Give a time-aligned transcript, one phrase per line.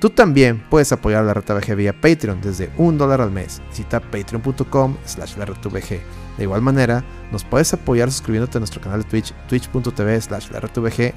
[0.00, 3.60] Tú también puedes apoyar la RTVG vía Patreon desde un dólar al mes.
[3.68, 6.00] Visita patreon.com slash la De
[6.38, 10.60] igual manera, nos puedes apoyar suscribiéndote a nuestro canal de Twitch, twitch.tv slash la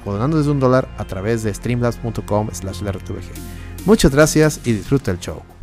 [0.04, 2.92] o donando desde un dólar a través de streamlabs.com slash la
[3.86, 5.53] Muchas gracias y disfruta el show.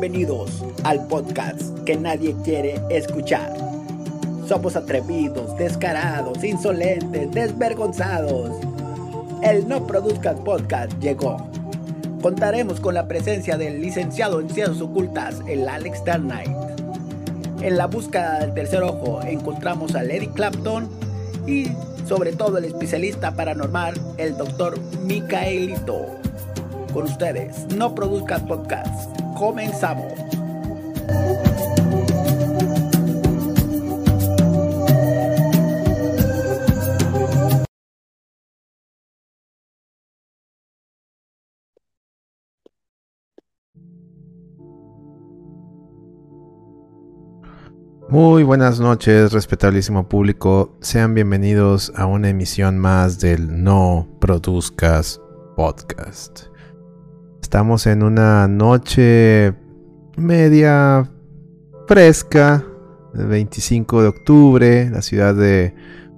[0.00, 3.52] Bienvenidos al podcast que nadie quiere escuchar.
[4.46, 8.52] Somos atrevidos, descarados, insolentes, desvergonzados.
[9.42, 11.38] El No Produzcas Podcast llegó.
[12.22, 16.56] Contaremos con la presencia del licenciado en Ciencias Ocultas, el Alex Darnight.
[17.60, 20.88] En la búsqueda del tercer ojo encontramos a Lady Clapton
[21.44, 21.72] y
[22.06, 26.06] sobre todo el especialista paranormal, el doctor Micaelito.
[26.92, 30.12] Con ustedes, No Produzcas Podcast comenzamos.
[48.10, 50.76] Muy buenas noches, respetabilísimo público.
[50.80, 55.20] Sean bienvenidos a una emisión más del No Produzcas
[55.56, 56.48] Podcast.
[57.48, 59.54] Estamos en una noche
[60.18, 61.10] media
[61.86, 62.62] fresca,
[63.14, 65.74] el 25 de octubre, la ciudad de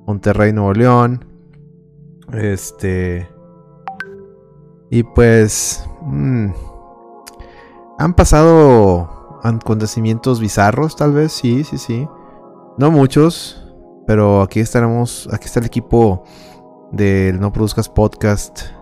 [0.08, 1.24] Monterrey, Nuevo León.
[2.32, 3.28] Este.
[4.90, 5.88] Y pues.
[6.02, 6.48] Mm,
[8.00, 12.08] han pasado acontecimientos bizarros, tal vez, sí, sí, sí.
[12.76, 13.72] No muchos,
[14.04, 15.28] pero aquí estaremos.
[15.32, 16.24] Aquí está el equipo
[16.90, 18.79] del No Produzcas Podcast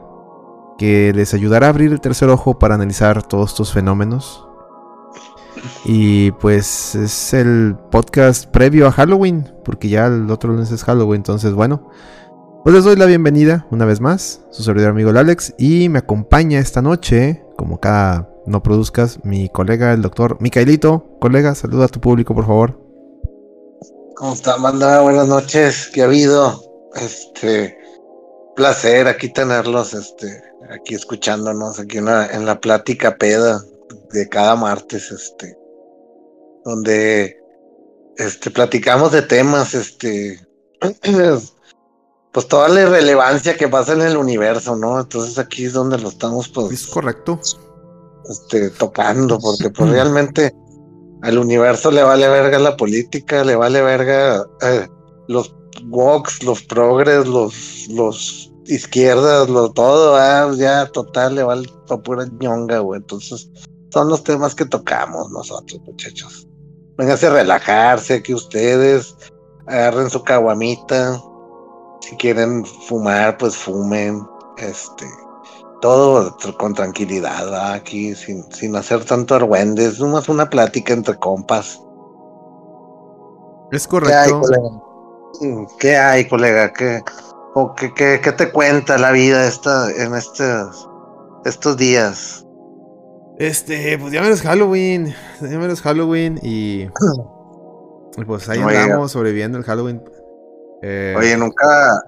[0.78, 4.46] que les ayudará a abrir el tercer ojo para analizar todos estos fenómenos.
[5.84, 11.18] Y pues es el podcast previo a Halloween, porque ya el otro lunes es Halloween,
[11.18, 11.90] entonces bueno,
[12.62, 16.60] pues les doy la bienvenida una vez más, su servidor amigo Alex, y me acompaña
[16.60, 21.18] esta noche, como cada no produzcas, mi colega el doctor Micaelito.
[21.20, 22.80] Colega, saluda a tu público por favor.
[24.16, 25.00] ¿Cómo está, Amanda?
[25.02, 26.60] Buenas noches, ¿qué ha habido?
[26.94, 27.77] Este,
[28.58, 33.62] placer aquí tenerlos, este, aquí escuchándonos, aquí una, en la plática peda
[34.10, 35.56] de cada martes, este,
[36.64, 37.40] donde
[38.16, 40.44] este, platicamos de temas, este,
[42.32, 44.98] pues toda la irrelevancia que pasa en el universo, ¿no?
[44.98, 46.72] Entonces aquí es donde lo estamos, pues.
[46.72, 47.38] Es correcto.
[48.28, 50.52] Este, tocando, porque pues realmente
[51.22, 54.88] al universo le vale verga la política, le vale verga eh,
[55.28, 55.54] los
[55.86, 62.26] walks, los progres, los, los izquierdas, lo todo, ah, ya total, le va a pura
[62.40, 63.00] ñonga, güey.
[63.00, 63.50] Entonces,
[63.90, 66.46] son los temas que tocamos nosotros, muchachos.
[66.96, 69.16] Vénganse a relajarse aquí ustedes,
[69.66, 71.22] agarren su caguamita.
[72.00, 74.26] Si quieren fumar, pues fumen.
[74.58, 75.06] Este,
[75.80, 81.80] todo con tranquilidad, aquí, sin, sin hacer tanto argüendes, nomás una plática entre compas.
[83.70, 84.87] Es correcto.
[85.78, 86.72] ¿Qué hay, colega?
[86.72, 87.02] ¿Qué,
[87.94, 90.88] qué, te cuenta la vida esta, en estos,
[91.44, 92.44] estos días?
[93.38, 95.14] Este, pues ya menos Halloween.
[95.40, 96.88] Ya menos Halloween y.
[98.26, 100.02] pues ahí andamos sobreviviendo el Halloween.
[100.82, 102.02] Eh, Oye, nunca.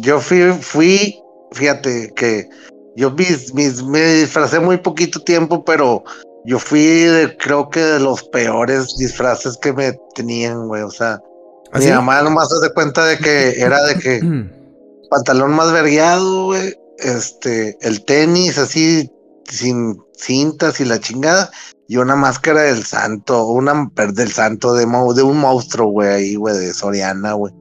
[0.00, 1.20] Yo fui, fui,
[1.52, 2.48] fíjate que
[2.96, 6.02] yo me disfracé muy poquito tiempo, pero
[6.44, 10.82] yo fui de, creo que de los peores disfraces que me tenían, güey.
[10.82, 11.20] O sea,
[11.72, 14.20] ¿Ah, mi mamá nomás se da cuenta de que era de que
[15.10, 16.74] pantalón más vergueado, güey.
[16.98, 19.10] Este, el tenis así,
[19.44, 21.50] sin cintas y la chingada.
[21.86, 26.56] Y una máscara del santo, una del santo de, de un monstruo, güey, ahí, güey,
[26.58, 27.54] de Soriana, güey.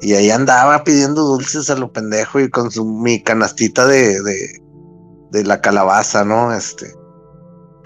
[0.00, 4.62] Y ahí andaba pidiendo dulces a lo pendejo y con su, mi canastita de, de,
[5.32, 6.54] de la calabaza, ¿no?
[6.54, 6.92] Este.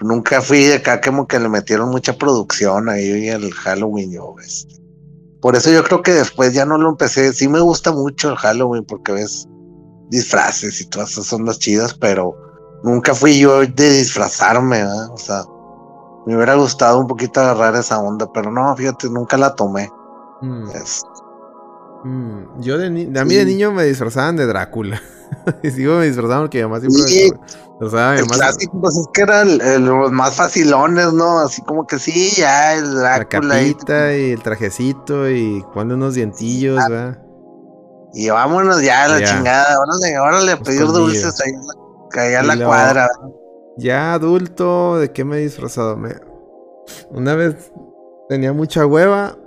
[0.01, 4.78] Nunca fui de acá como que le metieron mucha producción ahí el Halloween, yo, este.
[5.41, 7.31] Por eso yo creo que después ya no lo empecé.
[7.33, 9.47] Sí me gusta mucho el Halloween porque ves
[10.09, 12.35] disfraces y todas esas son las chidas, pero
[12.83, 14.83] nunca fui yo de disfrazarme.
[14.83, 15.43] O sea,
[16.25, 19.89] me hubiera gustado un poquito agarrar esa onda, pero no, fíjate, nunca la tomé.
[20.41, 20.69] Mm.
[22.03, 25.01] Mm, yo de, a mí de niño me disfrazaban de Drácula.
[25.63, 27.31] y sigo me disfrazaban porque además siempre sí.
[27.81, 31.39] el clásico, pues es que eran los más facilones, ¿no?
[31.39, 33.55] Así como que sí, ya el Drácula.
[33.55, 36.89] La capita y, el trajecito y pone unos dientillos, ah.
[36.89, 37.19] ¿verdad?
[38.13, 39.79] Y vámonos ya a la chingada.
[39.79, 43.07] Órale, órale a pedir dulces ahí en la, cuadra.
[43.77, 45.95] Ya adulto, ¿de qué me he disfrazado?
[45.95, 46.15] Me...
[47.11, 47.71] Una vez
[48.27, 49.37] tenía mucha hueva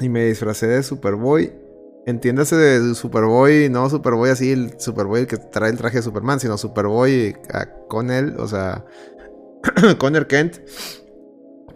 [0.00, 1.65] y me disfracé de Superboy.
[2.06, 6.56] Entiéndase de Superboy, no Superboy así, el Superboy que trae el traje de Superman, sino
[6.56, 7.36] Superboy
[7.88, 8.84] con él, o sea,
[9.98, 10.58] Conner Kent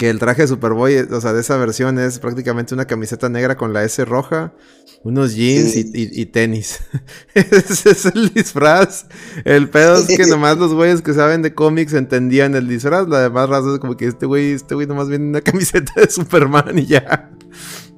[0.00, 3.58] que el traje de Superboy, o sea, de esa versión es prácticamente una camiseta negra
[3.58, 4.54] con la S roja,
[5.02, 6.80] unos jeans y, tenis.
[7.34, 9.04] Ese es el disfraz.
[9.44, 13.08] El pedo es que nomás los güeyes que saben de cómics entendían el disfraz.
[13.08, 16.08] La demás raza es como que este güey, este güey nomás viene una camiseta de
[16.08, 17.30] Superman y ya.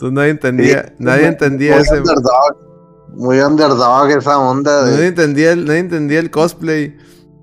[0.02, 1.98] Entonces nadie entendía, nadie entendía muy ese.
[1.98, 2.56] Underdog,
[3.10, 4.90] muy underdog esa onda.
[4.90, 6.96] Nadie, entendía el, nadie entendía el cosplay.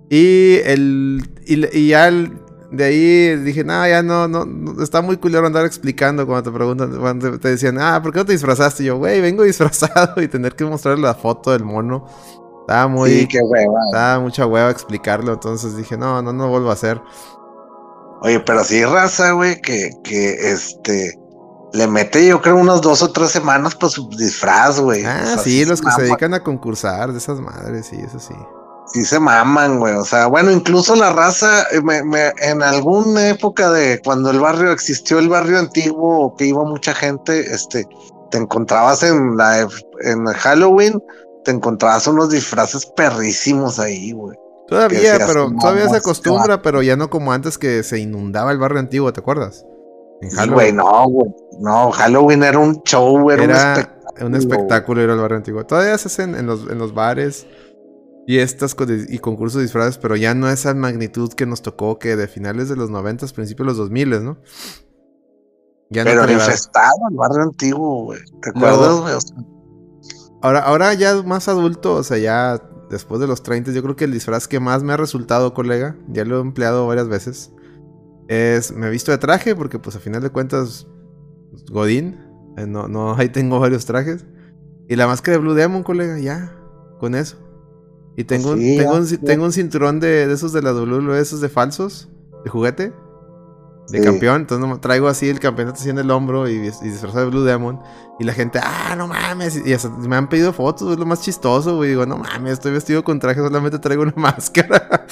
[0.10, 1.24] Y el.
[1.46, 2.34] Y, y ya el,
[2.70, 7.00] de ahí dije, no, ya no, no, está muy culero andar explicando cuando te preguntan,
[7.00, 8.84] cuando te decían, ah, ¿por qué no te disfrazaste?
[8.84, 12.08] Y yo, güey, vengo disfrazado y tener que mostrar la foto del mono.
[12.60, 13.12] Estaba muy.
[13.12, 13.80] Sí, qué hueva.
[13.86, 17.02] Estaba mucha hueva explicarlo, entonces dije, no, no, no vuelvo a hacer.
[18.22, 21.19] Oye, pero sí, raza, güey, que, que este.
[21.74, 25.06] Le mete, yo creo, unas dos o tres semanas por su disfraz, güey.
[25.06, 28.34] Ah, sí, los que se dedican a concursar de esas madres, sí, eso sí
[28.94, 29.96] sí se maman, güey.
[29.96, 34.72] O sea, bueno, incluso la raza, eh, me, en alguna época de cuando el barrio
[34.72, 37.88] existió, el barrio antiguo, que iba mucha gente, este,
[38.32, 39.68] te encontrabas en la
[40.02, 41.02] en Halloween,
[41.44, 44.38] te encontrabas unos disfraces perrísimos ahí, güey.
[44.68, 48.80] Todavía, pero todavía se acostumbra, pero ya no como antes que se inundaba el barrio
[48.80, 49.66] antiguo, ¿te acuerdas?
[50.22, 50.54] En Halloween.
[50.54, 51.32] güey, no, güey.
[51.60, 54.28] No, Halloween era un show, era, un espectáculo.
[54.28, 55.66] Un espectáculo ir al barrio antiguo.
[55.66, 57.48] Todavía se hacen en los, en los bares
[58.30, 58.76] y estas
[59.10, 62.70] y concursos de disfraces, pero ya no esa magnitud que nos tocó que de finales
[62.70, 64.38] de los 90, principios de los 2000, ¿no?
[65.90, 68.20] Ya pero no infestado el barrio antiguo, güey.
[68.42, 69.16] ¿Te acuerdas, güey?
[70.44, 72.62] ahora, ahora ya más adulto, o sea, ya
[72.92, 75.96] después de los 30, yo creo que el disfraz que más me ha resultado, colega,
[76.08, 77.52] ya lo he empleado varias veces,
[78.30, 80.88] es me he visto de traje, porque pues a final de cuentas,
[81.72, 82.20] Godín,
[82.58, 84.26] eh, no, no, ahí tengo varios trajes.
[84.88, 86.56] Y la máscara de Blue Demon, colega, ya,
[87.00, 87.38] con eso.
[88.16, 91.42] Y tengo, un, tengo, un, tengo un cinturón de, de, esos de la WWE, esos
[91.42, 92.10] de falsos,
[92.44, 92.94] de juguete,
[93.90, 94.42] de campeón.
[94.42, 97.80] Entonces traigo así el campeonato así en el hombro y, y, disfrazado de Blue Demon.
[98.20, 99.58] Y la gente, ah, no mames.
[99.58, 99.76] Y
[100.08, 101.92] me han pedido fotos, es lo más chistoso, güey.
[101.92, 105.06] Digo, no mames, estoy vestido con traje, solamente traigo una máscara.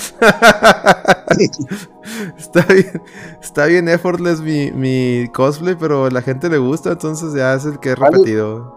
[2.38, 3.02] está bien,
[3.42, 7.66] está bien effortless mi, mi cosplay, pero a la gente le gusta, entonces ya es
[7.66, 8.76] el que he repetido.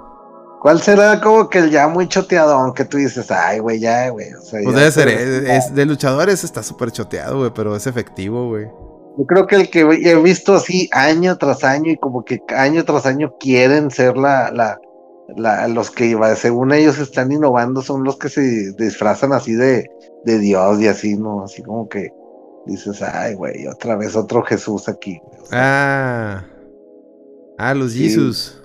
[0.61, 2.53] ¿Cuál será como que el ya muy choteado?
[2.53, 4.35] Aunque tú dices, ay, güey, ya, güey.
[4.35, 8.49] O sea, pues debe ser, es, de luchadores está súper choteado, güey, pero es efectivo,
[8.49, 8.67] güey.
[9.17, 12.85] Yo creo que el que he visto así año tras año y como que año
[12.85, 14.79] tras año quieren ser la, la,
[15.35, 19.91] la los que según ellos están innovando son los que se disfrazan así de,
[20.25, 21.45] de Dios y así, ¿no?
[21.45, 22.11] Así como que
[22.67, 25.21] dices, ay, güey, otra vez otro Jesús aquí.
[25.53, 26.45] ah.
[27.59, 28.59] Ah, los Jesús.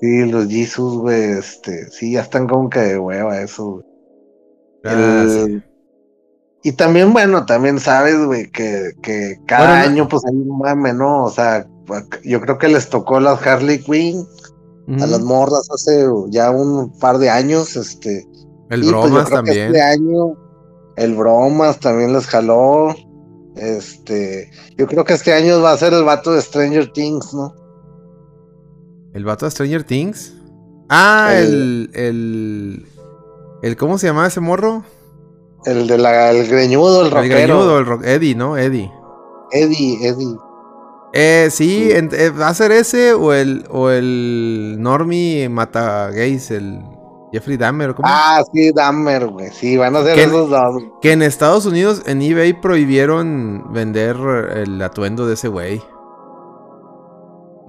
[0.00, 3.82] Sí, los Jesus, güey, este, sí, ya están como que de hueva eso.
[4.84, 5.46] Ah,
[6.62, 11.24] y también, bueno, también sabes, güey, que, que cada año, pues hay un mame, ¿no?
[11.24, 11.66] O sea,
[12.22, 14.26] yo creo que les tocó las Harley Quinn
[15.00, 18.26] a las morras hace ya un par de años, este.
[18.70, 19.66] El pues, Bromas también.
[19.66, 20.36] este año,
[20.96, 22.94] el Bromas también les jaló.
[23.58, 27.54] Este, yo creo que este año va a ser el vato de Stranger Things, ¿no?
[29.14, 30.34] ¿El vato de Stranger Things?
[30.88, 32.86] Ah, el, el,
[33.62, 33.76] el.
[33.76, 34.84] ¿Cómo se llama ese morro?
[35.64, 37.36] El de la, el greñudo, el rockero.
[37.36, 38.56] El greñudo, el rock, Eddie, ¿no?
[38.56, 38.90] Eddie.
[39.50, 40.36] Eddie, Eddie.
[41.12, 46.80] Eh, sí, eh, ¿va a ser ese o el, o el Normie Mata Gays, el
[47.32, 47.94] Jeffrey Dahmer?
[47.94, 48.08] ¿cómo?
[48.10, 49.50] Ah, sí, Dahmer, güey.
[49.50, 50.82] Sí, van a ser esos dos.
[51.00, 54.16] Que en Estados Unidos, en eBay, prohibieron vender
[54.56, 55.82] el atuendo de ese güey.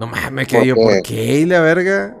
[0.00, 1.40] No mames, que yo, ¿por qué?
[1.40, 2.16] ¿Y la verga?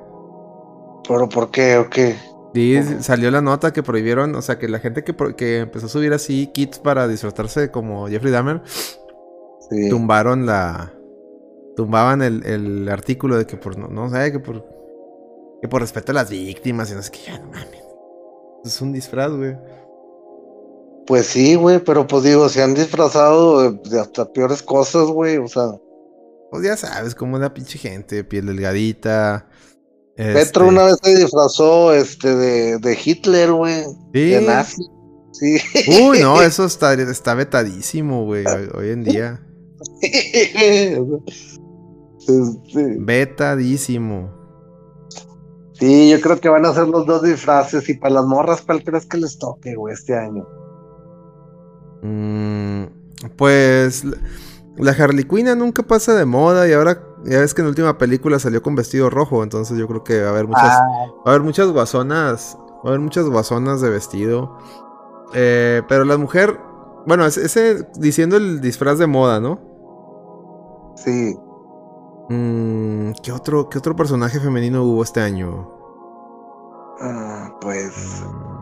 [1.08, 2.14] ¿Pero por qué o qué?
[2.54, 5.88] Sí, salió la nota que prohibieron, o sea, que la gente que, que empezó a
[5.88, 8.62] subir así kits para disfrutarse como Jeffrey Dahmer,
[9.88, 10.92] tumbaron la...
[11.76, 14.79] Tumbaban el, el, artículo de que por, no, no sé, que por...
[15.60, 17.82] Que por respeto a las víctimas y no sé qué, ya no mames.
[18.64, 19.56] Es un disfraz, güey.
[21.06, 25.48] Pues sí, güey, pero pues digo, se han disfrazado de, hasta peores cosas, güey, o
[25.48, 25.72] sea.
[26.50, 29.48] Pues ya sabes, como una pinche gente, piel delgadita.
[30.16, 33.84] Petro este una vez se disfrazó este de, de Hitler, güey.
[34.12, 34.30] ¿Sí?
[34.30, 34.82] De nazi.
[35.32, 35.58] Sí.
[36.02, 39.40] Uy, no, eso está, está vetadísimo, güey, hoy, en día.
[42.98, 44.39] Vetadísimo.
[45.80, 47.88] Sí, yo creo que van a ser los dos disfraces.
[47.88, 50.46] Y para las morras, ¿cuál crees que les toque, güey, este año?
[52.02, 52.84] Mm,
[53.36, 54.04] pues
[54.76, 57.98] la Harley Quinn nunca pasa de moda y ahora ya ves que en la última
[57.98, 60.86] película salió con vestido rojo, entonces yo creo que va a haber muchas, ah.
[61.18, 64.58] va a haber muchas guasonas, va a haber muchas guasonas de vestido.
[65.34, 66.58] Eh, pero la mujer,
[67.06, 69.60] bueno, ese diciendo el disfraz de moda, ¿no?
[70.96, 71.36] Sí.
[72.30, 75.68] Mm, ¿qué, otro, ¿Qué otro personaje femenino hubo este año?
[77.00, 78.22] Ah, pues.
[78.22, 78.60] Mm.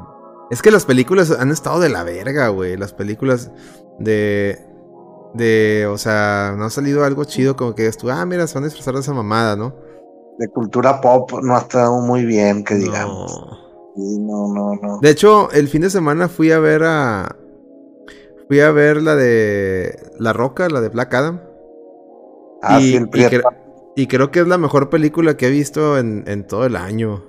[0.50, 2.78] Es que las películas han estado de la verga, güey.
[2.78, 3.50] Las películas
[3.98, 4.58] de.
[5.34, 5.86] De.
[5.86, 8.68] O sea, no ha salido algo chido como que tú, ah, mira, se van a
[8.68, 9.74] disfrazar de esa mamada, ¿no?
[10.38, 13.44] De cultura pop no ha estado muy bien, que digamos.
[13.96, 14.48] No.
[14.48, 17.36] no, no, De hecho, el fin de semana fui a ver a.
[18.48, 20.10] Fui a ver la de.
[20.18, 21.47] La Roca, la de Black Adam.
[22.62, 26.24] Ah, sí, el y, y, creo que es la mejor película que he visto en,
[26.26, 27.24] en todo el año.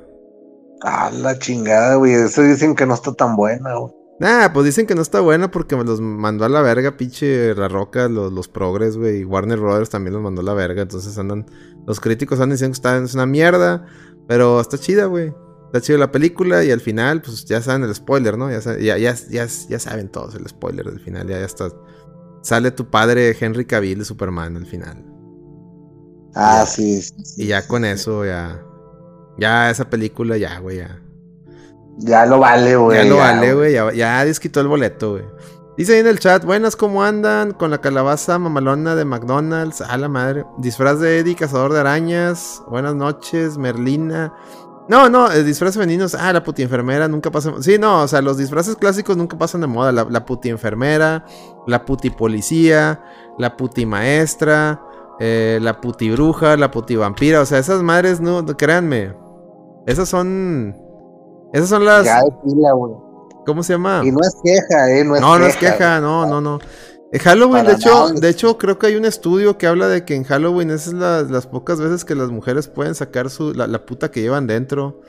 [0.81, 2.13] Ah, la chingada, güey.
[2.13, 3.93] Eso dicen que no está tan buena, güey.
[4.19, 7.55] Nah, pues dicen que no está buena porque me los mandó a la verga, pinche
[7.55, 9.19] La Roca, los, los progres, güey.
[9.19, 10.81] Y Warner Brothers también los mandó a la verga.
[10.81, 11.45] Entonces andan.
[11.87, 13.85] Los críticos andan diciendo que está, es una mierda.
[14.27, 15.33] Pero está chida, güey.
[15.67, 18.49] Está chida la película y al final, pues ya saben el spoiler, ¿no?
[18.51, 19.15] Ya, ya, ya,
[19.69, 21.27] ya, saben todos el spoiler del final.
[21.27, 21.69] Ya, ya está.
[22.41, 25.05] Sale tu padre Henry Cavill de Superman al final.
[26.35, 28.61] Ah, sí, sí, Y ya con eso, ya.
[29.37, 31.01] Ya esa película, ya, güey, ya.
[31.97, 32.97] Ya lo vale, güey.
[32.97, 33.73] Ya lo vale, güey.
[33.73, 35.23] Ya, ya desquitó el boleto, güey.
[35.77, 37.53] Dice ahí en el chat, buenas, ¿cómo andan?
[37.53, 39.81] Con la calabaza mamalona de McDonald's.
[39.81, 40.45] A la madre.
[40.57, 42.61] Disfraz de Eddie, cazador de arañas.
[42.67, 44.33] Buenas noches, Merlina.
[44.89, 46.15] No, no, el disfraz femeninos.
[46.15, 47.53] Ah, la puti enfermera nunca pasa.
[47.61, 49.91] Sí, no, o sea, los disfraces clásicos nunca pasan de moda.
[49.91, 51.25] La, la puti enfermera,
[51.67, 53.03] la puti policía,
[53.37, 54.81] la puti maestra,
[55.19, 57.41] eh, la puti bruja, la puti vampira.
[57.41, 59.13] O sea, esas madres, no, créanme.
[59.85, 60.75] Esas son.
[61.53, 62.07] Esas son las.
[63.45, 64.01] ¿Cómo se llama?
[64.05, 65.03] Y no es queja, ¿eh?
[65.03, 66.59] No, es no, queja, no es queja, no, no, no.
[67.11, 70.13] En Halloween, de hecho, de hecho, creo que hay un estudio que habla de que
[70.13, 74.21] en Halloween es las pocas veces que las mujeres pueden sacar su, la, puta que
[74.21, 75.01] llevan dentro.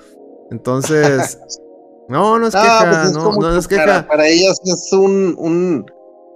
[0.50, 1.38] Entonces.
[2.08, 4.06] no, no es queja, pues no, no es queja.
[4.06, 5.86] Para, ellas es un, un,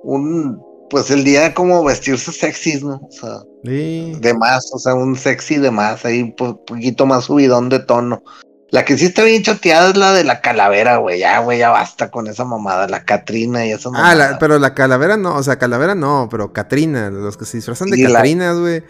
[0.03, 0.63] un,
[0.95, 3.01] pues el día como vestirse sexy, ¿no?
[3.03, 3.43] O sea.
[3.65, 8.23] De más, o sea, un sexy de más, ahí un poquito más subidón de tono.
[8.71, 11.19] La que sí está bien choteada es la de la calavera, güey.
[11.19, 14.35] Ya, güey, ya basta con esa mamada, la Catrina y esa mamada.
[14.35, 17.91] Ah, pero la calavera no, o sea, calavera no, pero Catrina, los que se disfrazan
[17.91, 18.85] de Catrinas, güey.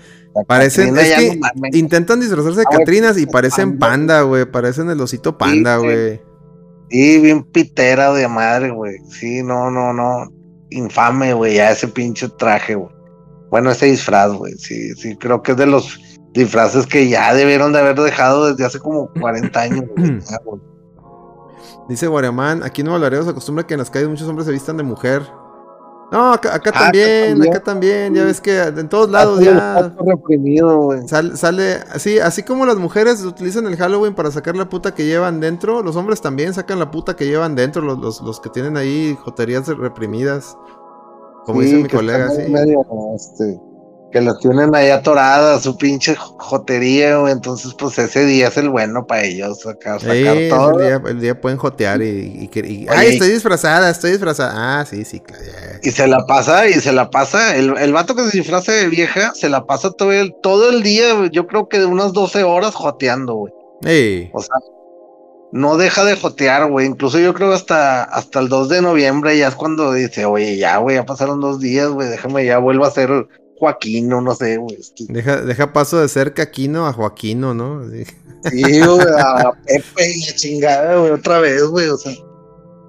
[0.47, 1.41] Parecen, es que
[1.73, 4.45] intentan disfrazarse de ah, Catrinas y parecen panda, güey.
[4.45, 6.21] Parecen el osito panda, güey.
[6.91, 8.99] Sí, bien pitera de madre, güey.
[9.09, 10.31] Sí, no, no, no.
[10.75, 12.95] Infame, güey, ya ese pinche traje, güey.
[13.51, 16.01] Bueno, ese disfraz, güey, sí, sí, creo que es de los
[16.33, 19.85] disfraces que ya debieron de haber dejado desde hace como 40 años.
[21.89, 24.53] Dice Guareman, aquí en Nuevo Laredo se acostumbra que en las calles muchos hombres se
[24.53, 25.23] vistan de mujer.
[26.13, 31.37] No, acá, ah, también, acá también, ya ves que en todos lados ya reprimido, sale,
[31.37, 35.41] sale, así, así como las mujeres utilizan el Halloween para sacar la puta que llevan
[35.41, 38.77] dentro, los hombres también sacan la puta que llevan dentro, los, los, los que tienen
[38.77, 40.57] ahí joterías reprimidas.
[41.45, 42.43] Como dice mi colega, sí.
[43.15, 43.61] este,
[44.15, 47.33] que los tienen ahí atoradas, su pinche jotería, güey.
[47.33, 50.79] Entonces, pues ese día es el bueno para ellos, sacar, sacar todo.
[51.09, 52.49] El día, pueden jotear y,
[52.91, 54.53] ay, estoy disfrazada, estoy disfrazada.
[54.55, 55.43] Ah, sí, sí, claro.
[55.83, 57.57] Y se la pasa, y se la pasa.
[57.57, 60.85] El, el vato que se disfraza de vieja, se la pasa todo el, todo el
[60.85, 63.53] día, yo creo que de unas 12 horas joteando, güey.
[64.33, 64.55] O sea,
[65.51, 66.87] no deja de jotear, güey.
[66.87, 70.77] Incluso yo creo hasta, hasta el 2 de noviembre ya es cuando dice, oye, ya,
[70.77, 73.27] güey, ya pasaron dos días, güey, déjame ya vuelvo a ser
[73.59, 74.79] Joaquino, no sé, güey.
[75.09, 77.89] Deja, deja paso de ser Caquino a Joaquino, ¿no?
[77.89, 78.05] Sí,
[78.81, 82.13] güey, a Pepe y la chingada, güey, otra vez, güey, o sea.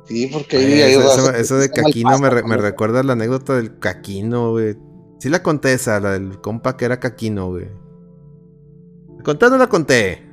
[0.07, 0.95] Sí, porque...
[1.39, 4.77] eso, de Caquino me, me, recuerda la anécdota del Caquino, güey.
[5.19, 7.67] Sí la conté esa, la del compa que era Caquino, güey.
[9.24, 10.24] Conté no la conté.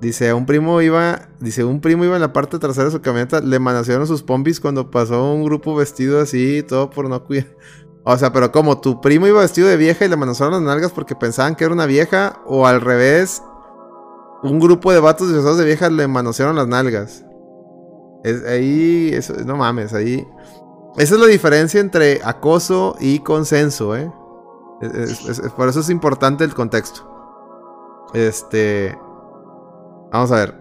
[0.00, 3.40] Dice, un primo iba, dice, un primo iba en la parte trasera de su camioneta,
[3.40, 7.48] le manasearon sus pompis cuando pasó un grupo vestido así, todo por no cuidar.
[8.04, 10.92] O sea, pero como tu primo iba vestido de vieja y le manasearon las nalgas
[10.92, 13.42] porque pensaban que era una vieja, o al revés,
[14.42, 17.24] un grupo de vatos disfrazados de vieja le manosearon las nalgas.
[18.22, 20.26] Es, ahí, eso, no mames, ahí.
[20.96, 24.10] Esa es la diferencia entre acoso y consenso, ¿eh?
[25.56, 27.02] por eso es importante el contexto.
[28.14, 28.96] Este.
[30.12, 30.54] Vamos a ver.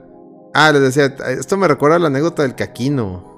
[0.54, 3.38] Ah, les decía, esto me recuerda a la anécdota del caquino.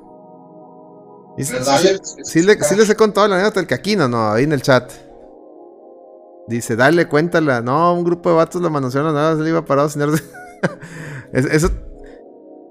[1.37, 4.31] Sí, les he contado la anécdota del caquino, ¿no?
[4.31, 4.91] Ahí en el chat.
[6.47, 7.61] Dice, dale, cuéntala.
[7.61, 10.01] No, un grupo de vatos lo manosearon, nada, se le iba parado sin
[11.31, 11.69] Eso,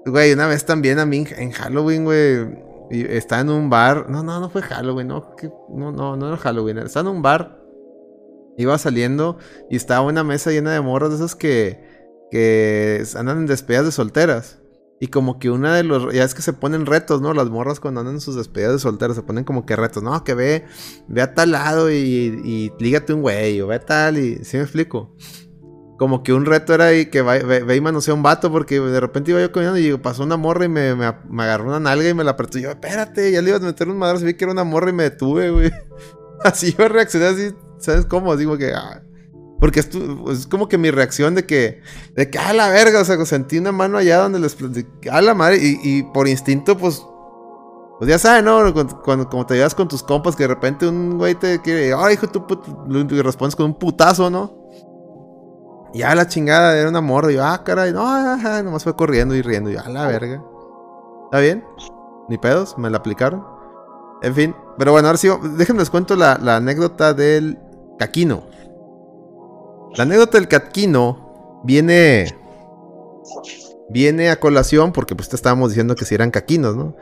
[0.05, 2.69] güey, una vez también a mí en Halloween, güey.
[2.91, 4.09] Está en un bar.
[4.09, 5.35] No, no, no fue Halloween, no.
[5.69, 6.79] No, no, no era Halloween.
[6.79, 7.59] Está en un bar.
[8.57, 9.37] Iba saliendo
[9.69, 11.88] y estaba una mesa llena de morros de esos que,
[12.31, 14.59] que andan en despedidas de solteras.
[15.01, 16.13] Y como que una de los.
[16.13, 17.33] Ya es que se ponen retos, ¿no?
[17.33, 20.03] Las morras cuando andan en sus despedidas de solteras se ponen como que retos.
[20.03, 20.65] No, que ve,
[21.07, 24.43] ve a tal lado y, y lígate un güey, o ve a tal y.
[24.43, 25.15] ¿Sí me explico?
[25.97, 28.99] Como que un reto era ahí que ve, ve, y manosea un vato porque de
[28.99, 32.13] repente iba yo caminando y pasó una morra y me, me, agarró una nalga y
[32.13, 32.57] me la apretó.
[32.57, 34.63] Y yo, espérate, ya le iba a meter un madras y vi que era una
[34.65, 35.71] morra y me detuve, güey.
[36.43, 38.37] Así yo reaccioné así, ¿sabes cómo?
[38.37, 38.73] Digo que.
[38.73, 39.01] Ah,
[39.59, 41.81] porque es, como que mi reacción de que,
[42.15, 44.55] de que, a la verga, o sea, sentí una mano allá donde les,
[45.11, 47.05] a la madre, y, por instinto, pues,
[47.99, 48.73] pues ya sabes, ¿no?
[49.03, 52.13] Cuando, como te llevas con tus compas, que de repente un güey te quiere, ay,
[52.13, 52.45] hijo, tú,
[52.89, 54.57] y respondes con un putazo, ¿no?
[55.93, 59.35] Ya la chingada, era un amor, y yo, ah, caray, no, ajá, nomás fue corriendo
[59.35, 60.41] y riendo, y yo, a la verga.
[61.25, 61.65] ¿Está bien?
[62.29, 63.45] Ni pedos, me la aplicaron.
[64.21, 67.59] En fin, pero bueno, ahora sí, déjenme les cuento la anécdota del
[67.97, 68.43] caquino.
[69.95, 72.35] La anécdota del caquino viene.
[73.89, 76.95] Viene a colación porque pues te estábamos diciendo que si eran caquinos, ¿no?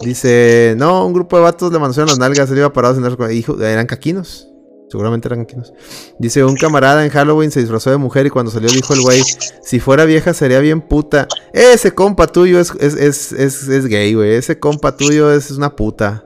[0.00, 3.60] Dice, no, un grupo de vatos le mandaron las nalgas, le iba parado a hijo,
[3.62, 4.48] eran caquinos.
[4.88, 5.72] Seguramente eran caquinos.
[6.18, 9.22] Dice, un camarada en Halloween se disfrazó de mujer y cuando salió dijo el güey,
[9.62, 11.26] si fuera vieja sería bien puta.
[11.52, 14.34] Ese compa tuyo es, es, es, es, es gay, güey.
[14.34, 16.25] Ese compa tuyo es una puta.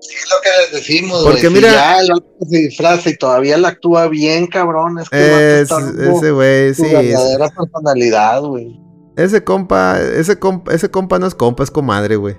[0.00, 1.72] Sí, es lo que les decimos, Porque mira.
[1.72, 2.08] ya el
[2.48, 4.98] se disfraza y todavía la actúa bien, cabrón.
[4.98, 6.82] Es que ese güey, sí.
[6.82, 8.78] verdadera personalidad, güey.
[9.16, 12.36] Ese compa, ese compa, ese compa no es compa, es comadre, güey.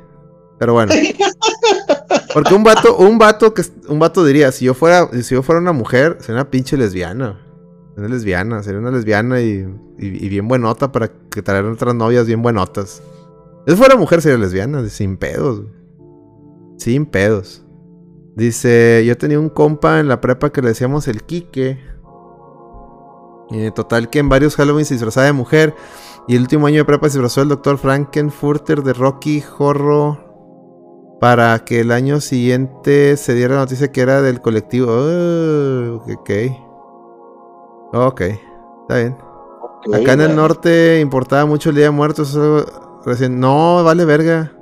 [0.60, 0.93] Pero bueno.
[2.33, 5.60] Porque un vato, un vato que un vato diría, si yo fuera, si yo fuera
[5.60, 7.38] una mujer, sería una pinche lesbiana.
[7.97, 9.65] Una lesbiana, sería una lesbiana y,
[9.97, 13.01] y, bien buenota para que traer otras novias bien buenotas.
[13.67, 15.63] Si fuera mujer, sería lesbiana, sin pedos.
[16.79, 17.63] Sin pedos.
[18.35, 21.77] Dice, yo tenía un compa en la prepa que le decíamos el Quique.
[23.51, 25.75] En total que en varios Halloween se disfrazaba de mujer.
[26.27, 30.29] Y el último año de prepa se disfrazó el doctor Frankenfurter de Rocky Horror.
[31.19, 34.87] Para que el año siguiente se diera la noticia que era del colectivo.
[34.89, 36.29] Oh, ok.
[37.91, 38.21] Ok.
[38.21, 39.17] Está bien.
[39.93, 42.39] Acá en el norte importaba mucho el Día de Muertos.
[43.05, 43.37] recién.
[43.37, 44.53] No, vale verga.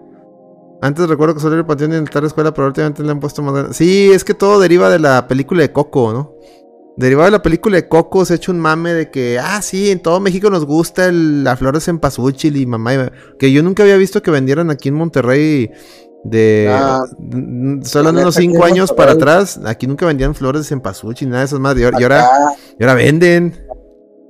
[0.82, 3.42] Antes recuerdo que solo era el panteón en la escuela, pero últimamente le han puesto
[3.42, 3.76] más.
[3.76, 6.36] Sí, es que todo deriva de la película de Coco, ¿no?
[6.98, 9.92] Derivado de la película de Coco se ha hecho un mame de que, ah, sí,
[9.92, 13.12] en todo México nos gusta el, la flores en Pazúchil y mamá.
[13.40, 15.72] Que yo nunca había visto que vendieran aquí en Monterrey
[16.24, 16.68] de.
[16.72, 17.04] Ah,
[17.84, 19.60] solo unos 5 años para atrás.
[19.66, 21.78] Aquí nunca vendían flores en Pazúchil, nada de esas más.
[21.78, 23.68] Y ahora, y ahora venden.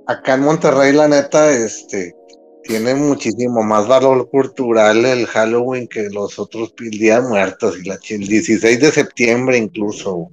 [0.05, 2.16] Acá en Monterrey, la neta, este
[2.63, 8.27] tiene muchísimo más valor cultural el Halloween que los otros días muertos y la, el
[8.27, 10.29] 16 de septiembre incluso.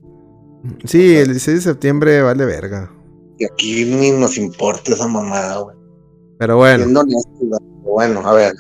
[0.85, 2.91] Sí, el 16 de septiembre vale verga.
[3.39, 5.77] Y aquí ni nos importa esa mamada, güey.
[6.39, 7.05] Pero bueno.
[7.83, 8.55] bueno, a ver.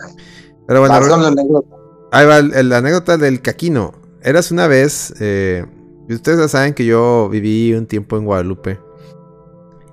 [0.66, 1.76] Pero bueno, la anécdota.
[2.12, 3.92] Ahí va la anécdota del caquino.
[4.22, 5.66] Eras una vez, eh,
[6.08, 8.78] ustedes ya saben que yo viví un tiempo en Guadalupe.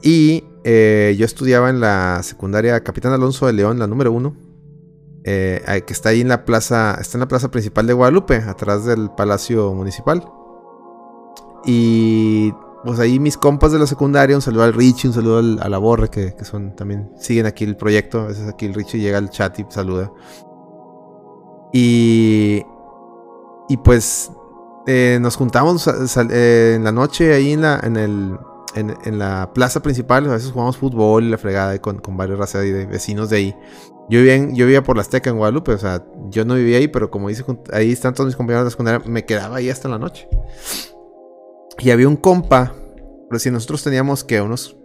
[0.04, 4.36] Y eh, yo estudiaba en la secundaria Capitán Alonso de León, la número uno.
[5.24, 8.86] Eh, que está ahí en la plaza, está en la plaza principal de Guadalupe, atrás
[8.86, 10.26] del Palacio Municipal.
[11.66, 12.52] Y
[12.84, 15.78] pues ahí mis compas de la secundaria, un saludo al Richie, un saludo a la
[15.78, 18.22] Borre, que, son también, siguen aquí el proyecto.
[18.22, 20.12] A veces aquí el Richie llega al chat y saluda.
[21.72, 22.64] Y,
[23.70, 24.32] y pues
[24.88, 28.38] eh, nos juntamos en la noche ahí en, la, en el
[28.76, 32.64] en, la plaza principal, a veces jugamos fútbol y la fregada con, con varias razas
[32.64, 33.56] de vecinos de ahí.
[34.10, 37.30] Yo vivía, por la Azteca en Guadalupe, o sea, yo no vivía ahí, pero como
[37.30, 40.28] dice, ahí están todos mis compañeros de la secundaria, me quedaba ahí hasta la noche.
[41.80, 42.74] Y había un compa,
[43.30, 44.76] pero si nosotros teníamos que unos...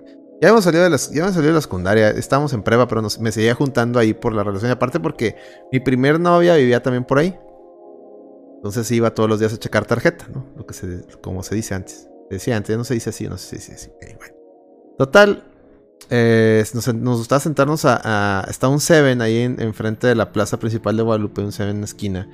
[0.40, 3.32] Ya habíamos salido de, las, ya salido de la secundaria, estábamos en prueba, pero me
[3.32, 4.70] seguía juntando ahí por la relación.
[4.70, 5.34] Aparte porque
[5.72, 7.36] mi primer novia vivía también por ahí.
[8.56, 10.46] Entonces iba todos los días a checar tarjeta, ¿no?
[10.56, 12.08] Lo que se, como se dice antes.
[12.30, 13.90] Decía antes, no se dice así, no se dice así.
[14.98, 15.44] Total,
[16.10, 20.96] eh, nos, nos, gustaba sentarnos a, Está un Seven ahí enfrente de la plaza principal
[20.96, 22.28] de Guadalupe, un Seven en la esquina.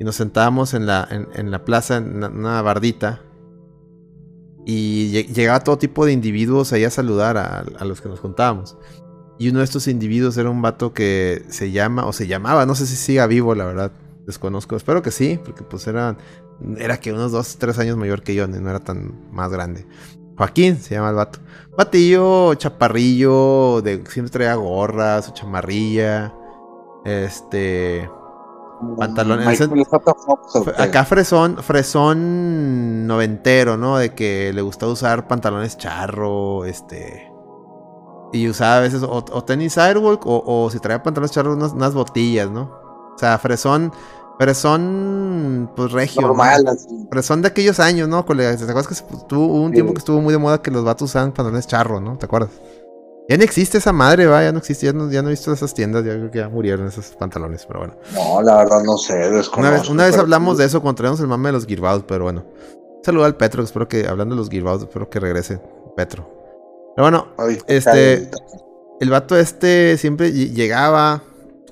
[0.00, 3.22] Y nos sentábamos en la, en, la plaza, en una bardita.
[4.64, 8.76] Y llegaba todo tipo de individuos ahí a saludar a, los que nos juntábamos.
[9.38, 12.74] Y uno de estos individuos era un vato que se llama, o se llamaba, no
[12.74, 13.92] sé si siga vivo, la verdad.
[14.26, 16.18] Desconozco, espero que sí, porque pues era,
[16.78, 19.86] era que unos dos, tres años mayor que yo, no era tan más grande.
[20.36, 21.40] Joaquín se llama el vato.
[21.76, 26.32] Batillo, chaparrillo, de, siempre traía gorra, su chamarrilla.
[27.04, 28.08] Este.
[28.96, 29.60] Pantalones.
[30.78, 33.98] acá fresón, fresón noventero, ¿no?
[33.98, 37.32] De que le gustaba usar pantalones charro, este.
[38.32, 41.94] Y usaba a veces o, tenis Airwalk o, o, si traía pantalones charro unas, unas
[41.94, 42.70] botillas, ¿no?
[43.14, 43.92] O sea, fresón
[44.38, 46.22] pero son, pues, regio.
[46.22, 46.64] Normal,
[47.10, 48.56] Pero son de aquellos años, ¿no, colega?
[48.56, 51.32] ¿Te acuerdas que tuvo un tiempo que estuvo muy de moda que los vatos usaban
[51.32, 52.16] pantalones charro, ¿no?
[52.16, 52.50] ¿Te acuerdas?
[53.28, 55.52] Ya no existe esa madre, va, ya no existe, ya no, ya no he visto
[55.52, 57.94] esas tiendas, ya creo que ya murieron esos pantalones, pero bueno.
[58.14, 61.26] No, la verdad no sé, Una vez, una vez hablamos de eso cuando traemos el
[61.26, 62.44] mame de los Gearbout, pero bueno.
[63.02, 65.60] Saludo al Petro, espero que, hablando de los Gearbout, espero que regrese
[65.94, 66.26] Petro.
[66.96, 67.28] Pero bueno,
[67.66, 68.30] este,
[69.00, 71.22] el vato este siempre llegaba,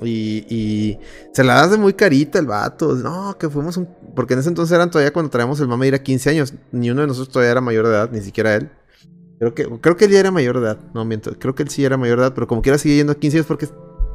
[0.03, 0.99] y,
[1.33, 2.95] se la das de muy carita el vato.
[2.95, 3.89] No, que fuimos un.
[4.15, 6.55] Porque en ese entonces eran todavía cuando traíamos el mame ir a 15 años.
[6.73, 8.71] Ni uno de nosotros todavía era mayor de edad, ni siquiera él.
[9.39, 10.79] Creo que, creo que él ya era mayor de edad.
[10.95, 11.39] No miento.
[11.39, 13.39] Creo que él sí era mayor de edad, pero como quiera sigue yendo a 15
[13.39, 13.69] años porque.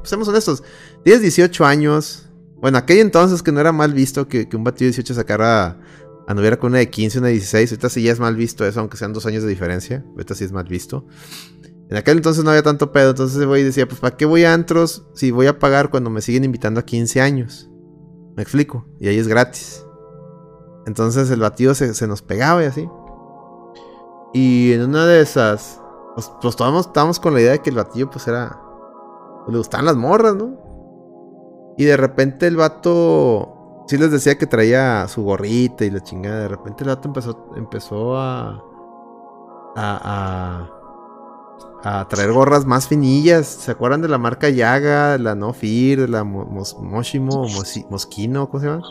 [0.04, 0.64] Seamos honestos.
[1.04, 2.28] Tienes 18 años.
[2.60, 5.80] Bueno, aquel entonces que no era mal visto que, un batido de 18 sacara.
[6.28, 7.72] Anduviera con una de 15, una de 16.
[7.72, 10.06] Ahorita sí ya es mal visto eso, aunque sean dos años de diferencia.
[10.12, 11.06] Ahorita sí es mal visto.
[11.92, 14.46] En aquel entonces no había tanto pedo, entonces el güey decía, pues ¿para qué voy
[14.46, 17.70] a antros si voy a pagar cuando me siguen invitando a 15 años?
[18.38, 19.86] Me explico, y ahí es gratis.
[20.86, 22.90] Entonces el batido se, nos pegaba y así.
[24.34, 25.82] Y en una de esas,
[26.16, 28.58] pues, pues estábamos, con la idea de que el batido pues era...
[29.44, 31.76] Pues, le gustaban las morras, ¿no?
[31.78, 33.84] Y de repente el vato...
[33.90, 36.44] Sí les decía que traía su gorrita y la chingada.
[36.44, 38.64] De repente el vato empezó, empezó a,
[39.76, 40.81] a
[41.84, 43.48] a traer gorras más finillas.
[43.48, 47.48] ¿Se acuerdan de la marca Yaga, la No Fear, la Moshimo,
[47.90, 48.82] Mosquino, ¿cómo se llama?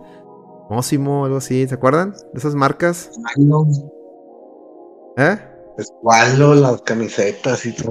[0.71, 2.13] Mosimo, algo así, ¿se acuerdan?
[2.33, 3.11] De esas marcas.
[5.17, 5.39] ¿Eh?
[5.77, 7.91] Escualo, las camisetas y todo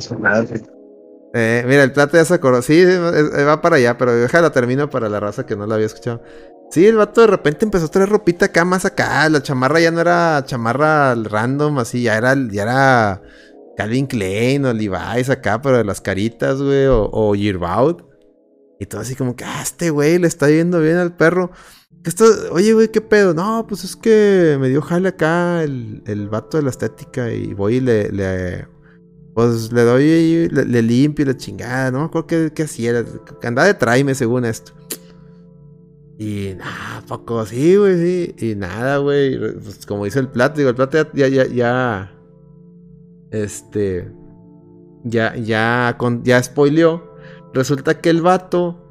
[1.33, 2.61] eh, mira, el plato ya se acordó.
[2.61, 6.21] Sí, va para allá, pero déjala termino para la raza que no la había escuchado.
[6.71, 9.27] Sí, el vato de repente empezó a traer ropita acá más acá.
[9.29, 13.21] La chamarra ya no era chamarra random, así, ya era, ya era
[13.79, 19.37] Calvin Klein o Levi's acá, pero las caritas, güey, o, o Y todo así como
[19.37, 21.51] que, ah, este güey le está yendo bien al perro.
[22.51, 23.33] oye, güey, ¿qué pedo?
[23.33, 27.53] No, pues es que me dio jale acá el, el vato de la estética y
[27.53, 28.67] voy y le, le
[29.33, 33.05] pues le doy, le, le limpio la chingada, no me acuerdo qué, qué hacía,
[33.43, 34.73] andaba de tráeme según esto.
[36.17, 38.35] Y nada, poco así, güey, sí.
[38.45, 42.18] Y nada, güey, pues como dice el plato, digo, el plato ya, ya, ya
[43.31, 44.11] este.
[45.03, 47.15] Ya, ya, con, ya spoileó.
[47.53, 48.85] Resulta que el vato.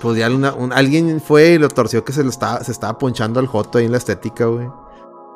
[0.00, 3.46] Pues ya alguien fue y lo torció que se lo estaba, se estaba ponchando al
[3.46, 4.68] Joto ahí en la estética, güey.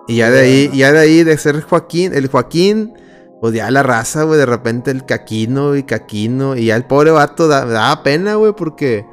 [0.07, 2.93] Y ya de ahí, ya de ahí de ser Joaquín, el Joaquín,
[3.41, 6.57] pues ya la raza, güey, de repente el caquino y caquino.
[6.57, 9.07] Y ya el pobre vato daba pena, güey, porque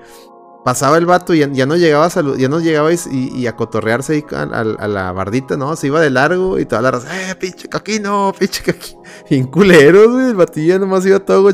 [0.67, 4.25] pasaba el vato y ya, no llegaba a ya no llegaba y, a cotorrearse ahí
[4.31, 5.73] a, la bardita, ¿no?
[5.77, 9.01] Se iba de largo y toda la raza, eh, pinche caquino, pinche caquino.
[9.29, 11.47] Y en culeros, güey, el batilla nomás iba todo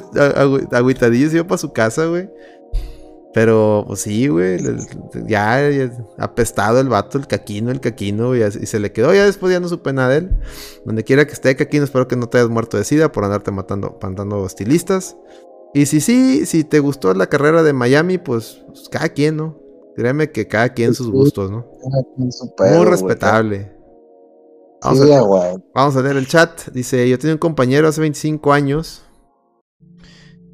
[0.71, 2.27] agüitadillo, se iba para su casa, güey.
[3.35, 4.59] Pero, pues sí, güey,
[5.27, 5.59] ya,
[6.17, 9.59] apestado el vato, el caquino, el caquino, y, y, se le quedó, ya después ya
[9.59, 10.39] no supe nada de él.
[10.85, 13.51] Donde quiera que esté caquino, espero que no te hayas muerto de sida por andarte
[13.51, 15.17] matando, matando estilistas.
[15.73, 19.59] Y si sí, si te gustó la carrera de Miami, pues, pues cada quien, ¿no?
[19.95, 21.65] Créeme que cada quien sus gustos, ¿no?
[22.59, 23.75] Muy respetable.
[24.83, 26.69] Vamos, a, vamos a leer el chat.
[26.73, 29.03] Dice, yo tenía un compañero hace 25 años.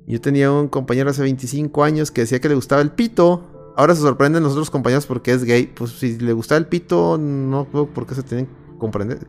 [0.05, 3.73] Yo tenía un compañero hace 25 años que decía que le gustaba el pito.
[3.75, 5.67] Ahora se sorprenden los otros compañeros porque es gay.
[5.67, 8.47] Pues si le gustaba el pito, no veo por qué se tienen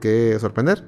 [0.01, 0.87] que sorprender.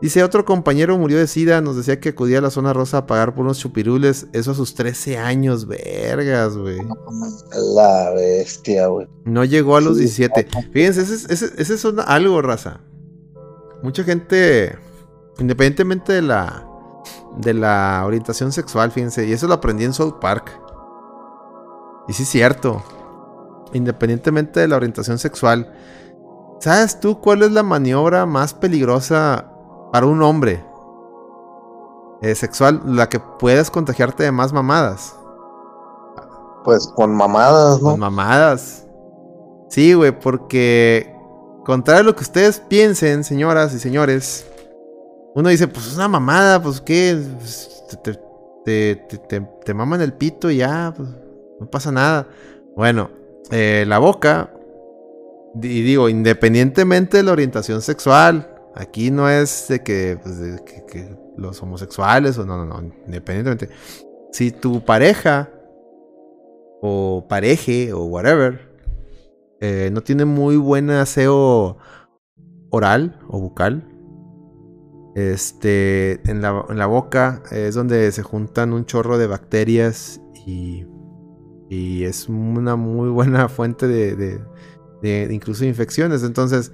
[0.00, 3.06] Dice, otro compañero murió de sida, nos decía que acudía a la zona rosa a
[3.06, 6.78] pagar por unos chupirules, eso a sus 13 años, vergas, güey.
[7.74, 9.06] La bestia, güey.
[9.24, 10.48] No llegó a los 17.
[10.72, 12.80] Fíjense, ese, ese, es algo, raza.
[13.82, 14.76] Mucha gente,
[15.38, 16.66] independientemente de la,
[17.38, 20.60] de la orientación sexual, fíjense, y eso lo aprendí en South Park.
[22.08, 22.82] Y sí es cierto,
[23.72, 25.72] independientemente de la orientación sexual,
[26.60, 29.53] ¿sabes tú cuál es la maniobra más peligrosa
[29.94, 30.60] para un hombre
[32.20, 35.14] eh, sexual, la que puedes contagiarte de más mamadas.
[36.64, 37.90] Pues con mamadas, ¿no?
[37.90, 38.88] Con mamadas.
[39.68, 41.14] Sí, güey, porque
[41.64, 44.44] contrario a lo que ustedes piensen, señoras y señores,
[45.36, 50.50] uno dice, pues es una mamada, pues qué, pues, te, te, te, maman el pito
[50.50, 51.08] y ya, pues,
[51.60, 52.26] no pasa nada.
[52.74, 53.10] Bueno,
[53.52, 54.50] eh, la boca,
[55.54, 60.36] y digo, independientemente de la orientación sexual, aquí no es de que, pues,
[60.90, 63.70] que los homosexuales o no, no, no, independientemente.
[64.32, 65.50] Si tu pareja
[66.80, 68.74] o pareje o whatever
[69.60, 71.78] eh, no tiene muy buen aseo
[72.70, 73.88] oral o bucal,
[75.14, 80.84] este, en la, en la, boca es donde se juntan un chorro de bacterias y,
[81.70, 84.40] y es una muy buena fuente de, de,
[85.02, 86.24] de, incluso infecciones.
[86.24, 86.72] Entonces,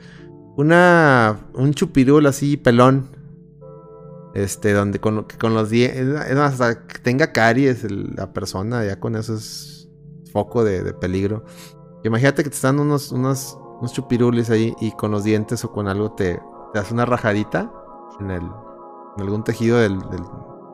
[0.56, 3.20] una, un chupirul así pelón
[4.34, 9.88] este, donde con, los dientes, hasta que tenga caries la persona, ya con eso es
[10.32, 11.44] foco de, peligro.
[12.04, 15.88] Imagínate que te están unos, unos, unos chupirules ahí y con los dientes o con
[15.88, 17.72] algo te, te das una rajadita
[18.20, 19.98] en, el, en algún tejido del,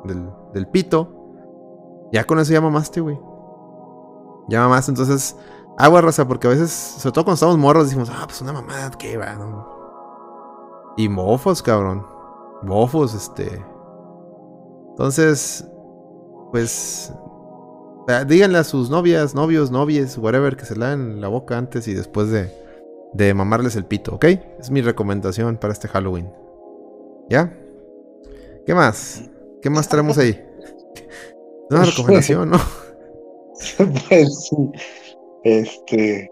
[0.05, 1.13] del, del, pito.
[2.13, 3.19] Ya con eso ya mamaste, güey.
[4.49, 5.37] Ya mamaste, entonces
[5.79, 8.91] agua rosa, porque a veces, sobre todo cuando estamos morros, decimos, ah, pues una mamada,
[8.99, 9.37] ¿qué va?
[10.97, 12.17] Y mofos, cabrón
[12.63, 13.65] bofos, este.
[14.91, 15.65] Entonces,
[16.53, 17.13] pues,
[18.27, 21.95] díganle a sus novias, novios, novies, whatever, que se la en la boca antes y
[21.95, 22.51] después de,
[23.13, 24.25] de mamarles el pito, ¿ok?
[24.59, 26.33] Es mi recomendación para este Halloween.
[27.29, 27.53] ¿Ya?
[28.65, 29.23] ¿Qué más?
[29.61, 30.43] ¿Qué más tenemos ahí?
[31.71, 32.59] una recomendación, ¿no?
[34.09, 34.57] pues sí.
[35.47, 36.29] Este.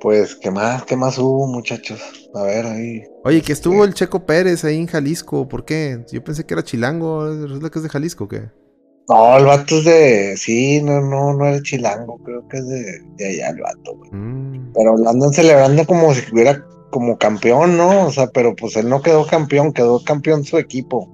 [0.00, 0.84] Pues, ¿qué más?
[0.84, 2.00] ¿Qué más hubo, muchachos?
[2.34, 3.02] A ver, ahí.
[3.24, 5.48] Oye, que estuvo el Checo Pérez ahí en Jalisco.
[5.48, 6.04] ¿Por qué?
[6.12, 7.26] Yo pensé que era chilango.
[7.26, 8.42] ¿Resulta que es de Jalisco o qué?
[9.08, 10.36] No, el vato es de.
[10.36, 12.18] Sí, no, no, no era chilango.
[12.18, 14.10] Creo que es de, allá el vato, güey.
[14.12, 14.72] Mm.
[14.72, 18.06] Pero lo andan celebrando como si estuviera como campeón, ¿no?
[18.06, 21.10] O sea, pero pues él no quedó campeón, quedó campeón su equipo.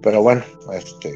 [0.00, 1.12] Pero bueno, este.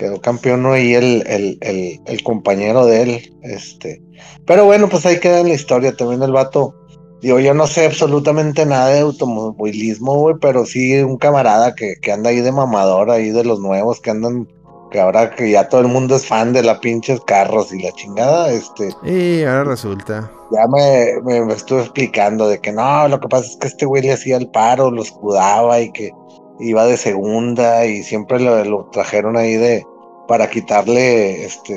[0.00, 3.34] Quedó campeón ahí el, el, el, el compañero de él.
[3.42, 4.02] Este.
[4.46, 5.94] Pero bueno, pues ahí queda en la historia.
[5.94, 6.74] También el vato
[7.20, 12.12] Digo, yo no sé absolutamente nada de automovilismo, güey, pero sí un camarada que, que
[12.12, 14.48] anda ahí de mamador, ahí de los nuevos, que andan,
[14.90, 17.92] que ahora que ya todo el mundo es fan de la pinches carros y la
[17.92, 18.88] chingada, este.
[19.04, 20.32] Y ahora resulta.
[20.50, 24.02] Ya me, me, estuve explicando de que no, lo que pasa es que este güey
[24.02, 26.12] le hacía el paro, lo escudaba y que
[26.58, 29.84] iba de segunda y siempre lo, lo trajeron ahí de,
[30.30, 31.76] para quitarle, este,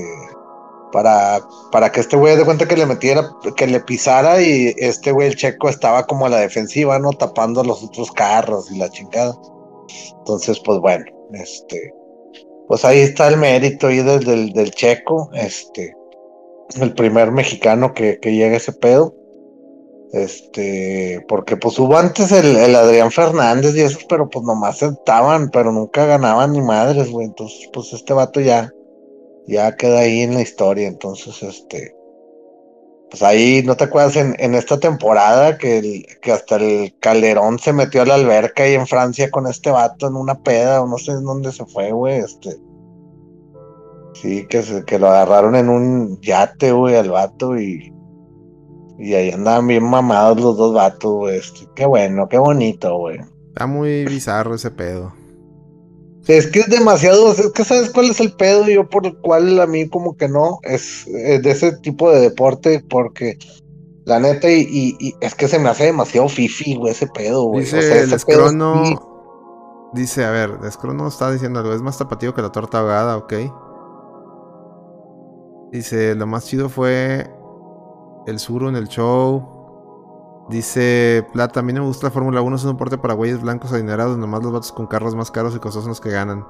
[0.91, 5.11] para, para que este güey de cuenta que le metiera, que le pisara y este
[5.11, 7.13] güey el checo estaba como a la defensiva, ¿no?
[7.13, 9.35] Tapando los otros carros y la chingada.
[10.19, 11.95] Entonces, pues bueno, este,
[12.67, 15.95] pues ahí está el mérito ahí del, del, checo, este,
[16.79, 19.15] el primer mexicano que, que, llega a ese pedo.
[20.13, 25.49] Este, porque pues hubo antes el, el Adrián Fernández y esos, pero pues nomás estaban,
[25.49, 27.25] pero nunca ganaban ni madres, güey.
[27.25, 28.71] Entonces, pues este vato ya,
[29.47, 30.87] ya queda ahí en la historia.
[30.87, 31.95] Entonces, este,
[33.09, 37.73] pues ahí, ¿no te acuerdas en, en esta temporada que, que hasta el Calderón se
[37.73, 40.99] metió a la alberca ahí en Francia con este vato en una peda o no
[40.99, 42.55] sé en dónde se fue, güey, este.
[44.13, 47.92] Sí, que, se, que lo agarraron en un yate, güey, al vato y,
[48.97, 51.41] y ahí andaban bien mamados los dos vatos, güey.
[51.75, 53.19] Qué bueno, qué bonito, güey.
[53.49, 55.13] Está muy bizarro ese pedo.
[56.27, 59.59] Es que es demasiado, es que sabes cuál es el pedo yo por el cual
[59.59, 63.37] a mí como que no, es, de ese tipo de deporte porque
[64.05, 67.65] la neta y, es que se me hace demasiado fifi, güey, ese pedo, güey.
[67.65, 68.09] Dice el
[69.93, 73.33] dice, a ver, Escrono está diciendo algo, es más tapatío que la torta ahogada, ok.
[75.71, 77.29] Dice, lo más chido fue
[78.27, 80.45] el suro en el show.
[80.49, 83.41] Dice Plata, a mí no me gusta la Fórmula 1, es un deporte para güeyes
[83.41, 86.45] blancos adinerados, nomás los vatos con carros más caros y costosos son los que ganan.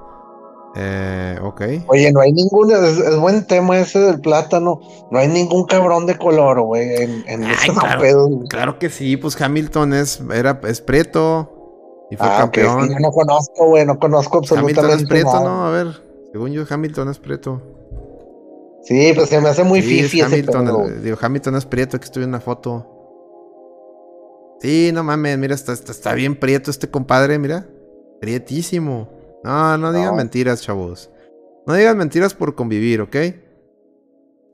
[0.75, 1.61] Eh, ok.
[1.87, 4.81] Oye, no hay ningún, es, buen tema ese del plátano,
[5.11, 9.93] no hay ningún cabrón de color, güey, en, en claro, claro, que sí, pues Hamilton
[9.93, 12.89] es, era, es preto y fue ah, campeón.
[12.89, 15.67] yo no conozco, güey, no conozco absolutamente Hamilton es preto, ¿no?
[15.67, 15.87] A ver,
[16.31, 17.61] según yo, Hamilton es preto.
[18.83, 22.23] Sí, pues se me hace muy fifi ese Hamilton, digo, Hamilton es prieto, aquí estoy
[22.23, 22.89] en una foto.
[24.59, 27.67] Sí, no mames, mira, está, está, bien prieto este compadre, mira.
[28.21, 29.09] Prietísimo.
[29.43, 31.09] No, no digan mentiras, chavos.
[31.65, 33.15] No digan mentiras por convivir, ¿ok?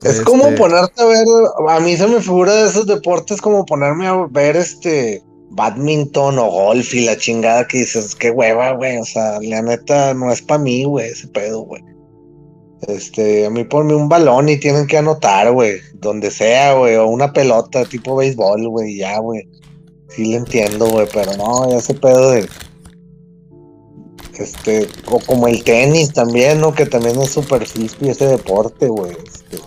[0.02, 1.26] Es como este ponerte a ver,
[1.68, 6.50] a mí se me figura de esos deportes como ponerme a ver este badminton o
[6.50, 8.96] golf y la chingada que dices, qué hueva, güey.
[8.98, 11.82] O sea, la neta no es para mí, güey, ese pedo, güey.
[12.88, 17.06] Este, a mí ponme un balón y tienen que anotar, güey, donde sea, güey, o
[17.06, 19.48] una pelota tipo béisbol, güey, ya, güey.
[20.08, 22.48] Sí le entiendo, güey, pero no, ese pedo de
[24.40, 26.72] este, o como el tenis también, ¿no?
[26.72, 29.12] Que también es super frisbee ese deporte, güey.
[29.12, 29.58] Este.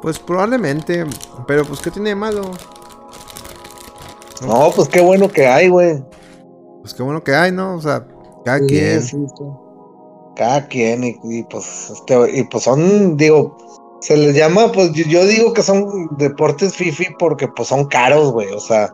[0.00, 1.04] Pues probablemente,
[1.48, 2.42] pero pues ¿qué tiene de malo?
[4.46, 6.02] No, pues qué bueno que hay, güey.
[6.80, 7.74] Pues qué bueno que hay, ¿no?
[7.74, 8.06] O sea,
[8.44, 9.02] cada quien.
[10.40, 13.58] Cada quien, y, pues, este, y pues son, digo,
[14.00, 18.48] se les llama, pues yo, digo que son deportes fifi porque pues son caros, güey.
[18.48, 18.90] O sea,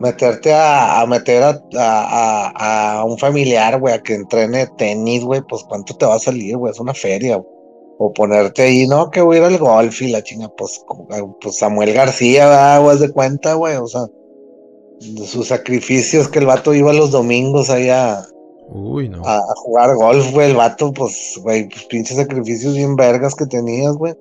[0.00, 5.94] meterte a, meter a, a, un familiar, güey, a que entrene tenis, güey, pues cuánto
[5.94, 7.40] te va a salir, güey, es una feria.
[8.00, 10.84] O ponerte ahí, no, que voy a ir al golf y la chinga, pues,
[11.40, 14.06] pues Samuel García, aguas de cuenta, güey, o sea,
[15.24, 18.26] sus sacrificios que el vato iba los domingos ahí a,
[18.70, 19.22] Uy, no.
[19.26, 23.94] a, jugar golf, güey, el vato, pues, güey, pues pinches sacrificios bien vergas que tenías,
[23.94, 24.14] güey.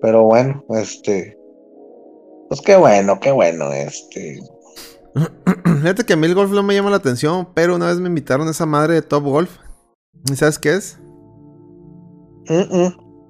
[0.00, 1.36] Pero bueno, este,
[2.48, 4.40] pues qué bueno, qué bueno, este.
[5.64, 8.08] Fíjate que a mí el golf no me llama la atención, pero una vez me
[8.08, 9.50] invitaron a esa madre de Top Golf.
[10.30, 10.98] ¿Y sabes qué es?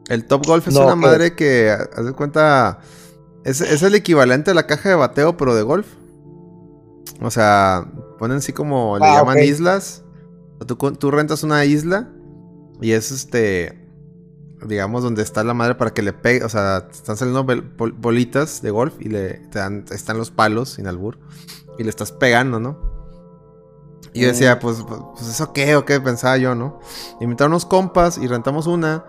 [0.09, 2.81] El Top Golf es una madre que, haz de cuenta,
[3.45, 5.87] es, el equivalente a la caja de bateo, pero de golf.
[7.21, 10.05] O sea, ponen así como le ah, llaman islas.
[10.67, 12.09] Tú, tú rentas una isla
[12.81, 13.89] y es este
[14.67, 17.47] digamos, donde está la madre para que le pegue, o sea, están saliendo
[17.97, 21.19] bolitas de golf y le están los palos sin albur
[21.79, 22.77] y le estás pegando, ¿no?
[24.13, 26.81] Y yo decía, pues, pues, pues, eso qué o qué pensaba yo, ¿no?
[27.21, 29.05] Invitaron unos compas y rentamos una.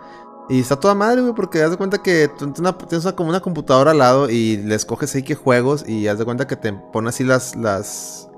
[0.50, 3.92] Y está toda madre, güey, porque haz de cuenta que tú tienes como una computadora
[3.92, 7.10] al lado y le escoges ahí qué juegos y haz de cuenta que te pone
[7.10, 8.30] así las, las,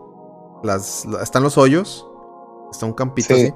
[0.61, 2.05] las, están los hoyos,
[2.71, 3.53] está un campito así,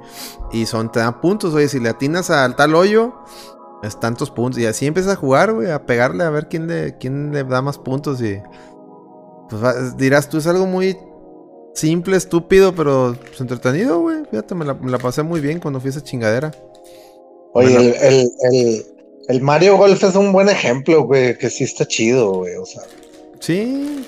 [0.52, 3.14] y son, te dan puntos, oye, si le atinas al tal hoyo,
[3.84, 6.98] es tantos puntos, y así empiezas a jugar, güey, a pegarle a ver quién le,
[6.98, 8.40] quién le da más puntos y...
[9.50, 10.98] Pues dirás tú, es algo muy
[11.76, 14.24] simple, estúpido, pero pues, entretenido, güey.
[14.30, 16.52] Fíjate, me la, pasé muy bien cuando fui a esa chingadera.
[17.54, 17.96] Oye,
[19.28, 22.84] el, Mario Golf es un buen ejemplo, güey, que sí está chido, güey, o sea.
[23.40, 24.06] Sí.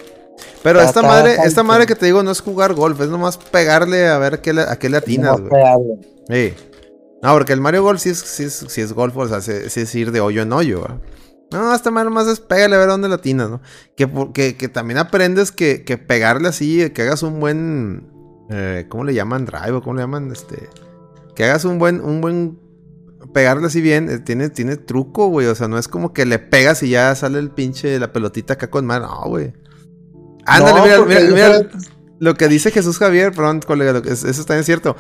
[0.63, 4.07] Pero esta madre, esta madre que te digo no es jugar golf, es nomás pegarle
[4.07, 5.63] a ver qué le, a qué le atinas, güey.
[6.29, 6.53] Sí.
[7.21, 9.51] No, porque el Mario Golf sí es, sí es, sí es golf, o sea, sí,
[9.51, 10.99] es ir de hoyo en hoyo, güey.
[11.51, 13.61] No, hasta más nomás es pégale a ver dónde latinas, ¿no?
[13.95, 18.11] Que, que, también aprendes que, que, pegarle así, que hagas un buen.
[18.49, 19.45] Eh, ¿Cómo le llaman?
[19.45, 20.29] Drive o cómo le llaman?
[20.31, 20.69] Este.
[21.35, 22.01] Que hagas un buen.
[22.01, 22.59] Un buen
[23.33, 24.09] pegarle así bien.
[24.09, 25.47] Eh, tiene, tiene truco, güey.
[25.47, 28.55] O sea, no es como que le pegas y ya sale el pinche la pelotita
[28.55, 29.03] acá con mal.
[29.03, 29.53] No, güey.
[30.47, 31.69] Ándale, mira, mira, mira,
[32.19, 34.95] Lo que dice Jesús Javier, perdón, colega, eso está bien cierto.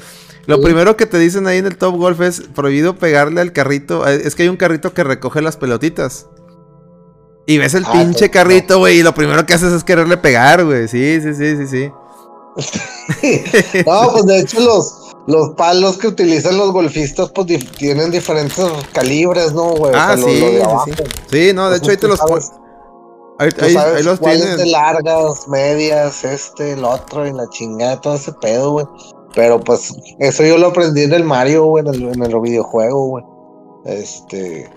[0.45, 4.05] Lo primero que te dicen ahí en el Top Golf es prohibido pegarle al carrito.
[4.05, 6.27] Es que hay un carrito que recoge las pelotitas.
[7.45, 10.65] Y ves el ah, pinche carrito, güey, y lo primero que haces es quererle pegar,
[10.65, 10.89] güey.
[10.89, 11.91] Sí, sí, sí, sí, sí.
[13.85, 19.53] no, pues de hecho los, los palos que utilizan los golfistas, pues tienen diferentes calibres,
[19.53, 19.93] ¿no, güey?
[19.95, 21.53] Ah, sí, sí, sí, sí.
[21.53, 22.51] no, de hecho ahí te los pones.
[23.39, 24.57] Ahí, ahí, ahí, los tienes.
[24.57, 28.85] de largas, medias, este, el otro, y la chingada, todo ese pedo, güey.
[29.35, 33.07] Pero pues, eso yo lo aprendí en el Mario, güey, en el, en el videojuego,
[33.07, 33.23] güey.
[33.85, 34.69] Este.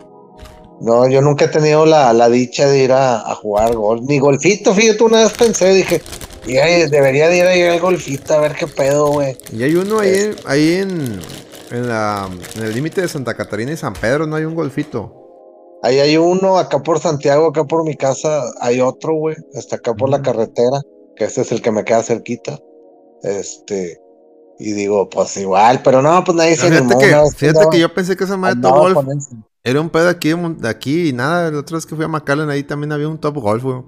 [0.81, 5.03] No, yo nunca he tenido la, dicha de ir a, jugar golf, ni golfito, fíjate,
[5.03, 6.01] una vez pensé, dije,
[6.47, 9.37] debería de ir a ir al golfito a ver qué pedo, güey.
[9.53, 11.21] Y hay uno ahí, ahí en,
[11.71, 15.20] en, la, en el límite de Santa Catarina y San Pedro, no hay un golfito.
[15.83, 19.95] Ahí hay uno, acá por Santiago, acá por mi casa hay otro, güey, hasta acá
[19.95, 20.81] por la carretera,
[21.17, 22.59] que este es el que me queda cerquita.
[23.23, 23.99] Este,
[24.59, 28.17] y digo, pues igual, pero no, pues nadie se Fíjate, que, fíjate que yo pensé
[28.17, 28.99] que esa madre de golf
[29.63, 31.51] era un pedo aquí, de aquí y nada.
[31.51, 33.83] La otra vez que fui a McAllen ahí también había un top golf, güey.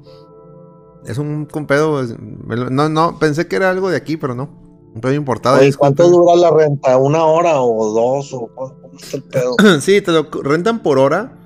[1.06, 2.02] Es un, pedo.
[2.70, 4.48] No, no, pensé que era algo de aquí, pero no.
[4.94, 5.64] Un pedo importado.
[5.64, 6.96] ¿Y cuánto dura la renta?
[6.98, 8.32] ¿Una hora o dos?
[8.34, 9.56] ¿O cómo está el pedo?
[9.80, 11.38] sí, te lo rentan por hora.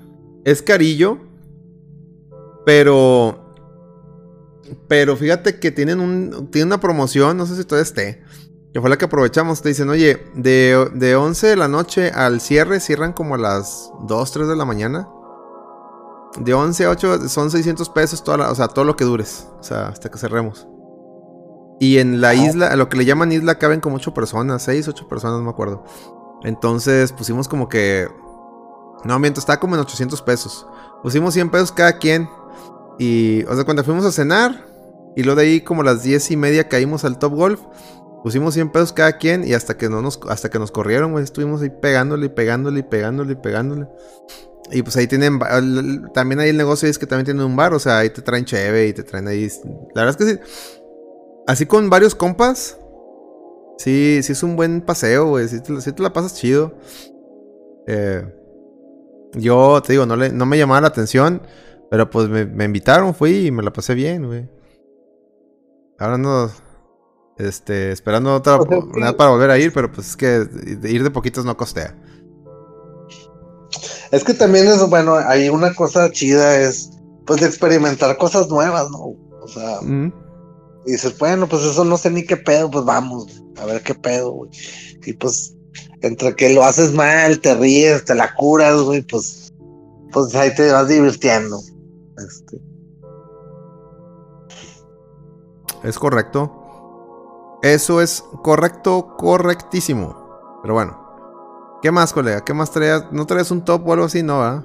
[0.46, 1.18] Es carillo.
[2.64, 3.52] Pero.
[4.88, 6.50] Pero fíjate que tienen un.
[6.50, 8.24] Tienen una promoción, no sé si todavía esté
[8.76, 9.62] que fue la que aprovechamos.
[9.62, 13.90] Te dicen, oye, de, de 11 de la noche al cierre, cierran como a las
[14.02, 15.08] 2, 3 de la mañana.
[16.38, 19.48] De 11 a 8 son 600 pesos, toda o sea, todo lo que dures.
[19.58, 20.68] O sea, hasta que cerremos.
[21.80, 24.88] Y en la isla, a lo que le llaman isla, caben como 8 personas, 6,
[24.88, 25.82] 8 personas, no me acuerdo.
[26.42, 28.08] Entonces pusimos como que.
[29.06, 30.66] No, miento, está como en 800 pesos.
[31.02, 32.28] Pusimos 100 pesos cada quien.
[32.98, 34.64] Y, o sea, cuando fuimos a cenar,
[35.14, 37.60] Y luego de ahí, como las diez y media, caímos al Top Golf.
[38.22, 41.22] Pusimos 100 pesos cada quien y hasta que, no nos, hasta que nos corrieron, güey,
[41.22, 43.86] estuvimos ahí pegándole y pegándole y pegándole y pegándole.
[44.72, 45.38] Y pues ahí tienen,
[46.12, 48.44] también ahí el negocio es que también tienen un bar, o sea, ahí te traen
[48.44, 49.48] cheve y te traen ahí.
[49.94, 50.40] La verdad es que sí.
[51.46, 52.76] Así con varios compas,
[53.78, 56.74] sí, sí es un buen paseo, güey, sí, te la pasas chido.
[57.86, 58.26] Eh,
[59.36, 61.42] yo te digo, no, le, no me llamaba la atención,
[61.90, 64.48] pero pues me, me invitaron, fui y me la pasé bien, güey.
[65.98, 66.50] Ahora no
[67.38, 70.46] este, esperando otra oportunidad para volver a ir, pero pues es que
[70.84, 71.94] ir de poquitos no costea.
[74.10, 76.90] Es que también es, bueno, hay una cosa chida, es
[77.26, 79.16] pues de experimentar cosas nuevas, ¿no?
[79.42, 79.80] O sea,
[80.86, 83.94] y dices, bueno, pues eso no sé ni qué pedo, pues vamos, a ver qué
[83.94, 84.50] pedo, güey.
[85.04, 85.55] Y pues,
[86.06, 89.52] entre que lo haces mal, te ríes, te la curas, güey, pues,
[90.12, 91.60] pues ahí te vas divirtiendo.
[92.18, 92.60] Este.
[95.82, 97.58] Es correcto.
[97.62, 100.60] Eso es correcto, correctísimo.
[100.62, 101.06] Pero bueno.
[101.82, 102.44] ¿Qué más, colega?
[102.44, 103.12] ¿Qué más traías?
[103.12, 104.22] ¿No traes un top o algo así?
[104.22, 104.64] No, ¿ah?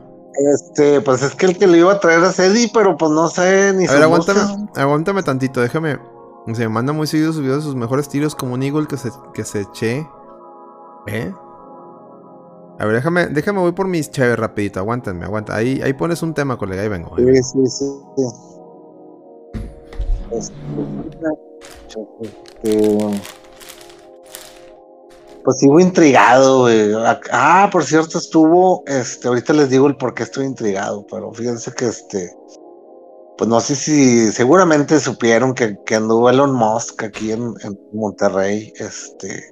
[0.53, 3.27] Este, pues es que el que le iba a traer es Eddie, pero pues no
[3.27, 5.99] sé ni A ver, aguántame, aguántame tantito, déjame.
[6.53, 8.97] Se me manda muy seguido sus videos de sus mejores tiros como un Eagle que
[8.97, 10.07] se, que se eche.
[11.07, 11.33] ¿Eh?
[12.79, 15.55] A ver, déjame, déjame voy por mis chaves rapidito, aguántame, aguanta.
[15.55, 17.15] Ahí, ahí pones un tema, colega, ahí vengo.
[17.17, 17.85] Sí, sí, sí.
[20.31, 20.55] Este,
[25.43, 26.67] pues sigo intrigado,
[27.31, 31.71] Ah, por cierto, estuvo, este, ahorita les digo el por qué estoy intrigado, pero fíjense
[31.73, 32.35] que este,
[33.37, 37.53] pues no sé si, seguramente supieron que, que anduvo Elon Musk aquí en,
[37.91, 39.51] Monterrey, este,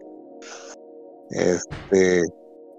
[1.32, 2.24] este,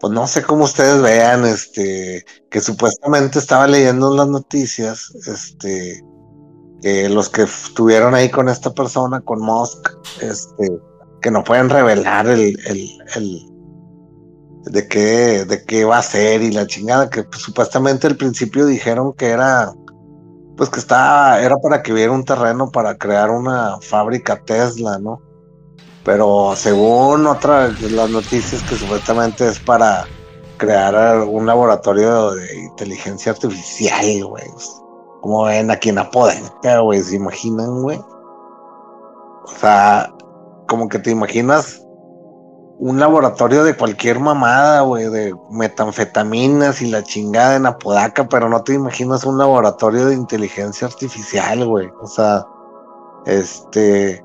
[0.00, 6.02] pues no sé cómo ustedes vean, este, que supuestamente estaba leyendo las noticias, este,
[6.80, 9.90] que los que estuvieron ahí con esta persona, con Musk,
[10.22, 10.68] este,
[11.20, 13.46] que no pueden revelar el, el,
[14.64, 18.64] de qué, de qué va a ser y la chingada, que pues, supuestamente al principio
[18.64, 19.70] dijeron que era,
[20.56, 25.20] pues que estaba, era para que hubiera un terreno para crear una fábrica Tesla, ¿no?
[26.04, 30.06] Pero según otras de las noticias que supuestamente es para
[30.56, 34.44] crear un laboratorio de inteligencia artificial, güey.
[35.20, 37.98] Como ven aquí en Apodaca, güey, ¿se imaginan, güey?
[37.98, 40.12] O sea,
[40.68, 41.82] como que te imaginas
[42.78, 48.62] un laboratorio de cualquier mamada, güey, de metanfetaminas y la chingada en Apodaca, pero no
[48.62, 51.90] te imaginas un laboratorio de inteligencia artificial, güey.
[52.00, 52.46] O sea,
[53.26, 54.24] este,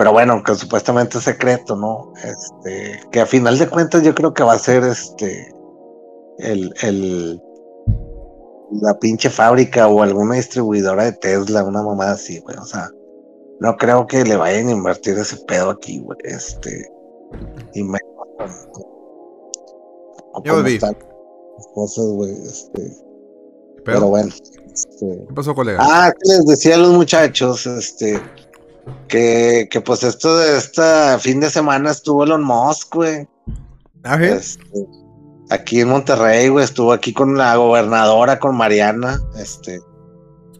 [0.00, 2.14] pero bueno, que supuestamente es secreto, ¿no?
[2.24, 5.54] Este, que a final de cuentas yo creo que va a ser este,
[6.38, 7.38] el, el,
[8.80, 12.56] la pinche fábrica o alguna distribuidora de Tesla, una mamada así, güey.
[12.56, 12.88] O sea,
[13.60, 16.16] no creo que le vayan a invertir ese pedo aquí, güey.
[16.24, 16.90] Este.
[17.74, 17.98] Y me.
[20.46, 20.78] Ya volví.
[21.74, 22.32] Cosas, güey.
[22.42, 22.96] Este.
[23.84, 24.30] Pero, bueno.
[24.72, 25.26] Este...
[25.28, 25.78] ¿Qué pasó, colega?
[25.78, 28.18] Ah, que les decía a los muchachos, este.
[29.08, 33.28] Que, que pues esto de esta fin de semana estuvo Elon Musk, güey.
[34.04, 34.64] ¿Ah, este,
[35.50, 39.80] aquí en Monterrey, güey, estuvo aquí con la gobernadora, con Mariana, este,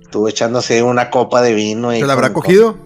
[0.03, 1.95] estuvo echándose una copa de vino.
[1.95, 2.77] Y ¿Se la habrá cogido?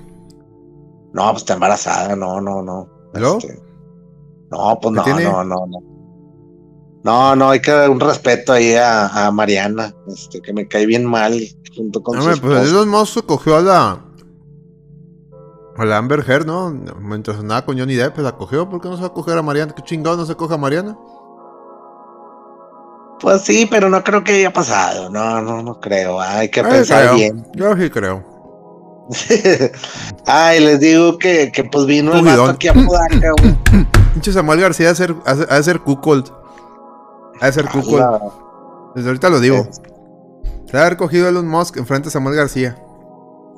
[1.12, 2.88] No, pues está embarazada, no, no, no.
[3.14, 3.38] ¿No?
[3.38, 3.59] Este,
[4.51, 5.95] no, pues no, no, no, no.
[7.05, 11.05] No, no, hay que dar un respeto ahí a, Mariana, este, que me cae bien
[11.05, 11.38] mal
[11.76, 14.05] junto con no, pues Elon Musk cogió a la
[15.76, 16.70] a la Amber Heard, ¿no?
[17.00, 19.42] Mientras andaba con Johnny Depp, la cogió, ¿por qué no se va a coger a
[19.42, 19.74] Mariana?
[19.74, 20.96] ¿Qué chingado no se coge a Mariana?
[23.20, 25.08] Pues sí, pero no creo que haya pasado.
[25.08, 26.20] No, no, no creo.
[26.20, 27.46] Hay que pensar bien.
[27.54, 28.22] Yo sí creo.
[30.26, 33.56] Ay, les digo que, que pues vino el vato aquí a Podaca, güey.
[34.12, 36.30] Pinche Samuel García a ser, a, ser cuckold.
[37.40, 38.20] A ser cuckold.
[38.94, 39.68] Desde ahorita lo digo.
[40.66, 42.84] Se va a haber cogido Elon Musk enfrente a Samuel García.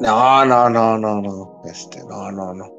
[0.01, 1.63] No, no, no, no, no.
[1.65, 2.77] Este, no, no, no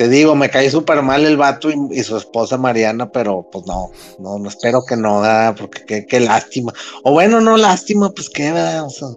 [0.00, 3.90] te digo, me cae súper mal el vato y, su esposa Mariana, pero pues no,
[4.18, 5.22] no, no espero que no,
[5.58, 6.72] porque qué, lástima.
[7.04, 8.86] O bueno, no lástima, pues qué, ¿verdad?
[8.86, 9.08] O sea,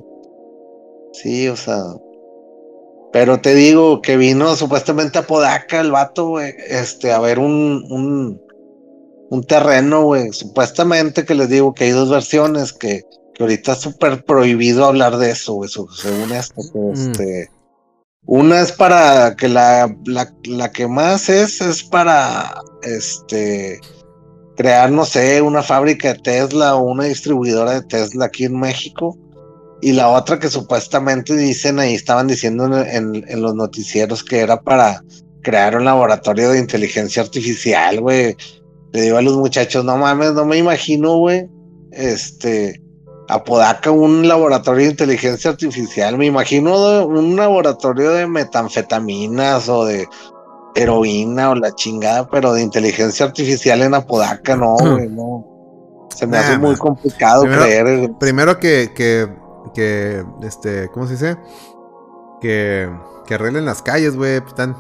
[1.14, 1.82] sí, o sea.
[3.14, 7.86] Pero te digo que vino supuestamente a Podaca el vato, güey, este, a ver un,
[7.90, 8.42] un,
[9.30, 10.34] un terreno, güey.
[10.34, 15.18] Supuestamente que les digo que hay dos versiones, que, que ahorita es súper prohibido hablar
[15.18, 16.94] de eso, güey, según esto, que mm.
[16.94, 17.50] este
[18.26, 23.80] una es para que la, la, que más es, es para este
[24.56, 29.18] crear, no sé, una fábrica de Tesla o una distribuidora de Tesla aquí en México.
[29.82, 34.62] y la otra que supuestamente dicen ahí, estaban diciendo en, en, los noticieros que era
[34.62, 35.04] para
[35.42, 38.38] crear un laboratorio de inteligencia artificial, güey.
[38.94, 41.50] Le digo a los muchachos, no mames, no me imagino, güey,
[41.92, 42.82] este,
[43.30, 46.18] Apodaca un laboratorio de inteligencia artificial.
[46.18, 50.08] Me imagino un laboratorio de metanfetaminas o de
[50.76, 56.08] heroína o la chingada, pero de inteligencia artificial en Apodaca, no, güey, no.
[56.14, 58.12] Se me hace muy complicado creer.
[58.20, 59.28] Primero que, que,
[59.74, 61.38] que, este, ¿cómo se dice?
[62.40, 62.90] Que,
[63.26, 64.40] que arreglen las calles, güey.
[64.42, 64.76] Pues, están.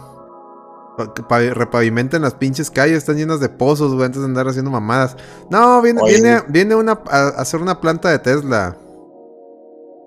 [0.97, 5.17] Repavimenten las pinches calles, están llenas de pozos, güey, antes de andar haciendo mamadas.
[5.49, 8.77] No, viene, viene, viene una, a, hacer una planta de Tesla.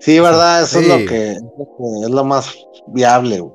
[0.01, 2.55] Sí, verdad, eso es, lo que, es lo más
[2.89, 3.55] viable, güey.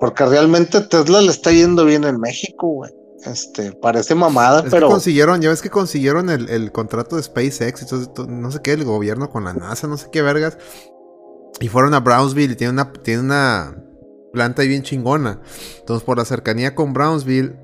[0.00, 2.90] Porque realmente Tesla le está yendo bien en México, güey.
[3.24, 4.88] Este, parece mamada, pero.
[4.88, 9.30] consiguieron, ya ves que consiguieron el, contrato de SpaceX, entonces, no sé qué, el gobierno
[9.30, 10.58] con la NASA, no sé qué vergas.
[11.60, 13.76] Y fueron a Brownsville y tiene una, tiene una
[14.32, 15.40] planta ahí bien chingona.
[15.80, 17.56] Entonces, por la cercanía con Brownsville,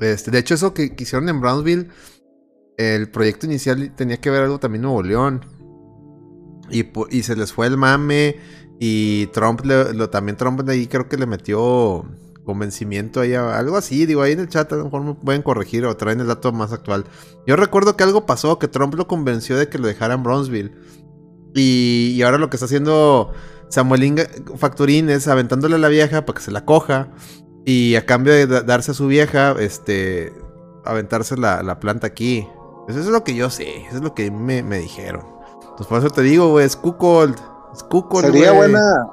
[0.00, 1.88] este, de hecho, eso que, hicieron en Brownsville,
[2.76, 5.44] el proyecto inicial tenía que ver algo también Nuevo León.
[6.70, 8.36] Y, y se les fue el mame.
[8.78, 12.06] Y Trump, lo, también Trump de ahí creo que le metió
[12.44, 15.84] convencimiento ahí, algo así, digo, ahí en el chat a lo mejor me pueden corregir
[15.84, 17.04] o traen el dato más actual.
[17.46, 20.72] Yo recuerdo que algo pasó, que Trump lo convenció de que lo dejara en Bronzeville.
[21.54, 23.32] Y, y ahora lo que está haciendo
[23.70, 24.18] Samuelín
[24.56, 27.08] Facturín es aventándole a la vieja para que se la coja.
[27.64, 30.32] Y a cambio de darse a su vieja, este,
[30.84, 32.46] aventarse la, planta aquí.
[32.88, 35.24] Eso es lo que yo sé, eso es lo que me, dijeron.
[35.60, 37.36] Entonces por eso te digo, güey, es Kukold.
[37.72, 37.84] Es
[38.20, 39.06] Sería buena,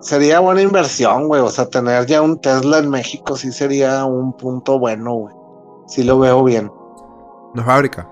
[0.00, 1.40] sería buena inversión, güey.
[1.40, 5.34] O sea, tener ya un Tesla en México sí sería un punto bueno, güey.
[5.86, 6.72] Sí lo veo bien.
[7.54, 8.08] Una fábrica.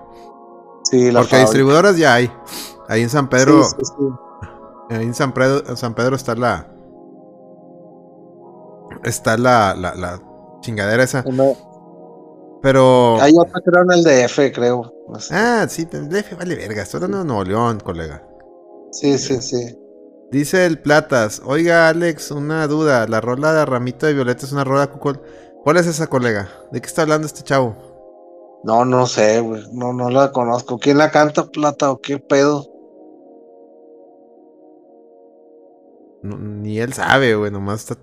[0.83, 2.31] Sí, la Porque distribuidoras ya hay.
[2.87, 3.63] Ahí en San Pedro.
[4.91, 6.67] Ahí en San Pedro, San Pedro está la.
[9.05, 10.21] Está la, la, la
[10.59, 11.23] chingadera esa.
[12.61, 13.17] Pero.
[13.21, 14.93] Hay otra creo en el DF, creo.
[15.31, 16.81] Ah, sí, el DF vale verga.
[16.83, 18.21] Estoy hablando de Nuevo León, colega.
[18.91, 19.77] Sí, sí, sí.
[20.29, 21.41] Dice el Platas.
[21.45, 23.07] Oiga, Alex, una duda.
[23.07, 25.21] La rola de Ramito de Violeta es una rola cucol.
[25.63, 26.49] ¿Cuál es esa, colega?
[26.71, 27.77] ¿De qué está hablando este chavo?
[28.63, 29.63] No, no sé, güey.
[29.71, 30.77] No, no la conozco.
[30.79, 32.70] ¿Quién la canta, Plata, o qué pedo?
[36.23, 37.97] Ni él sabe, güey, nomás está.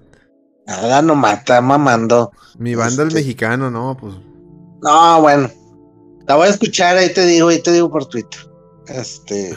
[0.66, 2.32] Nada, nomás está mamando.
[2.58, 4.14] Mi banda el este mexicano, no, pues.
[4.82, 5.50] No, bueno.
[6.26, 8.40] La voy a escuchar, ahí te digo, ahí te digo por Twitter.
[8.86, 9.56] Este.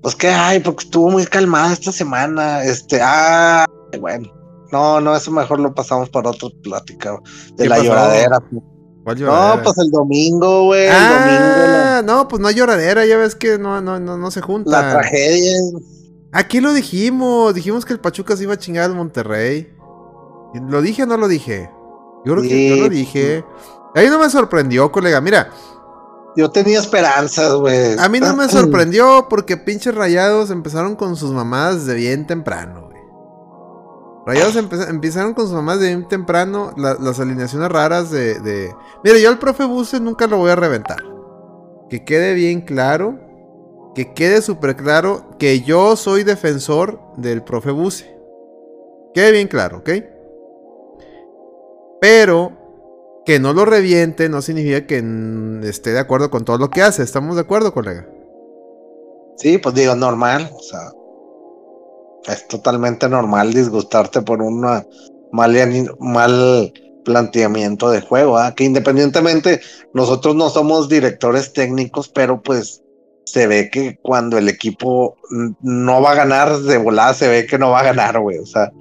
[0.00, 2.64] Pues que, ay, porque estuvo muy calmada esta semana.
[2.64, 3.66] Este, ah,
[4.00, 4.32] bueno.
[4.70, 7.18] No, no, eso mejor lo pasamos para otra plática.
[7.56, 8.38] De la lloradera.
[9.04, 9.56] ¿Cuál lloradera?
[9.56, 10.88] No, pues el domingo, güey.
[10.90, 14.70] Ah, no, pues no hay lloradera, ya ves que no, no, no, no se junta.
[14.70, 15.56] La tragedia.
[16.32, 19.76] Aquí lo dijimos, dijimos que el Pachuca se iba a chingar al Monterrey.
[20.66, 21.70] ¿Lo dije o no lo dije?
[22.24, 23.44] Yo creo que yo lo dije.
[23.94, 25.20] Ahí no me sorprendió, colega.
[25.20, 25.50] Mira.
[26.34, 27.98] Yo tenía esperanzas, güey.
[27.98, 32.86] A mí no me sorprendió porque pinches rayados empezaron con sus mamadas de bien temprano,
[32.86, 33.02] güey.
[34.24, 36.72] Rayados empezaron con sus mamadas de bien temprano.
[36.76, 38.74] las alineaciones raras de, de.
[39.04, 41.02] Mira, yo al profe Buse nunca lo voy a reventar.
[41.90, 43.31] Que quede bien claro
[43.94, 48.16] que quede súper claro que yo soy defensor del profe Buse.
[49.14, 49.90] Quede bien claro, ¿ok?
[52.00, 52.52] Pero
[53.24, 55.04] que no lo reviente no significa que
[55.64, 57.02] esté de acuerdo con todo lo que hace.
[57.02, 58.08] ¿Estamos de acuerdo, colega?
[59.36, 60.50] Sí, pues digo, normal.
[60.52, 60.90] O sea,
[62.32, 64.86] es totalmente normal disgustarte por un mal,
[65.98, 66.72] mal
[67.04, 68.38] planteamiento de juego.
[68.38, 68.54] ¿ah?
[68.54, 69.60] Que independientemente,
[69.92, 72.81] nosotros no somos directores técnicos, pero pues
[73.24, 75.16] se ve que cuando el equipo
[75.60, 78.38] no va a ganar de volada, se ve que no va a ganar, güey.
[78.38, 78.72] O sea,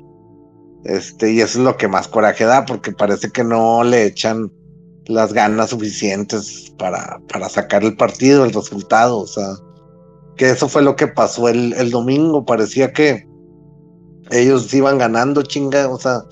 [0.83, 4.51] este, y eso es lo que más coraje da, porque parece que no le echan
[5.05, 9.19] las ganas suficientes para, para sacar el partido, el resultado.
[9.19, 9.47] O sea,
[10.37, 12.45] que eso fue lo que pasó el, el domingo.
[12.45, 13.27] Parecía que
[14.31, 15.87] ellos iban ganando, chinga.
[15.89, 16.23] O sea,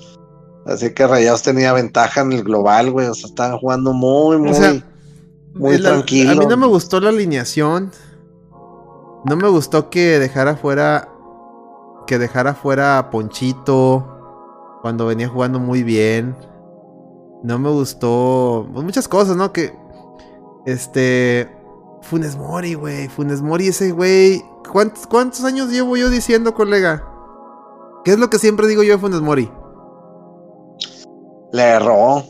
[0.65, 3.07] así que Rayados tenía ventaja en el global, güey.
[3.07, 4.83] O sea, estaban jugando muy, muy.
[5.53, 6.31] Muy tranquilo.
[6.31, 7.91] A mí no me gustó la alineación.
[9.25, 11.09] No me gustó que dejara fuera.
[12.07, 14.79] Que dejara fuera a Ponchito.
[14.81, 16.35] Cuando venía jugando muy bien.
[17.43, 18.67] No me gustó.
[18.71, 19.51] Pues, muchas cosas, ¿no?
[19.51, 19.75] Que.
[20.65, 21.49] Este.
[22.01, 23.07] Funes Mori, güey.
[23.07, 24.43] Funes Mori, ese güey.
[24.71, 27.05] ¿Cuántos, ¿Cuántos años llevo yo diciendo, colega?
[28.05, 29.51] ¿Qué es lo que siempre digo yo de Funes Mori?
[31.51, 32.23] Le erró.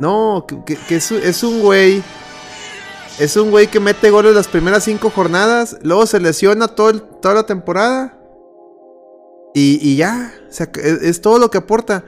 [0.00, 2.02] No, que, es un güey
[3.18, 7.34] es un güey que mete goles las primeras cinco jornadas, luego se lesiona todo toda
[7.34, 8.18] la temporada
[9.54, 12.04] Y, ya, o sea, es, todo lo que aporta.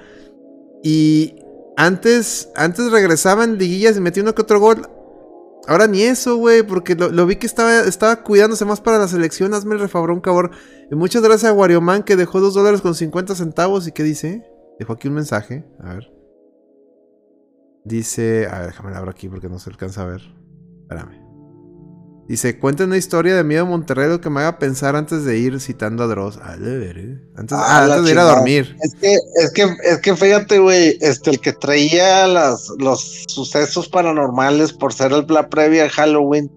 [0.82, 1.36] Y
[1.76, 4.88] antes, antes regresaba liguillas y metía uno que otro gol.
[5.68, 9.54] Ahora ni eso, güey, porque lo, vi que estaba, estaba cuidándose más para la selección.
[9.54, 10.50] Hazme el refabrón, cabrón.
[10.90, 13.86] Y muchas gracias a Warioman que dejó 2 dólares con 50 centavos.
[13.86, 14.44] ¿Y qué dice?
[14.80, 15.64] Dejó aquí un mensaje.
[15.78, 16.12] A ver.
[17.84, 18.48] Dice.
[18.50, 20.22] A ver, déjame abro aquí porque no se alcanza a ver.
[20.87, 21.26] Espérame.
[22.28, 25.61] Dice, cuenta una historia de miedo a Monterrey que me haga pensar antes de ir
[25.61, 26.39] citando a Dross.
[26.43, 27.20] Ah, de ver, ¿eh?
[27.37, 28.76] Antes, ah, ah, de ir a dormir.
[28.82, 33.89] Es que, es que, es que fíjate, güey, este, el que traía las, los sucesos
[33.89, 36.51] paranormales por ser el, la previa a Halloween,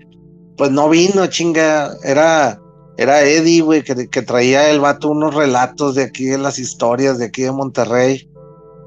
[0.58, 1.96] pues no vino, chinga.
[2.04, 2.60] Era,
[2.98, 7.20] era Eddie, güey, que, que traía el vato unos relatos de aquí, de las historias
[7.20, 8.28] de aquí de Monterrey,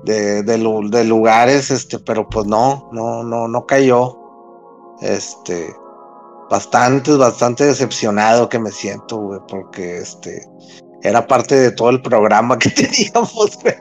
[0.04, 4.18] de, de, de lugares, este, pero pues no, no, no, no cayó.
[5.02, 5.74] Este
[6.48, 10.46] bastante, bastante decepcionado que me siento, güey, porque este
[11.02, 13.74] era parte de todo el programa que teníamos, güey.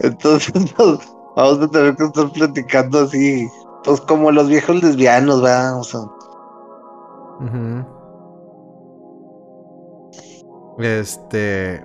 [0.00, 0.52] Entonces
[1.36, 3.48] vamos a tener que estar platicando así,
[3.84, 5.80] pues como los viejos lesbianos, ¿verdad?
[5.80, 6.00] O sea.
[10.78, 11.84] Este.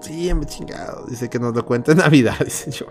[0.00, 1.06] Sí, me chingado.
[1.06, 2.86] Dice que nos lo cuenta en Navidad, dice yo.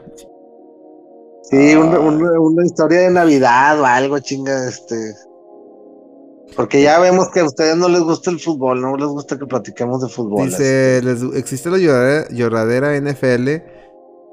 [1.50, 4.96] Sí, una, una, historia de Navidad o algo, chinga, este.
[6.56, 9.46] Porque ya vemos que a ustedes no les gusta el fútbol, no les gusta que
[9.46, 10.46] platiquemos de fútbol.
[10.46, 11.00] Dice,
[11.36, 13.50] existe la lloradera, NFL.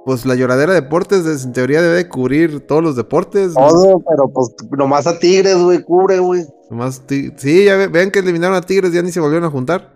[0.04, 3.54] Pues la lloradera deportes, en teoría debe cubrir todos los deportes.
[3.54, 6.46] Todo, pero pues nomás a Tigres, güey, cubre, güey.
[6.70, 9.92] Nomás sí, ya vean que eliminaron a Tigres, ya ni se volvieron a juntar.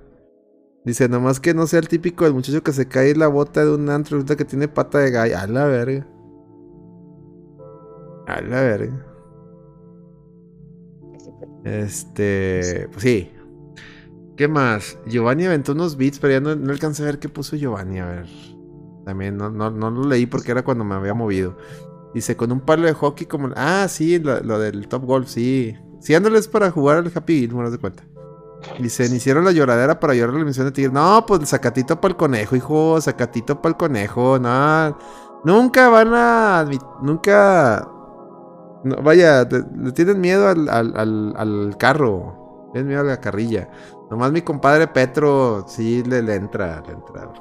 [0.85, 3.65] Dice, nomás que no sea el típico del muchacho que se cae en la bota
[3.65, 5.39] de un antro que tiene pata de gallo.
[5.39, 6.07] A la verga.
[8.27, 9.07] A la verga.
[11.65, 13.31] Este, pues sí.
[14.37, 14.99] ¿Qué más?
[15.07, 18.01] Giovanni aventó unos beats, pero ya no, no, alcancé a ver qué puso Giovanni.
[18.01, 18.27] A ver.
[19.05, 21.57] También no, no, no, lo leí porque era cuando me había movido.
[22.15, 23.51] Dice, con un palo de hockey como...
[23.57, 25.77] Ah, sí, lo, del Top Golf, sí.
[26.01, 28.05] Sí, es para jugar al Happy no me das cuenta.
[28.79, 30.93] Dice, hicieron la lloradera para llorar la misión de Tigre.
[30.93, 33.01] No, pues sacatito para el conejo, hijo.
[33.01, 34.39] Sacatito para el conejo.
[34.39, 34.97] No.
[35.45, 36.65] Nunca van a...
[37.03, 37.89] Nunca
[38.85, 42.69] no, vaya, le tienen miedo al, al, al, carro.
[42.73, 43.69] Tienen miedo a la carrilla.
[44.11, 47.33] Nomás mi compadre Petro sí le, le entra, le entra.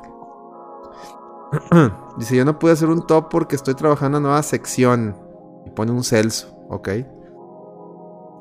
[2.17, 5.15] Dice, yo no pude hacer un top porque estoy trabajando en una nueva sección.
[5.65, 6.89] Y pone un Celso, ¿ok?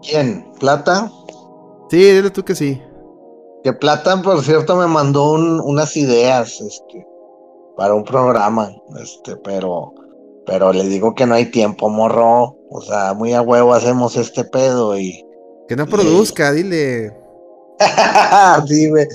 [0.03, 0.51] ¿Quién?
[0.59, 1.11] ¿Plata?
[1.89, 2.83] Sí, dile tú que sí.
[3.63, 7.07] Que Plata, por cierto, me mandó unas ideas, este,
[7.77, 9.95] para un programa, este, pero
[10.47, 12.57] pero le digo que no hay tiempo, morro.
[12.75, 15.25] O sea, muy a huevo hacemos este pedo y.
[15.69, 17.15] Que no produzca, dile.
[18.69, 19.07] Dime.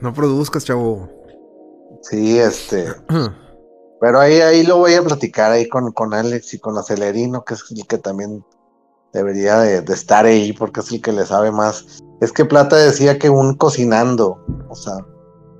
[0.00, 1.08] No produzcas, chavo.
[2.02, 2.86] Sí, este.
[4.00, 7.54] pero ahí, ahí lo voy a platicar ahí con, con Alex y con Acelerino, que
[7.54, 8.44] es el que también
[9.12, 12.02] debería de, de, estar ahí, porque es el que le sabe más.
[12.20, 14.94] Es que Plata decía que un cocinando, o sea,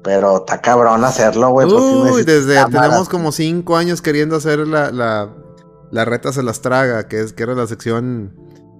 [0.09, 1.71] pero está cabrón hacerlo, güey.
[1.71, 5.29] Uy, desde tenemos como cinco años queriendo hacer la, la,
[5.91, 8.35] la, reta se las traga, que es que era la sección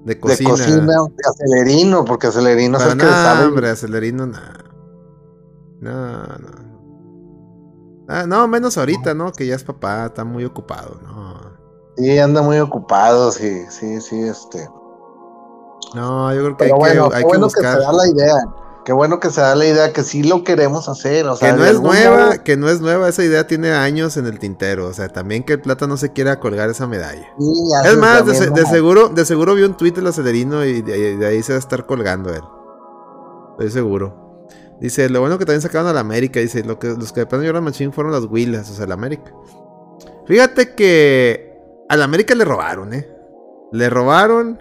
[0.07, 0.49] de cocina.
[0.49, 3.45] De cocina, de acelerino, porque acelerino es el que sabe.
[3.45, 4.39] hombre, acelerino, no.
[5.83, 6.69] No, no.
[8.09, 9.31] Ah, no, menos ahorita, ¿no?
[9.31, 11.59] Que ya es papá, está muy ocupado, ¿no?
[11.99, 14.67] Sí, anda muy ocupado, sí, sí, sí, este.
[15.95, 17.77] No, yo creo que hay que, hay que buscar.
[17.77, 18.35] Que se da la idea
[18.89, 21.27] qué bueno que se da la idea que sí lo queremos hacer.
[21.27, 24.25] O sea, que no es nueva, que no es nueva, esa idea tiene años en
[24.25, 24.87] el tintero.
[24.87, 27.29] O sea, también que el plata no se quiera colgar esa medalla.
[27.85, 31.53] es más, de, seguro, de seguro vio un tweet del acelerino y de, ahí se
[31.53, 32.41] va a estar colgando él.
[33.59, 34.47] Estoy seguro.
[34.81, 36.41] Dice, lo bueno que también sacaron a la América.
[36.41, 39.35] Dice, lo que, los que de llorar machín fueron las Willas, o sea, la América.
[40.27, 41.61] Fíjate que
[41.91, 43.07] a la América le robaron, ¿eh?
[43.71, 44.59] Le robaron.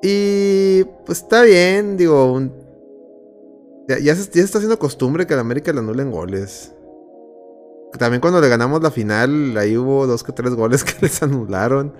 [0.00, 2.65] Y pues está bien, digo, un,
[3.88, 6.74] ya, se, está haciendo costumbre que la América le anulen goles.
[7.98, 11.94] También cuando le ganamos la final, ahí hubo dos que tres goles que les anularon.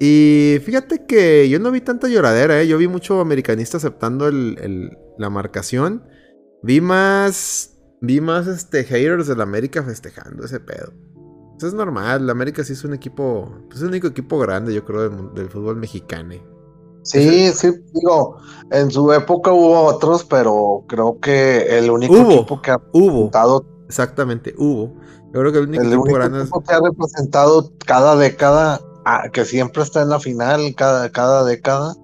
[0.00, 2.66] Y fíjate que yo no vi tanta lloradera, ¿eh?
[2.66, 6.04] yo vi mucho americanista aceptando la marcación.
[6.62, 10.92] Vi más, vi más este, haters de la América festejando ese pedo.
[11.56, 14.74] Eso es normal, la América sí es un equipo, pues es el único equipo grande,
[14.74, 16.51] yo creo, del, del fútbol mexicano.
[17.02, 18.36] Sí, sí, digo,
[18.70, 23.64] en su época hubo otros, pero creo que el único equipo que ha representado.
[23.88, 24.94] Exactamente, hubo.
[25.32, 25.82] Yo creo que el único,
[26.18, 31.44] equipo, que ha representado cada década, ah, que siempre está en la final, cada, cada
[31.44, 31.94] década,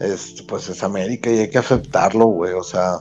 [0.00, 2.54] es, pues es América y hay que aceptarlo, güey.
[2.54, 2.98] O sea,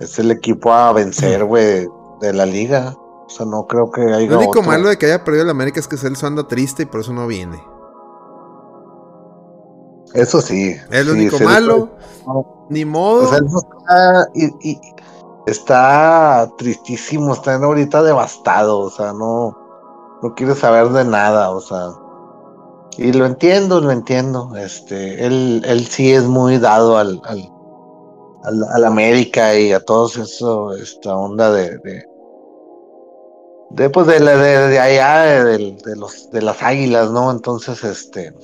[0.00, 1.86] es el equipo a vencer, güey,
[2.20, 2.94] de la liga.
[2.96, 4.30] O sea, no creo que haya.
[4.30, 6.86] Lo único malo de que haya perdido el América es que Celso anda triste y
[6.86, 7.62] por eso no viene.
[10.14, 10.76] Eso sí.
[10.90, 11.90] Es lo único malo.
[12.68, 13.24] Ni modo.
[13.24, 14.78] O sea, está, y,
[15.46, 19.56] está tristísimo, está ahorita devastado, o sea, no,
[20.22, 21.92] no quiere saber de nada, o sea.
[22.96, 24.56] Y lo entiendo, lo entiendo.
[24.56, 30.72] Este, él, él sí es muy dado al, al, al, América y a todos eso,
[30.74, 32.04] esta onda de, de,
[33.70, 37.30] de pues de, de, allá, de, de, los, de las águilas, ¿no?
[37.30, 38.34] Entonces, este,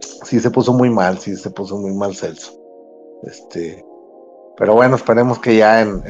[0.00, 2.52] sí se puso muy mal, sí se puso muy mal Celso.
[3.22, 3.84] Este,
[4.56, 6.02] pero bueno, esperemos que ya en,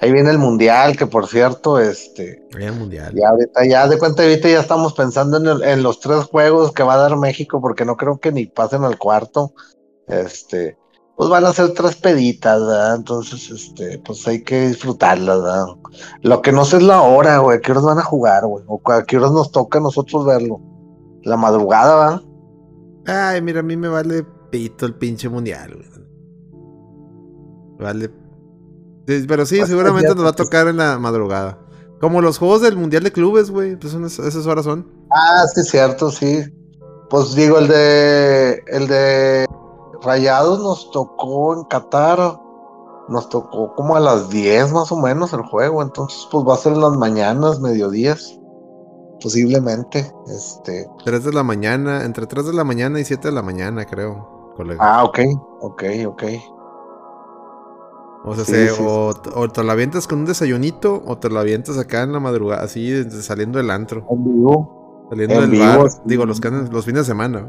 [0.00, 3.14] ahí viene el mundial, que por cierto, este, el mundial.
[3.14, 6.82] Ya ahorita, ya de cuenta ahorita ya estamos pensando en, en los tres juegos que
[6.82, 9.52] va a dar México, porque no creo que ni pasen al cuarto.
[10.08, 10.76] Este,
[11.16, 12.96] pues van a ser tres peditas, ¿verdad?
[12.96, 15.66] Entonces, este, pues hay que disfrutarlas, ¿verdad?
[16.22, 18.80] Lo que no sé es la hora, güey, qué horas van a jugar, güey, o
[18.90, 20.60] a qué horas nos toca a nosotros verlo.
[21.22, 22.22] La madrugada, ¿verdad?
[23.06, 26.02] Ay, mira, a mí me vale pito el pinche mundial, güey.
[27.78, 28.10] Vale.
[29.26, 31.58] pero sí, seguramente nos va a tocar en la madrugada.
[32.00, 34.86] Como los juegos del mundial de clubes, güey, pues esas horas son.
[35.10, 36.44] Ah, sí, cierto, sí.
[37.10, 38.62] Pues digo, el de.
[38.66, 39.46] El de
[40.02, 42.40] Rayados nos tocó en Qatar.
[43.08, 45.82] Nos tocó como a las 10 más o menos el juego.
[45.82, 48.38] Entonces, pues va a ser en las mañanas, mediodías.
[49.22, 50.12] Posiblemente.
[50.26, 50.88] Este.
[51.04, 54.52] 3 de la mañana, entre 3 de la mañana y 7 de la mañana, creo,
[54.56, 54.80] colega.
[54.82, 55.18] Ah, ok,
[55.60, 56.22] ok, ok.
[58.24, 58.72] O sea,
[59.34, 62.62] O, te la avientas con un desayunito o te la avientas acá en la madrugada,
[62.62, 64.06] así saliendo del antro.
[64.10, 65.06] En vivo.
[65.10, 65.88] Saliendo del bar.
[66.04, 67.48] Digo, los, los fines de semana.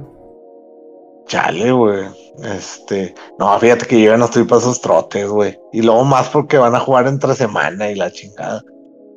[1.28, 2.06] Chale, güey.
[2.44, 5.58] Este, no, fíjate que yo ya no estoy para esos trotes, güey.
[5.72, 8.62] Y luego más porque van a jugar entre semana y la chingada.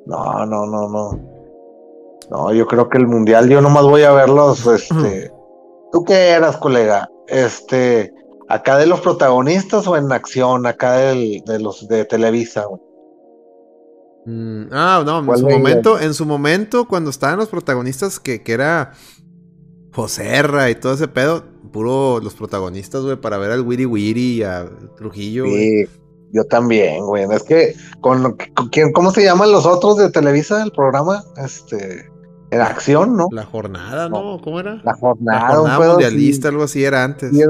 [0.07, 1.36] No, no, no, no.
[2.31, 5.31] No, yo creo que el mundial yo nomás voy a verlos, este.
[5.93, 7.09] ¿Tú qué eras, colega?
[7.29, 8.13] Este,
[8.49, 12.81] acá de los protagonistas o en acción, acá de los de Televisa, güey.
[14.27, 18.53] Mm, ah, no, en su momento, en su momento, cuando estaban los protagonistas, que, que
[18.53, 18.93] era
[19.93, 24.43] Joserra y todo ese pedo, puro los protagonistas, güey, para ver al Wiri Wiri y
[24.43, 25.45] a Trujillo.
[25.45, 25.87] Sí,
[26.33, 27.25] yo también, güey.
[27.31, 31.23] Es que, con, con, quién, ¿cómo se llaman los otros de Televisa, el programa?
[31.37, 32.11] Este,
[32.51, 33.27] en acción, ¿no?
[33.31, 34.41] La jornada, ¿no?
[34.43, 34.81] ¿Cómo era?
[34.85, 37.31] La jornada, la jornada mundialista, algo así era antes.
[37.31, 37.43] Sí,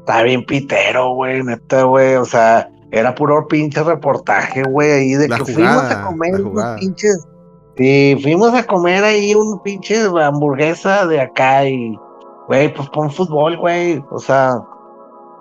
[0.00, 2.16] Está bien pitero, güey, neta, güey.
[2.16, 7.26] O sea, era puro pinche reportaje, güey, ahí de que fuimos a comer unos pinches.
[7.76, 11.98] Sí, fuimos a comer ahí un pinche hamburguesa de acá y
[12.46, 14.02] Güey, pues pon fútbol, güey.
[14.10, 14.60] O sea,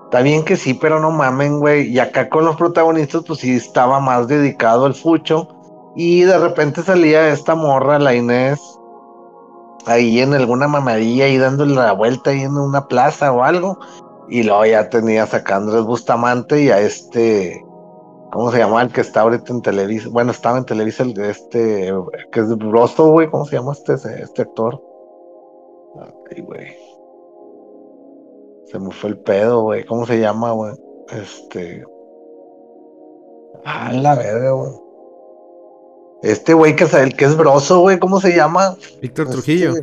[0.05, 1.89] está bien que sí, pero no mamen, güey.
[1.89, 5.47] Y acá con los protagonistas, pues sí estaba más dedicado al fucho.
[5.95, 8.59] Y de repente salía esta morra, la Inés,
[9.85, 13.79] ahí en alguna mamadilla, ahí dándole la vuelta ahí en una plaza o algo.
[14.29, 17.63] Y luego ya tenías a Andrés Bustamante y a este,
[18.31, 18.81] ¿cómo se llama?
[18.81, 20.09] El que está ahorita en Televisa.
[20.09, 21.93] Bueno, estaba en Televisa el de este,
[22.31, 23.29] que es de Brosto, güey.
[23.29, 24.81] ¿Cómo se llama este, este actor?
[26.31, 26.75] Ay, güey.
[28.65, 29.85] Se me fue el pedo, güey.
[29.85, 30.73] ¿Cómo se llama, güey?
[31.11, 31.85] Este.
[33.65, 34.71] Ah, la verga, güey.
[36.23, 38.77] Este güey que es el que es broso, güey, ¿cómo se llama?
[39.01, 39.73] Víctor este, Trujillo.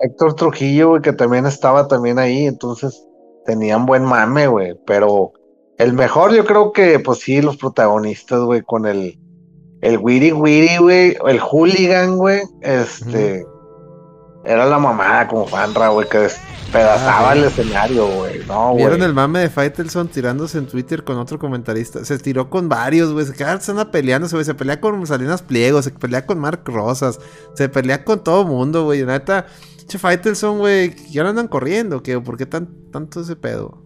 [0.00, 3.06] Héctor Trujillo, güey, que también estaba también ahí, entonces
[3.46, 5.32] tenían buen mame, güey, pero
[5.78, 9.18] el mejor yo creo que, pues sí, los protagonistas, güey, con el,
[9.80, 13.46] el Wiri Wiri, güey, el hooligan, güey, este,
[14.46, 16.28] era la mamada como fanra, güey, que
[16.72, 18.44] Pedazaba el escenario, güey.
[18.46, 22.04] No, ¿Vieron el mame de Faitelson tirándose en Twitter con otro comentarista?
[22.04, 23.24] Se tiró con varios, güey.
[23.24, 23.60] Se quedan
[23.92, 24.44] peleando, güey.
[24.44, 27.20] Se pelea con Salinas Pliego, se pelea con Mark Rosas,
[27.54, 29.04] se pelea con todo mundo, güey.
[29.04, 29.46] Neta,
[29.86, 32.18] che Faitelson, güey, ya no andan corriendo, ¿qué?
[32.20, 33.82] ¿Por qué tan, tanto ese pedo?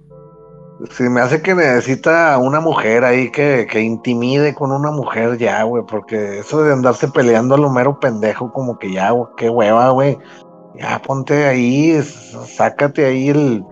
[0.92, 5.62] Sí, me hace que necesita una mujer ahí que, que intimide con una mujer ya,
[5.64, 9.50] güey, porque eso de andarse peleando a lo mero pendejo, como que ya, güey, qué
[9.50, 10.16] hueva, güey
[10.74, 13.64] ya ponte ahí, sácate ahí el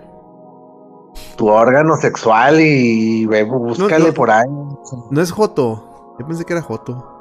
[1.37, 4.49] tu órgano sexual y ve, búscale por ahí.
[5.11, 6.17] No es Joto.
[6.19, 7.15] Yo pensé que era Joto.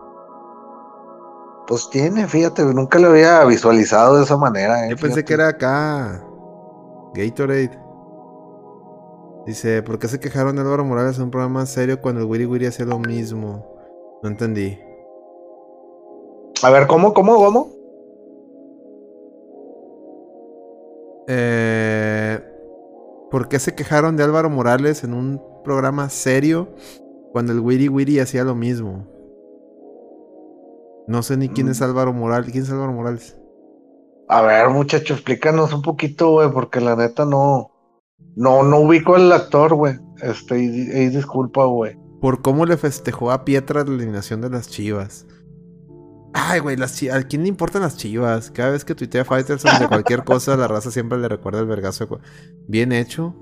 [1.68, 4.86] Pues tiene, fíjate, nunca lo había visualizado de esa manera.
[4.86, 6.24] Eh, Yo pensé que era acá.
[7.14, 7.78] Gatorade.
[9.46, 12.46] Dice, ¿por qué se quejaron de Álvaro Morales en un programa serio cuando el Wiri
[12.46, 13.66] Wiri hacía lo mismo?
[14.24, 14.80] No entendí.
[16.64, 17.77] A ver, ¿cómo, cómo, cómo?
[21.28, 22.40] Eh,
[23.30, 26.70] ¿Por qué se quejaron de Álvaro Morales en un programa serio
[27.34, 29.06] Cuando el Wiri Wiri hacía lo mismo.
[31.08, 31.84] No sé ni quién es mm.
[31.84, 32.52] Álvaro Morales.
[32.52, 33.38] ¿Quién es Álvaro Morales?
[34.30, 37.72] A ver, muchacho, explícanos un poquito, güey, porque la neta no.
[38.36, 39.96] No, no ubico al actor, güey.
[40.22, 41.98] Este, y, disculpa, güey.
[42.20, 45.26] Por cómo le festejó a Pietra la eliminación de las chivas.
[46.34, 47.02] Ay, güey, las.
[47.04, 48.52] ¿A quién le importan las chivas?
[48.52, 52.08] Cada vez que tuitea Fighters de cualquier cosa, la raza siempre le recuerda el vergazo.
[52.68, 53.34] Bien hecho.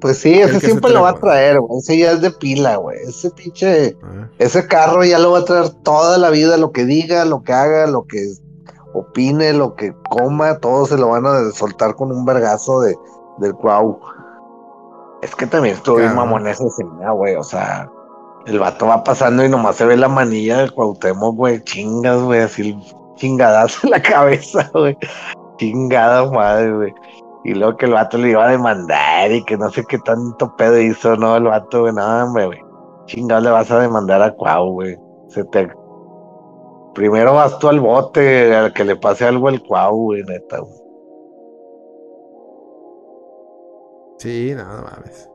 [0.00, 1.78] Pues sí, ese siempre lo va a traer, güey.
[1.78, 2.98] Ese ya es de pila, güey.
[3.06, 3.96] Ese pinche.
[4.02, 4.28] Ah.
[4.38, 7.52] Ese carro ya lo va a traer toda la vida, lo que diga, lo que
[7.52, 8.34] haga, lo que
[8.94, 12.96] opine, lo que coma, todo se lo van a soltar con un vergazo de,
[13.38, 14.00] del cuau.
[15.22, 17.36] Es que también estuvo bien mamón esa escena, güey.
[17.36, 17.90] O sea,
[18.50, 21.62] el vato va pasando y nomás se ve la manilla del Cuauhtémoc, güey.
[21.64, 22.76] Chingas, güey, así
[23.16, 24.96] chingadas en la cabeza, güey.
[25.58, 26.94] Chingada madre, güey.
[27.44, 30.54] Y luego que el vato le iba a demandar y que no sé qué tanto
[30.56, 31.36] pedo hizo, ¿no?
[31.36, 32.58] El vato, güey, no, hombre, güey.
[33.06, 34.98] Chingado le vas a demandar a Cuau, güey.
[35.28, 35.70] Se te
[36.94, 40.74] Primero vas tú al bote, al que le pase algo al cuau, güey, neta, güey.
[44.18, 45.29] Sí, nada mames.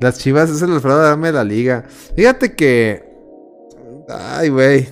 [0.00, 1.84] Las chivas es el Alfredo Dame de la liga.
[2.14, 3.04] Fíjate que.
[4.08, 4.88] Ay, güey.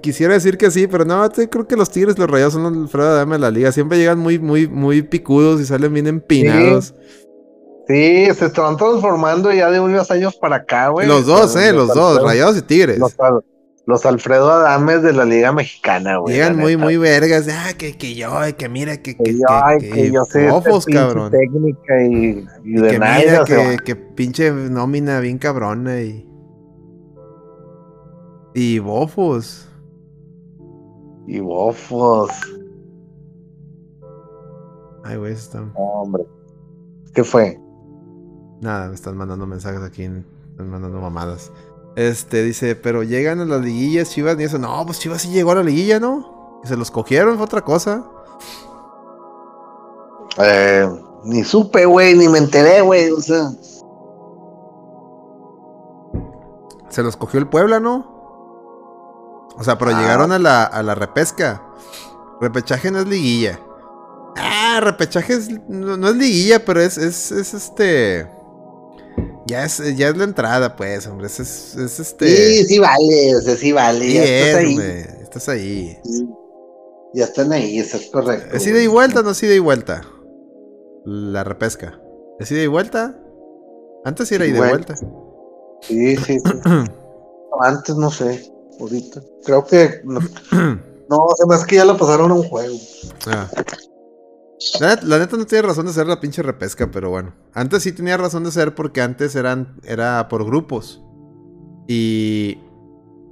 [0.00, 3.14] Quisiera decir que sí, pero no, creo que los Tigres, los Rayados son los Alfredo
[3.14, 3.72] Dame de la liga.
[3.72, 6.94] Siempre llegan muy, muy, muy picudos y salen bien empinados.
[7.86, 8.26] Sí.
[8.34, 11.06] se están transformando ya de unos años para acá, güey.
[11.06, 12.98] Los dos, eh, los, dos, Rayados y Tigres.
[12.98, 13.14] Los,
[13.86, 16.34] los Alfredo Adames de la Liga Mexicana, güey.
[16.34, 17.46] Llegan muy, muy vergas.
[17.48, 21.30] Ah, que, que yo, que mira, que, que, que, que, que yo sé ojos, cabrón.
[21.30, 23.44] técnica y, y, de que nada.
[23.44, 26.28] que, que pinche nómina bien cabrona y.
[28.54, 29.68] Y bofos.
[31.28, 32.30] Y bofos.
[35.04, 35.70] Ay, güey, están.
[35.76, 36.24] Hombre.
[37.14, 37.60] ¿Qué fue?
[38.60, 40.08] Nada, me están mandando mensajes aquí.
[40.08, 41.52] Me están mandando mamadas.
[41.96, 44.58] Este, dice, pero llegan a las liguillas Chivas y eso.
[44.58, 46.60] No, pues Chivas sí llegó a la liguilla, ¿no?
[46.62, 48.04] Que se los cogieron, fue otra cosa.
[50.38, 50.86] Eh,
[51.24, 53.50] ni supe, güey, ni me enteré, güey, o sea.
[56.90, 58.14] Se los cogió el Puebla, ¿no?
[59.56, 60.00] O sea, pero ah.
[60.00, 61.62] llegaron a la, a la repesca.
[62.42, 63.58] Repechaje no es liguilla.
[64.36, 68.35] Ah, repechaje es, no, es liguilla, pero es, es, es este.
[69.46, 71.28] Ya es, ya es la entrada, pues, hombre.
[71.28, 72.28] Es, es, este.
[72.28, 74.12] Sí, sí vale, o sea, sí vale.
[74.12, 74.78] ya estás ahí.
[75.22, 75.98] estás ahí.
[77.14, 78.56] Ya están ahí, eso es correcto.
[78.56, 80.02] ¿Es ida y vuelta o no es ida y vuelta?
[81.04, 82.00] La repesca.
[82.40, 83.16] ¿Es ida y vuelta?
[84.04, 84.96] Antes sí era ida y vuelta.
[85.80, 86.40] Sí, sí, sí.
[87.60, 89.22] Antes no sé, ahorita.
[89.44, 90.00] Creo que.
[90.04, 90.20] No,
[91.08, 92.76] no o sea, más que ya lo pasaron a un juego.
[93.26, 93.48] Ah.
[94.80, 97.34] La neta, no tiene razón de ser la pinche repesca, pero bueno.
[97.52, 101.02] Antes sí tenía razón de ser porque antes eran era por grupos.
[101.86, 102.58] Y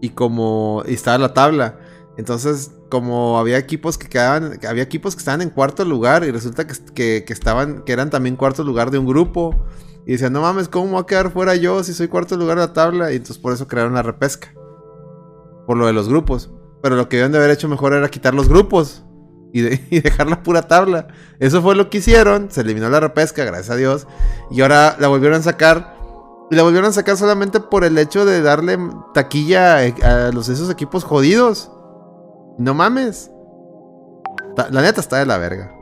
[0.01, 1.79] y como y estaba la tabla.
[2.19, 6.67] Entonces, como había equipos que quedaban, había equipos que estaban en cuarto lugar y resulta
[6.67, 9.67] que, que, estaban, que eran también cuarto lugar de un grupo.
[10.07, 12.67] Y decían, no mames, ¿cómo voy a quedar fuera yo si soy cuarto lugar de
[12.67, 13.13] la tabla?
[13.13, 14.53] Y entonces por eso crearon la repesca.
[15.67, 16.51] Por lo de los grupos.
[16.83, 19.05] Pero lo que debían de haber hecho mejor era quitar los grupos
[19.91, 21.07] y, dejar la pura tabla.
[21.39, 22.51] Eso fue lo que hicieron.
[22.51, 24.09] Se eliminó la repesca, gracias a Dios.
[24.51, 25.95] Y ahora la volvieron a sacar.
[26.51, 28.79] Y la volvieron a sacar solamente por el hecho de darle
[29.15, 31.71] taquilla a, los, esos equipos jodidos.
[32.59, 33.31] No mames.
[34.71, 35.73] La neta está de la verga.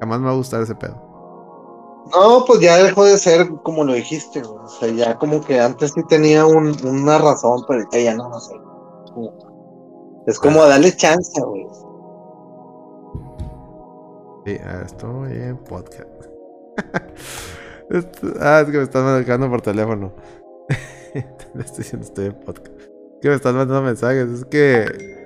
[0.00, 1.10] Jamás me va a gustar ese pedo.
[2.14, 5.92] No, pues ya dejó de ser como lo dijiste, O sea, ya como que antes
[5.94, 8.54] sí tenía una razón, pero ya no, no sé.
[10.26, 11.66] Es como darle chance, güey.
[14.44, 16.08] Sí, ah, estoy en podcast.
[18.40, 20.12] ah, es que me están marcando por teléfono.
[21.14, 22.76] estoy diciendo estoy en podcast.
[22.76, 24.28] Es que me están mandando mensajes.
[24.30, 25.22] Es que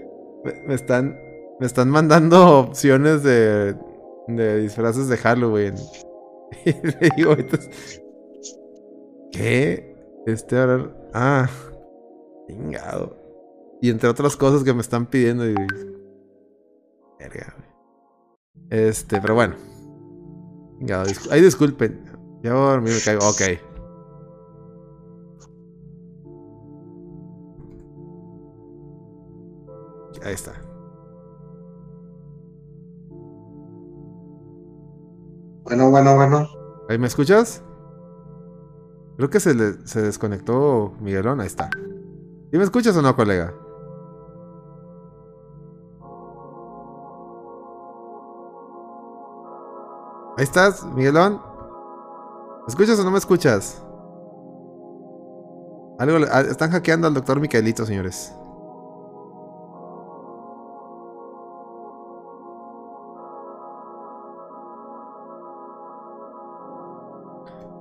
[0.66, 1.18] me, están
[1.58, 3.74] me están mandando opciones de,
[4.28, 5.74] de disfraces de Halloween.
[6.64, 8.02] Y le digo, entonces,
[9.32, 9.96] ¿qué?
[10.26, 10.90] Este ahora.
[11.12, 11.48] Ah,
[12.46, 13.16] chingado.
[13.80, 15.48] Y entre otras cosas que me están pidiendo.
[15.48, 15.54] Y,
[17.18, 17.65] verga.
[18.70, 19.54] Este, pero bueno.
[21.30, 22.04] Ahí disculpen.
[22.42, 23.26] Ya a me caigo.
[23.28, 23.40] Ok.
[30.22, 30.52] Ahí está.
[35.64, 36.48] Bueno, bueno, bueno.
[36.88, 37.62] ¿Ahí me escuchas?
[39.16, 41.40] Creo que se, le, se desconectó Miguelón.
[41.40, 41.70] Ahí está.
[42.52, 43.54] ¿Y me escuchas o no, colega?
[50.36, 51.40] Ahí estás, Miguelón.
[52.66, 53.82] ¿Me escuchas o no me escuchas?
[55.98, 58.34] Algo, ah, están hackeando al doctor Micaelito, señores.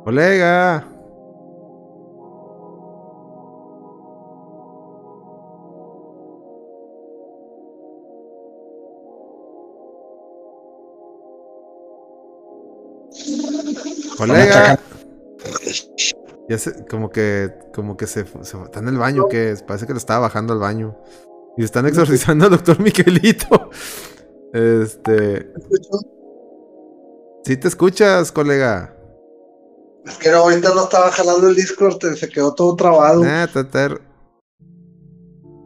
[0.06, 0.95] Colega.
[14.18, 14.80] Colega.
[16.48, 20.00] Ya se, como que, como que se, está en el baño, que parece que le
[20.00, 20.96] estaba bajando al baño.
[21.58, 23.70] Y están exorcizando al doctor Miquelito.
[24.54, 25.52] Este.
[27.46, 28.96] Sí te escuchas, colega.
[30.06, 33.24] Es que ahorita no estaba jalando el Discord, se quedó todo trabado.
[33.26, 33.90] Ah, te, te,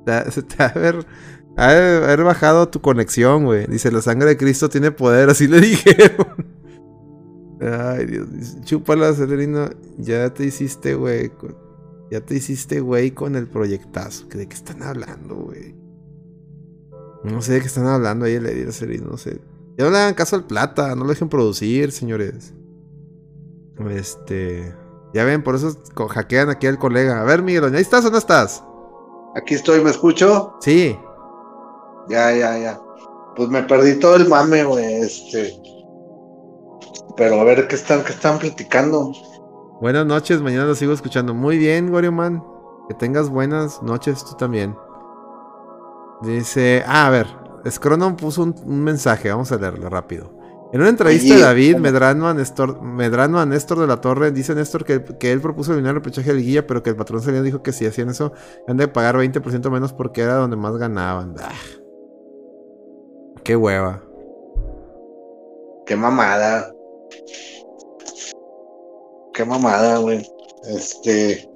[0.05, 1.05] te, haber,
[1.57, 3.67] haber bajado tu conexión, güey.
[3.67, 6.59] Dice, la sangre de Cristo tiene poder, así le dijeron.
[7.62, 8.28] Ay, Dios.
[8.64, 9.70] Chúpala, Celerino.
[9.97, 11.32] Ya te hiciste, güey.
[12.10, 14.26] Ya te hiciste, güey, con el proyectazo.
[14.28, 15.76] ¿De qué están hablando, güey?
[17.24, 19.39] No sé de qué están hablando ahí el Edir Celerino, no sé.
[19.78, 22.53] Ya no le hagan caso al plata, no lo dejen producir, señores.
[23.89, 24.74] Este.
[25.14, 25.76] Ya ven, por eso
[26.10, 27.22] hackean aquí al colega.
[27.22, 28.64] A ver, Miguel, ¿ahí estás o no estás?
[29.36, 30.55] Aquí estoy, ¿me escucho?
[30.62, 30.97] Sí.
[32.10, 32.82] Ya, ya, ya.
[33.36, 34.86] Pues me perdí todo el mame, güey.
[35.01, 35.53] Este.
[37.18, 39.12] Pero a ver qué están, qué están platicando.
[39.82, 41.34] Buenas noches, mañana lo sigo escuchando.
[41.34, 42.43] Muy bien, Man.
[42.88, 44.76] Que tengas buenas noches tú también.
[46.22, 47.28] Dice, ah, a ver,
[47.70, 50.38] Scronon puso un, mensaje, vamos a leerlo rápido.
[50.74, 54.53] En una entrevista de David Medrano a, Néstor, Medrano a Néstor de la Torre, dice
[54.53, 57.45] Néstor que, que él propuso eliminar el pechaje del guía, pero que el patrón Salinas
[57.45, 58.34] dijo que si hacían eso,
[58.68, 61.36] han de pagar 20% menos porque era donde más ganaban.
[61.39, 61.49] Ah.
[63.43, 64.03] Qué hueva.
[65.86, 66.72] Qué mamada.
[69.34, 70.26] Qué mamada, güey.
[70.68, 71.49] Este.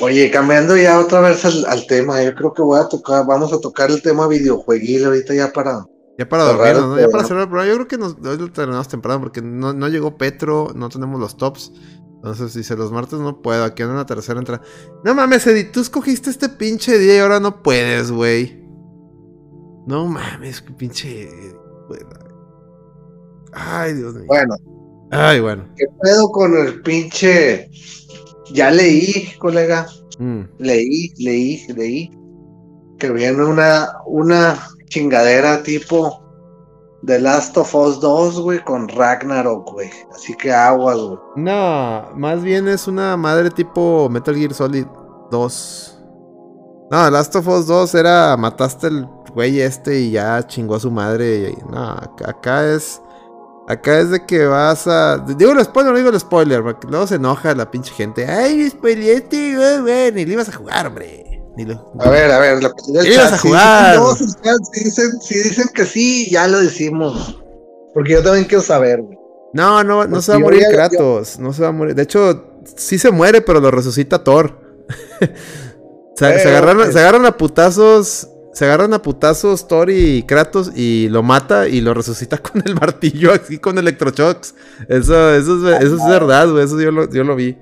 [0.00, 3.60] Oye, cambiando ya otra vez al, tema, yo creo que voy a tocar, vamos a
[3.60, 5.84] tocar el tema videojueguil ahorita ya para.
[6.16, 6.98] Ya para dormir, ¿no?
[6.98, 7.70] Ya para cerrar el programa.
[7.70, 11.18] Yo creo que nos, hoy lo terminamos temprano porque no, no llegó Petro, no tenemos
[11.18, 11.72] los tops.
[12.16, 14.60] Entonces dice, los martes no puedo, aquí en la tercera entra.
[15.04, 18.62] No mames, Eddie, tú escogiste este pinche día y ahora no puedes, güey.
[19.86, 21.30] No mames, pinche...
[23.52, 24.24] Ay, Dios mío.
[24.26, 24.56] Bueno.
[25.10, 25.64] Ay, bueno.
[25.76, 27.70] ¿Qué pedo con el pinche?
[28.52, 29.86] Ya leí, colega.
[30.18, 30.42] Mm.
[30.58, 32.10] Leí, leí, leí.
[32.98, 36.20] Que viene una, una chingadera tipo
[37.06, 39.90] The Last of Us 2, güey, con Ragnarok, güey.
[40.14, 41.18] Así que aguas, güey.
[41.36, 44.86] No, más bien es una madre tipo Metal Gear Solid
[45.30, 45.98] 2.
[46.90, 50.90] No, Last of Us 2 era mataste el güey este y ya chingó a su
[50.90, 51.56] madre.
[51.70, 51.92] No,
[52.26, 53.00] acá es
[53.70, 55.18] Acá es de que vas a.
[55.18, 58.26] Digo el spoiler, no digo el spoiler, porque luego se enoja la pinche gente.
[58.26, 61.40] Ay, spoileaste, güey, ni le ibas a jugar, hombre.
[61.56, 61.92] Ni lo...
[62.00, 64.00] A ver, a ver, la le ibas a jugar.
[64.72, 67.40] Si dicen, si dicen que sí, ya lo decimos.
[67.94, 69.16] Porque yo también quiero saber, güey.
[69.52, 71.38] No, no, no se va a morir Kratos.
[71.38, 71.94] No se va a morir.
[71.94, 74.58] De hecho, sí se muere, pero lo resucita Thor.
[76.16, 81.22] se, agarran, se agarran a putazos se agarran a putazos Thor y Kratos y lo
[81.22, 84.54] mata y lo resucita con el martillo, así con electroshocks.
[84.88, 86.64] Eso, eso, es, eso es verdad, güey.
[86.64, 87.58] Eso yo lo, yo lo vi.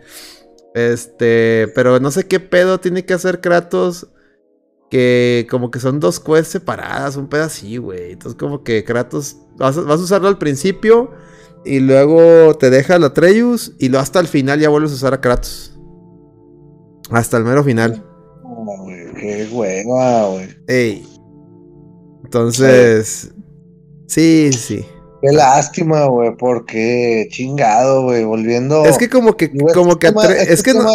[0.74, 4.08] Este, pero no sé qué pedo tiene que hacer Kratos.
[4.90, 8.12] Que como que son dos quests separadas, un pedo así, güey.
[8.12, 11.10] Entonces, como que Kratos vas a, vas a usarlo al principio
[11.62, 15.12] y luego te deja la Atreus y luego hasta el final ya vuelves a usar
[15.12, 15.78] a Kratos.
[17.10, 18.02] Hasta el mero final.
[19.18, 20.48] Qué hueva, güey.
[20.66, 21.06] Ey.
[22.24, 23.30] Entonces.
[24.06, 24.86] Sí, sí.
[25.20, 28.84] Qué lástima, güey, porque chingado, güey, volviendo.
[28.84, 30.12] Es que como que, como que,
[30.48, 30.90] es que no,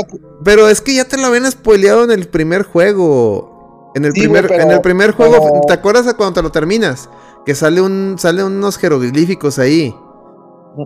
[0.46, 3.92] pero es que ya te lo habían spoileado en el primer juego.
[3.96, 7.10] En el primer, en el primer juego, ¿te acuerdas de cuando te lo terminas?
[7.46, 9.94] Que sale un, sale unos jeroglíficos ahí.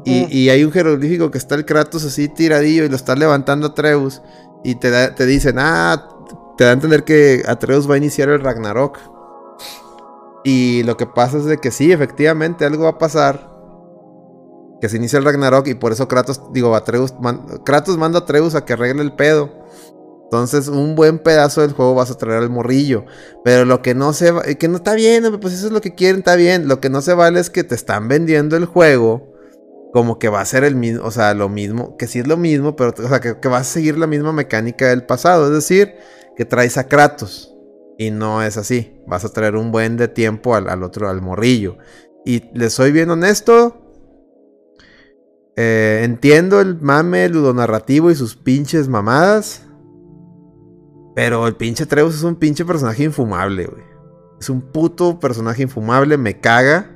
[0.03, 4.21] y, hay un jeroglífico que está el Kratos así tiradillo y lo está levantando Treus.
[4.63, 6.16] Y te, te dicen, ah,
[6.57, 8.97] te da a entender que Atreus va a iniciar el Ragnarok.
[10.43, 13.55] Y lo que pasa es de que sí, efectivamente, algo va a pasar.
[14.81, 17.13] Que se inicia el Ragnarok y por eso Kratos, digo, Atreus,
[17.65, 19.51] Kratos manda a Atreus a que arregle el pedo.
[20.23, 23.05] Entonces, un buen pedazo del juego vas a traer al morrillo.
[23.43, 25.95] Pero lo que no se va, que no está bien, pues eso es lo que
[25.95, 26.67] quieren, está bien.
[26.67, 29.33] Lo que no se vale es que te están vendiendo el juego
[29.93, 32.37] como que va a ser el mismo, o sea, lo mismo, que sí es lo
[32.37, 35.47] mismo, pero, o sea, que, que va a seguir la misma mecánica del pasado.
[35.47, 35.95] Es decir,
[36.37, 37.51] que traes a Kratos.
[37.97, 39.01] Y no es así.
[39.07, 41.77] Vas a traer un buen de tiempo al, otro, al morrillo.
[42.25, 43.81] Y le soy bien honesto.
[45.55, 49.63] Eh, entiendo el mame ludonarrativo y sus pinches mamadas.
[51.15, 53.67] Pero el pinche Treus es un pinche personaje infumable.
[54.39, 56.91] Es un puto personaje infumable, me caga.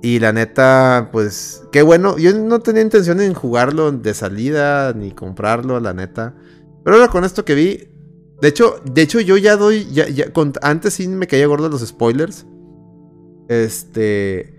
[0.00, 2.18] Y la neta, pues, qué bueno.
[2.18, 6.36] Yo no tenía intención en jugarlo de salida ni comprarlo, la neta.
[6.84, 7.97] Pero ahora con esto que vi,
[8.40, 10.26] de hecho, de hecho yo ya doy, ya, ya,
[10.62, 12.46] antes sí me caía gordo los spoilers.
[13.48, 14.54] Este,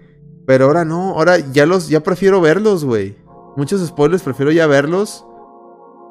[0.46, 3.18] pero ahora no, ahora ya los, ya prefiero verlos, güey.
[3.56, 5.26] Muchos spoilers prefiero ya verlos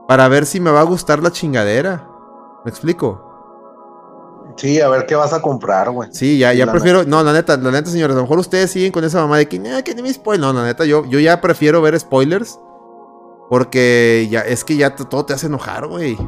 [0.07, 2.09] para ver si me va a gustar la chingadera.
[2.65, 3.25] ¿Me explico?
[4.57, 6.09] Sí, a ver qué vas a comprar, güey.
[6.13, 7.05] Sí, ya, ya prefiero.
[7.05, 9.47] No, la neta, la neta, señores, a lo mejor ustedes siguen con esa mamá de
[9.47, 10.41] que, que ni me spoil.
[10.41, 12.59] No, la neta, yo, yo ya prefiero ver spoilers.
[13.49, 16.19] Porque ya, es que ya todo te hace enojar, güey.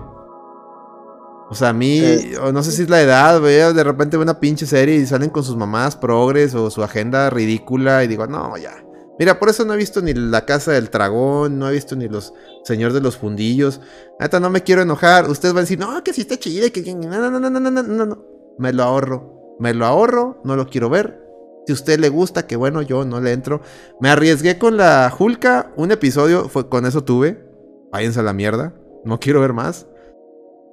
[1.51, 3.57] O sea, a mí, eh, no sé si es la edad, güey.
[3.75, 7.29] De repente veo una pinche serie y salen con sus mamás progres o su agenda
[7.29, 8.05] ridícula.
[8.05, 8.85] Y digo, no, ya.
[9.19, 12.09] Mira, por eso no he visto ni La Casa del Dragón, no he visto ni
[12.09, 12.33] Los
[12.63, 13.81] Señores de los Fundillos.
[14.21, 15.29] Neta, no me quiero enojar.
[15.29, 16.83] Ustedes van a decir, no, que sí está chida, que...
[16.95, 18.25] No, no, no, no, no, no, no.
[18.57, 19.57] Me lo ahorro.
[19.59, 21.21] Me lo ahorro, no lo quiero ver.
[21.67, 23.61] Si a usted le gusta, que bueno, yo no le entro.
[24.01, 27.45] Me arriesgué con la Hulka, un episodio, fue, con eso tuve.
[27.91, 28.73] Váyanse a la mierda.
[29.05, 29.87] No quiero ver más.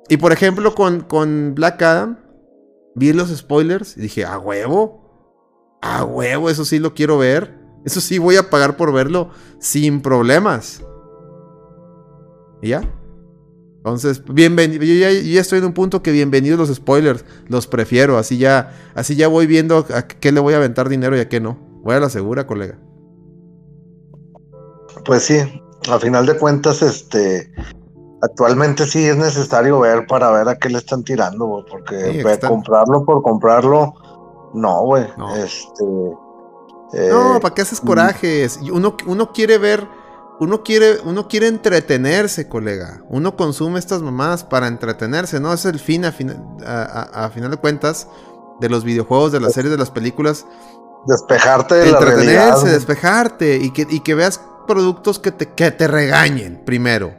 [0.09, 2.17] Y por ejemplo, con, con Black Adam,
[2.95, 5.79] vi los spoilers y dije, a huevo.
[5.81, 7.57] A huevo, eso sí lo quiero ver.
[7.85, 9.29] Eso sí, voy a pagar por verlo
[9.59, 10.83] sin problemas.
[12.61, 12.81] ¿Y ya?
[13.77, 14.83] Entonces, bienvenido.
[14.83, 17.23] Yo ya, estoy en un punto que bienvenidos los spoilers.
[17.47, 18.17] Los prefiero.
[18.17, 21.29] Así ya, así ya voy viendo a qué le voy a aventar dinero y a
[21.29, 21.57] qué no.
[21.83, 22.77] Voy a la segura, colega.
[25.05, 25.39] Pues sí,
[25.89, 27.53] a final de cuentas, este.
[28.21, 33.21] Actualmente sí es necesario ver para ver a qué le están tirando, porque comprarlo por
[33.21, 33.93] comprarlo,
[34.53, 35.05] no, güey.
[35.35, 35.83] Este
[36.93, 38.59] no, ¿para qué haces corajes?
[38.71, 39.87] Uno, uno quiere ver,
[40.39, 43.03] uno quiere, uno quiere entretenerse, colega.
[43.09, 45.53] Uno consume estas mamadas para entretenerse, ¿no?
[45.53, 48.07] Es el fin, a, a, final de cuentas,
[48.59, 50.45] de los videojuegos, de las series, de las películas.
[51.05, 55.87] Despejarte de, la Entretenerse, despejarte y que, y que veas productos que te, que te
[55.87, 57.13] regañen primero.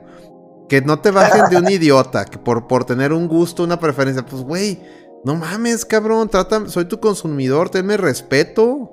[0.68, 4.24] Que no te bajen de un idiota, que por, por tener un gusto, una preferencia.
[4.24, 4.80] Pues, güey,
[5.24, 8.90] no mames, cabrón, trata, soy tu consumidor, tenme respeto.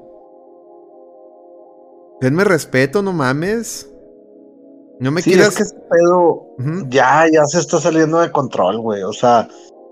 [2.21, 3.89] Denme respeto, no mames.
[4.99, 5.49] No me quieras.
[5.49, 6.47] Es que ese pedo
[6.87, 9.03] ya, ya se está saliendo de control, güey.
[9.03, 9.47] O sea,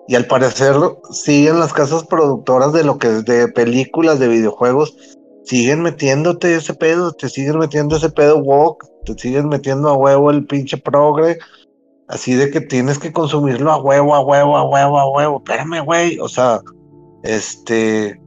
[0.07, 0.75] y al parecer
[1.11, 4.95] siguen las casas productoras de lo que es de películas, de videojuegos,
[5.43, 10.31] siguen metiéndote ese pedo, te siguen metiendo ese pedo walk, te siguen metiendo a huevo
[10.31, 11.37] el pinche progre.
[12.07, 15.37] Así de que tienes que consumirlo a huevo, a huevo, a huevo, a huevo.
[15.37, 16.19] Espérame, güey.
[16.19, 16.61] O sea,
[17.23, 18.19] este,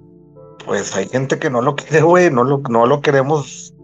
[0.65, 2.31] pues hay gente que no lo quiere, güey.
[2.31, 3.75] No lo, no lo queremos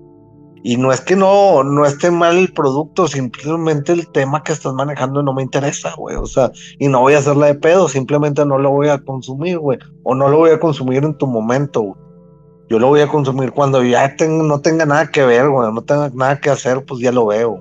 [0.64, 4.72] y no es que no, no esté mal el producto, simplemente el tema que estás
[4.72, 6.14] manejando no me interesa, güey.
[6.14, 9.59] O sea, y no voy a hacerla de pedo, simplemente no lo voy a consumir,
[9.59, 9.78] güey.
[10.05, 12.01] O no lo voy a consumir en tu momento, güey.
[12.68, 15.72] Yo lo voy a consumir cuando ya no tenga nada que ver, güey.
[15.72, 17.61] No tenga nada que hacer, pues ya lo veo.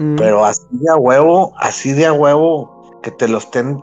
[0.00, 0.16] Mm.
[0.16, 3.80] Pero así de a huevo, así de a huevo, que te lo estén.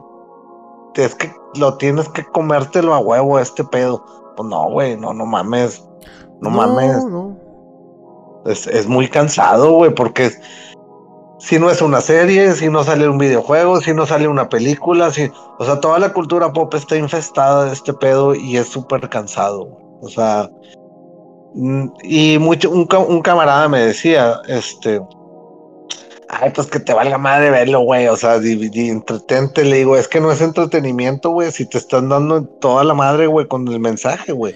[0.95, 4.03] Es que lo tienes que comértelo a huevo, este pedo.
[4.35, 5.87] Pues no, güey, no, no mames.
[6.41, 7.05] No, mames.
[7.05, 7.47] No
[8.47, 10.31] es, muy cansado, güey, porque
[11.39, 15.11] si no es una serie, si no sale un videojuego, si no sale una película,
[15.11, 19.09] si, o sea, toda la cultura pop está infestada de este pedo y es súper
[19.09, 19.69] cansado.
[20.01, 20.49] O sea,
[21.55, 25.01] mm, y mucho, un, un, camarada me decía, este,
[26.29, 30.07] ay, pues que te valga madre verlo, güey, o sea, y, entretente, le digo, es
[30.07, 33.79] que no es entretenimiento, güey, si te están dando toda la madre, güey, con el
[33.79, 34.55] mensaje, güey.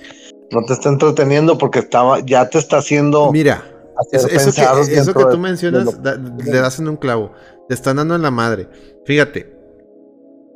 [0.51, 3.31] No te está entreteniendo porque estaba, ya te está haciendo.
[3.31, 3.63] Mira,
[4.11, 7.31] eso, que, tú mencionas, le das en un clavo.
[7.69, 8.67] Te están dando en la madre.
[9.05, 9.55] Fíjate,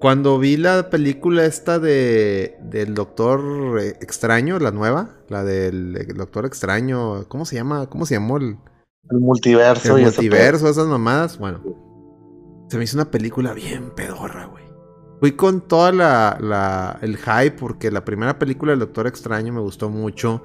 [0.02, 7.26] cuando vi la película esta de del Doctor Extraño, la nueva, la del Doctor Extraño,
[7.30, 7.88] ¿cómo se llama?
[7.88, 8.58] ¿Cómo se llamó el,
[9.10, 9.98] el multiverso?
[9.98, 11.38] El multiverso, esas mamadas.
[11.38, 11.62] Bueno,
[12.70, 14.64] se me hizo una película bien pedorra, güey.
[15.20, 19.62] Fui con toda la, la, el hype porque la primera película del Doctor Extraño me
[19.62, 20.44] gustó mucho.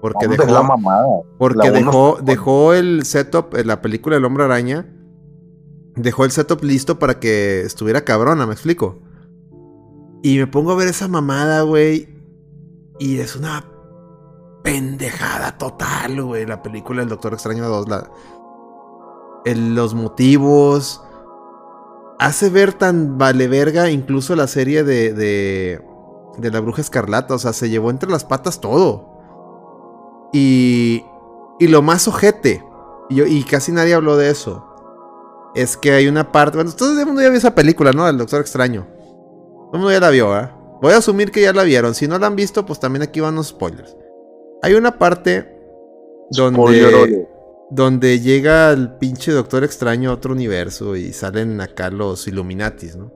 [0.00, 1.06] Porque dejó, la mamada.
[1.38, 4.86] Porque dejó, dejó el setup, en la película El Hombre Araña,
[5.94, 9.00] dejó el setup listo para que estuviera cabrona, me explico.
[10.22, 12.08] Y me pongo a ver esa mamada, güey.
[12.98, 13.71] Y es una
[14.62, 16.46] pendejada total, güey.
[16.46, 17.88] La película El Doctor Extraño 2.
[17.88, 18.10] La,
[19.54, 21.02] los motivos.
[22.18, 25.82] Hace ver tan vale verga incluso la serie de, de,
[26.38, 27.34] de la Bruja Escarlata.
[27.34, 29.12] O sea, se llevó entre las patas todo.
[30.32, 31.04] Y,
[31.58, 32.64] y lo más ojete,
[33.10, 34.66] y, casi nadie habló de eso,
[35.54, 38.08] es que hay una parte, bueno, todo el mundo ya vio esa película, ¿no?
[38.08, 38.86] El Doctor Extraño.
[38.86, 40.50] Todo el mundo ya la vio, ¿eh?
[40.80, 41.94] Voy a asumir que ya la vieron.
[41.94, 43.96] Si no la han visto, pues también aquí van los spoilers.
[44.62, 45.58] Hay una parte
[46.30, 47.28] donde,
[47.70, 53.12] donde llega el pinche Doctor Extraño a otro universo y salen acá los Illuminatis, ¿no?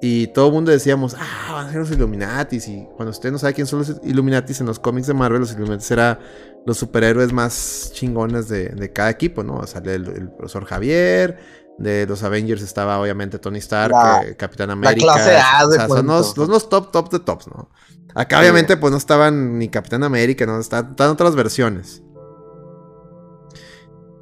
[0.00, 2.68] Y todo el mundo decíamos, ah, van a ser los Illuminatis.
[2.68, 5.52] Y cuando usted no sabe quién son los Illuminatis en los cómics de Marvel, los
[5.52, 6.18] Illuminatis eran
[6.66, 9.66] los superhéroes más chingones de, cada equipo, ¿no?
[9.66, 11.38] Sale el, profesor Javier,
[11.78, 13.94] de los Avengers estaba obviamente Tony Stark,
[14.24, 15.06] eh, Capitán América.
[15.06, 16.06] La clase A de o sea, son
[16.50, 17.68] los, top, top de tops, ¿no?
[18.14, 20.60] Acá obviamente pues no estaban ni Capitán América, ¿no?
[20.60, 22.02] Están, otras versiones.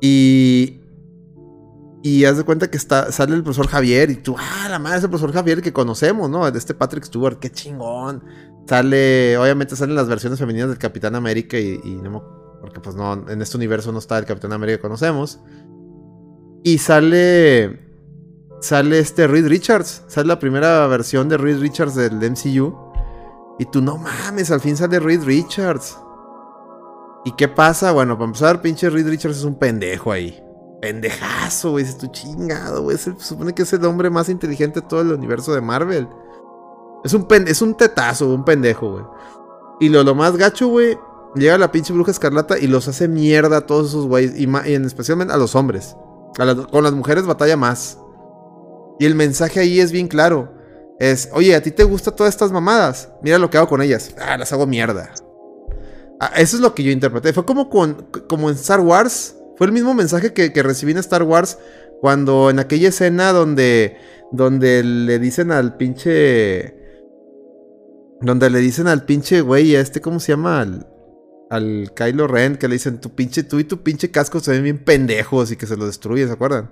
[0.00, 0.80] Y,
[2.02, 4.98] y haz de cuenta que está, sale el profesor Javier y tú, ah, la madre
[4.98, 6.50] es el profesor Javier que conocemos, ¿no?
[6.50, 8.24] De este Patrick Stewart, qué chingón.
[8.66, 13.42] Sale, obviamente salen las versiones femeninas del Capitán América y, no, porque pues no, en
[13.42, 15.40] este universo no está el Capitán América que conocemos.
[16.64, 17.80] Y sale,
[18.60, 22.76] sale este Reed Richards, sale la primera versión de Reed Richards del MCU.
[23.58, 25.98] Y tú, no mames, al fin sale Reed Richards.
[27.24, 27.92] ¿Y qué pasa?
[27.92, 30.42] Bueno, para empezar, pinche Reed Richards es un pendejo ahí
[30.82, 31.84] pendejazo, güey.
[31.84, 32.98] Es tu chingado, güey.
[32.98, 36.08] Se supone que es el hombre más inteligente de todo el universo de Marvel.
[37.04, 39.04] Es un, es un tetazo, un pendejo, güey.
[39.80, 40.98] Y lo, lo más gacho, güey.
[41.34, 44.38] Llega la pinche bruja escarlata y los hace mierda a todos esos güeyes.
[44.38, 45.96] Y, en especialmente a los hombres.
[46.34, 47.98] Con las mujeres batalla más.
[48.98, 50.54] Y el mensaje ahí es bien claro.
[50.98, 53.08] Es, oye, ¿a ti te gustan todas estas mamadas?
[53.22, 54.14] Mira lo que hago con ellas.
[54.20, 55.12] Ah, las hago mierda.
[56.20, 57.32] Ah, eso es lo que yo interpreté.
[57.32, 61.22] Fue como, con, como en Star Wars fue el mismo mensaje que, recibí en Star
[61.22, 61.58] Wars
[62.00, 63.96] cuando en aquella escena donde,
[64.30, 66.80] donde le dicen al pinche...
[68.20, 70.60] Donde le dicen al pinche güey, a este, ¿cómo se llama?
[70.60, 70.86] Al,
[71.52, 74.62] al Kylo Ren, que le dicen, tu pinche, tú y tu pinche casco se ven
[74.62, 76.70] bien pendejos y que se lo destruye, ¿se acuerdan?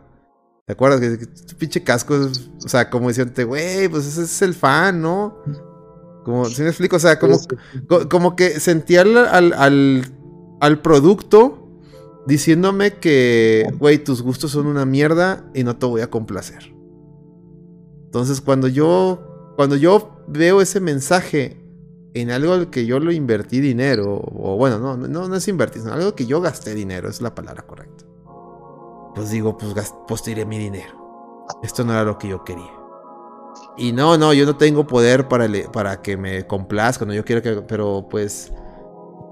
[0.66, 1.00] ¿Te acuerdas?
[1.00, 5.36] Que, tu pinche casco, o sea, como diciendo, güey, pues ese es el fan, ¿no?
[6.24, 6.96] Como, ¿sí me explico?
[6.96, 7.38] O sea, como,
[8.08, 10.04] como que sentía al, al,
[10.60, 11.68] al producto
[12.26, 16.74] diciéndome que, güey, tus gustos son una mierda y no te voy a complacer.
[18.06, 21.60] Entonces, cuando yo, cuando yo veo ese mensaje
[22.14, 25.82] en algo al que yo lo invertí dinero, o bueno, no, no, no es invertir,
[25.82, 28.04] sino algo que yo gasté dinero, es la palabra correcta.
[29.14, 29.74] Pues digo, pues,
[30.06, 31.46] pues tiré mi dinero.
[31.62, 32.72] Esto no era lo que yo quería.
[33.76, 37.42] Y no, no, yo no tengo poder para, para que me complazca, no, yo quiero
[37.42, 38.52] que, pero pues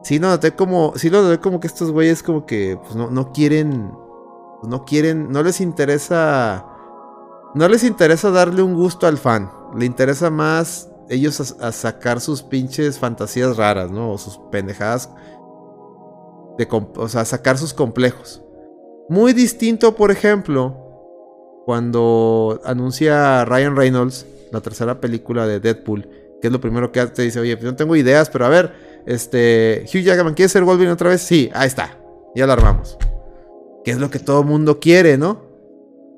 [0.02, 3.10] Sí, lo noté como, sí lo noté como que estos güeyes como que pues, no,
[3.10, 3.92] no quieren,
[4.62, 6.64] no quieren, no les interesa,
[7.54, 9.50] no les interesa darle un gusto al fan.
[9.76, 14.12] Le interesa más ellos a, sacar sus pinches fantasías raras, ¿no?
[14.12, 15.10] O sus pendejadas.
[16.58, 18.42] De, o sea, sacar sus complejos.
[19.08, 20.76] Muy distinto, por ejemplo,
[21.64, 26.08] cuando anuncia Ryan Reynolds la tercera película de Deadpool,
[26.40, 28.72] que es lo primero que te dice, oye, pues no tengo ideas, pero a ver,
[29.06, 31.22] este, Hugh Jackman, ¿quiere ser Wolverine otra vez?
[31.22, 31.98] Sí, ahí está.
[32.34, 32.96] Ya lo armamos.
[33.84, 35.47] Que es lo que todo mundo quiere, ¿no?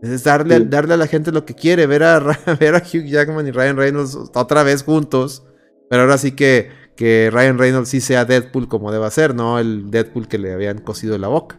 [0.03, 2.19] Es darle, darle a la gente lo que quiere, ver a,
[2.61, 5.45] ver a Hugh Jackman y Ryan Reynolds otra vez juntos.
[5.89, 9.59] Pero ahora sí que, que Ryan Reynolds sí sea Deadpool como deba ser, ¿no?
[9.59, 11.59] El Deadpool que le habían cosido en la boca.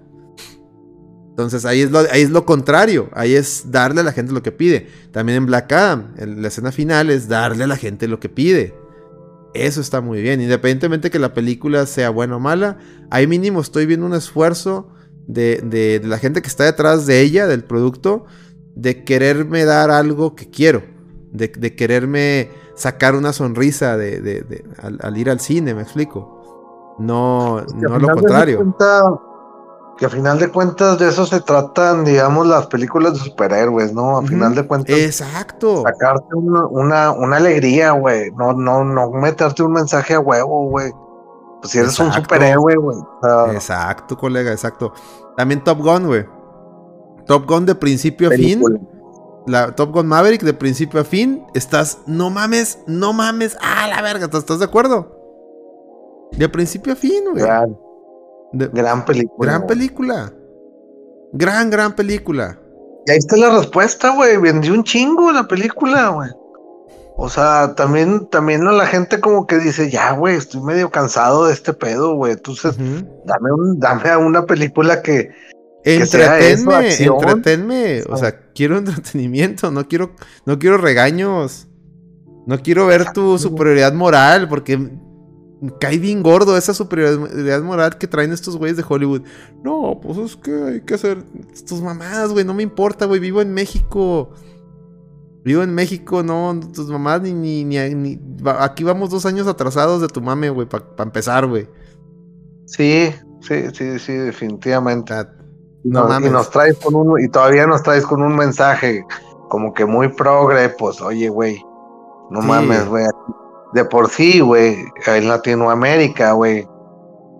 [1.30, 4.44] Entonces ahí es, lo, ahí es lo contrario, ahí es darle a la gente lo
[4.44, 4.88] que pide.
[5.12, 8.76] También en Black Adam, la escena final es darle a la gente lo que pide.
[9.54, 10.42] Eso está muy bien.
[10.42, 12.78] Independientemente que la película sea buena o mala,
[13.10, 14.90] ahí mínimo estoy viendo un esfuerzo
[15.34, 18.26] de, la gente que está detrás de ella, del producto,
[18.76, 20.84] de quererme dar algo que quiero.
[21.32, 24.64] De, quererme sacar una sonrisa de,
[25.02, 26.96] al, ir al cine, me explico.
[27.00, 28.76] No, no lo contrario
[30.02, 34.18] que a final de cuentas de eso se tratan, digamos, las películas de superhéroes, ¿no?
[34.18, 34.98] A final de cuentas.
[34.98, 35.84] Exacto.
[35.84, 38.32] Sacarte una, una, alegría, güey.
[38.32, 40.92] No, no, no meterte un mensaje a huevo, güey.
[41.60, 42.98] Pues si eres un superhéroe, güey.
[43.54, 44.92] exacto, colega, exacto.
[45.38, 46.26] También Top Gun, güey.
[47.26, 48.62] Top Gun de principio a fin.
[49.48, 51.46] La Top Gun Maverick de principio a fin.
[51.54, 53.58] Estás, no mames, no mames.
[53.62, 55.18] Ah, la verga, ¿estás de acuerdo?
[56.34, 57.46] De principio a fin, güey
[58.54, 59.52] gran película.
[59.52, 60.34] Gran película.
[61.34, 62.60] Gran, gran película.
[63.06, 64.38] Y ahí está la respuesta, güey.
[64.38, 66.30] Vendió un chingo la película, güey.
[67.24, 71.54] O sea, también, también la gente como que dice, ya, güey, estoy medio cansado de
[71.54, 72.34] este pedo, güey.
[72.34, 75.30] Entonces, dame, un, dame una película que,
[75.84, 78.02] entretenme, entretenme.
[78.10, 80.16] O sea, quiero entretenimiento, no quiero,
[80.48, 81.68] no quiero regaños.
[82.48, 84.90] No quiero ver tu superioridad moral, porque
[85.80, 89.22] cae bien gordo esa superioridad moral que traen estos güeyes de Hollywood.
[89.64, 91.24] No, pues es que hay que hacer
[91.68, 92.46] tus mamadas, güey.
[92.46, 93.20] No me importa, güey.
[93.20, 94.32] Vivo en México.
[95.44, 98.20] Vivo en México, no, tus mamás ni, ni, ni,
[98.60, 101.68] Aquí vamos dos años atrasados de tu mame, güey, para empezar, güey.
[102.66, 103.12] Sí,
[103.42, 105.14] sí, sí, sí, definitivamente.
[105.84, 109.04] No, y nos traes con un, y todavía nos traes con un mensaje
[109.50, 111.62] como que muy progre, pues, oye, güey,
[112.30, 113.06] no mames, güey.
[113.74, 114.78] De por sí, güey,
[115.08, 116.68] en Latinoamérica, güey,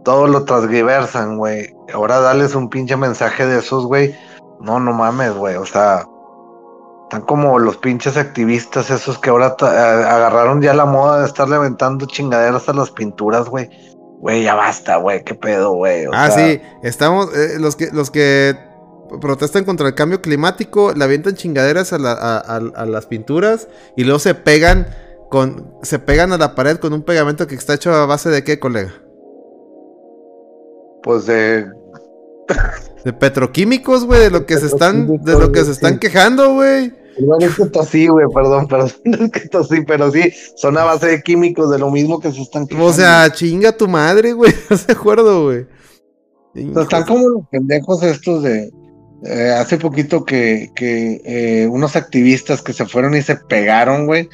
[0.04, 1.74] todo lo transgiversan, güey.
[1.94, 4.16] Ahora dales un pinche mensaje de esos, güey.
[4.60, 6.06] No, no mames, güey, o sea,
[7.12, 12.06] están como los pinches activistas esos que ahora agarraron ya la moda de estar levantando
[12.06, 13.70] chingaderas a las pinturas, güey.
[14.20, 16.06] Güey, ya basta, güey, qué pedo, güey.
[16.14, 18.56] Ah, sí, estamos, eh, los que, los que
[19.20, 23.68] protestan contra el cambio climático, le avientan chingaderas a, las pinturas
[23.98, 24.88] y luego se pegan
[25.30, 28.46] con, se pegan a la pared con un pegamento que está hecho a base de
[28.46, 28.94] qué, colega?
[31.04, 31.66] Pues de
[33.04, 37.01] de petroquímicos, güey, de lo que se están, de lo que se están quejando, güey.
[37.28, 41.08] No es que tosí, güey, perdón, pero es que tosí, pero sí, son a base
[41.08, 42.90] de químicos, de lo mismo que se están quejando.
[42.90, 45.66] O sea, chinga tu madre, güey, no se acuerdo, güey.
[46.56, 48.72] están como los pendejos estos de,
[49.26, 54.28] eh, hace poquito que, que eh, unos activistas que se fueron y se pegaron, güey,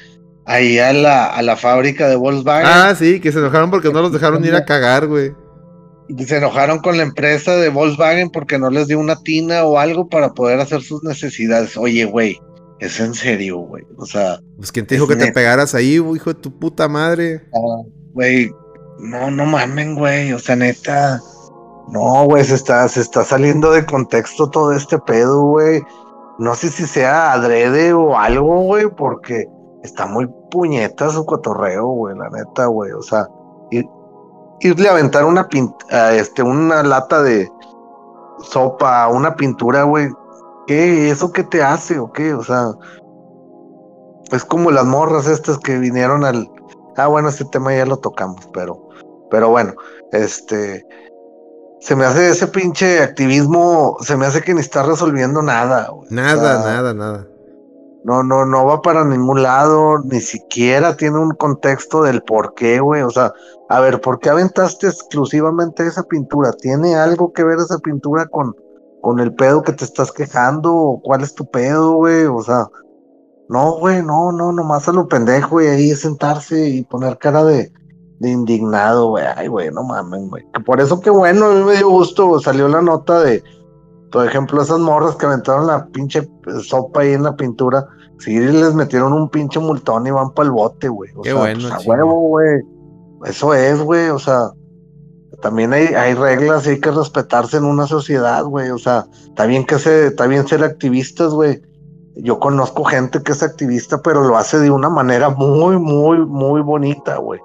[0.46, 2.66] ahí a la, a la fábrica de Volkswagen.
[2.66, 5.34] Ah, sí, que se enojaron porque no los dejaron ir a cagar, güey.
[6.08, 9.78] Y se enojaron con la empresa de Volkswagen porque no les dio una tina o
[9.78, 11.76] algo para poder hacer sus necesidades.
[11.76, 12.40] Oye, güey,
[12.80, 13.84] es en serio, güey.
[13.98, 14.40] O sea.
[14.58, 17.48] Pues quién te dijo que te pegaras ahí, hijo de tu puta madre.
[18.14, 18.52] Güey,
[19.00, 20.34] no, no mamen, güey.
[20.34, 21.20] O sea, neta.
[21.90, 25.82] No, güey, se está, se está saliendo de contexto todo este pedo, güey.
[26.38, 29.48] No sé si sea adrede o algo, güey, porque
[29.84, 32.92] está muy puñeta su cotorreo, güey, la neta, güey.
[32.92, 33.28] O sea,
[34.60, 35.48] irle a aventar una,
[36.12, 37.50] este, una lata de
[38.40, 40.10] sopa, una pintura, güey,
[40.68, 41.10] ¿qué?
[41.10, 42.34] ¿Eso qué te hace o qué?
[42.34, 42.72] O sea,
[44.32, 46.48] es como las morras estas que vinieron al...
[46.98, 48.90] Ah, bueno, este tema ya lo tocamos, pero,
[49.32, 49.74] pero bueno,
[50.12, 50.86] este...
[51.80, 55.90] Se me hace ese pinche activismo, se me hace que ni está resolviendo nada.
[56.10, 57.28] Nada, nada, nada.
[58.04, 62.80] No, no, no va para ningún lado, ni siquiera tiene un contexto del por qué,
[62.80, 63.04] güey.
[63.04, 63.32] O sea,
[63.70, 66.52] a ver, ¿por qué aventaste exclusivamente esa pintura?
[66.54, 68.56] ¿Tiene algo que ver esa pintura con,
[69.08, 72.68] con el pedo que te estás quejando o cuál es tu pedo, güey, o sea,
[73.48, 77.72] no, güey, no, no, nomás a lo pendejo y ahí sentarse y poner cara de,
[78.20, 80.44] de indignado, güey, ay, güey, no mames, güey.
[80.66, 83.42] Por eso que bueno, a mí me dio gusto, salió la nota de,
[84.12, 86.30] por ejemplo, esas morras que aventaron la pinche
[86.62, 87.88] sopa ahí en la pintura,
[88.20, 91.12] sí les metieron un pinche multón y van para el bote, güey.
[91.24, 92.60] Qué bueno, pues, a huevo, güey.
[93.24, 94.50] Eso es, güey, o sea,
[95.42, 98.70] también hay, hay reglas y hay que respetarse en una sociedad, güey.
[98.72, 101.62] O sea, está bien que se, está bien ser activistas, güey.
[102.16, 106.62] Yo conozco gente que es activista, pero lo hace de una manera muy, muy, muy
[106.62, 107.40] bonita, güey.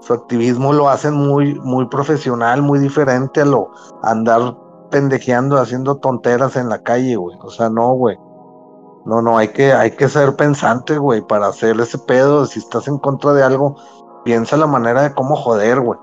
[0.00, 3.70] Su activismo lo hacen muy, muy profesional, muy diferente a lo
[4.02, 4.56] andar
[4.90, 7.36] pendejeando, haciendo tonteras en la calle, güey.
[7.42, 8.18] O sea, no, güey.
[9.04, 12.46] No, no, hay que, hay que ser pensante, güey, para hacer ese pedo.
[12.46, 13.76] Si estás en contra de algo,
[14.24, 15.98] piensa la manera de cómo joder, güey.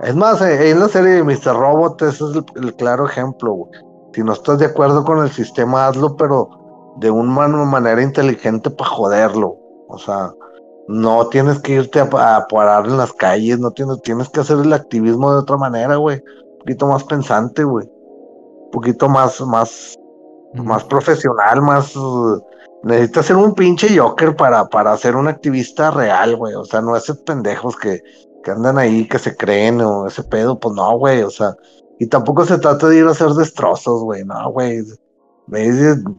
[0.00, 1.56] Es más, eh, en la serie de Mr.
[1.56, 3.70] Robot, ese es el, claro ejemplo, güey.
[4.12, 6.48] Si no estás de acuerdo con el sistema, hazlo, pero
[6.96, 9.56] de una manera inteligente para joderlo.
[9.88, 10.32] O sea,
[10.88, 12.08] no tienes que irte a,
[12.48, 16.16] parar en las calles, no tienes, tienes que hacer el activismo de otra manera, güey.
[16.16, 17.86] Un poquito más pensante, güey.
[17.86, 19.96] Un poquito más, más,
[20.54, 21.94] más profesional, más.
[22.82, 26.54] necesitas ser un pinche Joker para, para ser un activista real, güey.
[26.54, 28.00] O sea, no esos pendejos que,
[28.44, 31.56] que andan ahí, que se creen o ese pedo, pues no, güey, o sea,
[31.98, 34.84] y tampoco se trata de ir a hacer destrozos, güey, no, güey,
[35.48, 36.12] ve,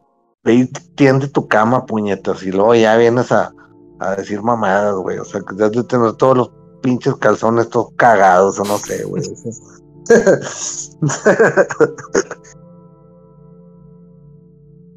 [0.45, 0.65] y
[0.95, 3.53] tiende tu cama, puñetas, y luego ya vienes a,
[3.99, 7.91] a decir mamadas, güey, o sea, que debes de tener todos los pinches calzones todos
[7.95, 9.23] cagados, o no sé, güey.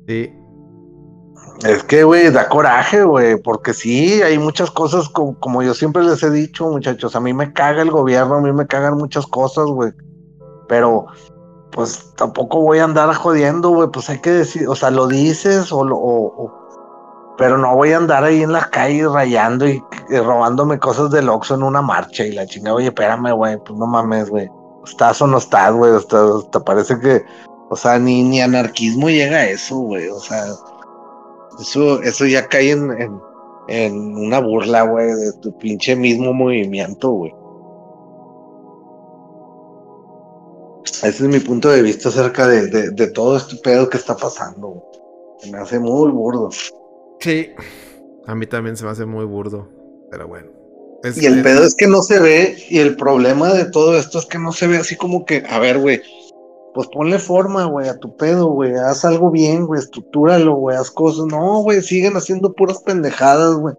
[0.06, 0.32] sí,
[1.64, 6.22] es que, güey, da coraje, güey, porque sí, hay muchas cosas, como, yo siempre les
[6.22, 9.66] he dicho, muchachos, a mí me caga el gobierno, a mí me cagan muchas cosas,
[9.66, 9.92] güey,
[10.68, 11.06] pero
[11.72, 15.72] pues tampoco voy a andar jodiendo, güey, pues hay que decir, o sea, lo dices
[15.72, 15.96] o lo...
[15.96, 16.54] O,
[17.36, 19.80] pero no voy a andar ahí en la calle rayando y,
[20.10, 23.86] robándome cosas del Oxxo en una marcha y la chinga, oye, espérame, güey, pues no
[23.86, 24.48] mames, güey,
[24.84, 27.24] estás o no estás, güey, hasta parece que,
[27.70, 30.46] o sea, ni, ni anarquismo llega a eso, güey, o sea
[31.60, 32.90] eso, eso ya cae en,
[33.68, 37.34] en, una burla, güey, de tu pinche mismo movimiento, güey.
[40.84, 44.68] Ese es mi punto de vista acerca de, de, todo este pedo que está pasando.
[44.68, 45.52] Güey.
[45.52, 46.50] me hace muy burdo.
[47.20, 47.50] Sí.
[48.26, 49.68] A mí también se me hace muy burdo,
[50.10, 50.50] pero bueno.
[51.16, 54.26] y el pedo es que no se ve, y el problema de todo esto es
[54.26, 56.02] que no se ve así como que, a ver, güey,
[56.78, 60.92] pues ponle forma, güey, a tu pedo, güey, haz algo bien, güey, estructúralo, güey, haz
[60.92, 61.26] cosas.
[61.26, 63.74] No, güey, siguen haciendo puras pendejadas, güey.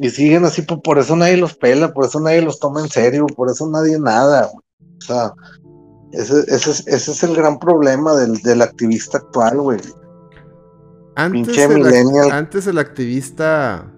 [0.00, 2.88] Y siguen así, pues, por eso nadie los pela, por eso nadie los toma en
[2.88, 4.64] serio, por eso nadie nada, güey.
[4.96, 5.34] O sea,
[6.12, 9.80] ese, ese, ese es el gran problema del, del activista actual, güey.
[11.16, 13.92] Antes el, antes el activista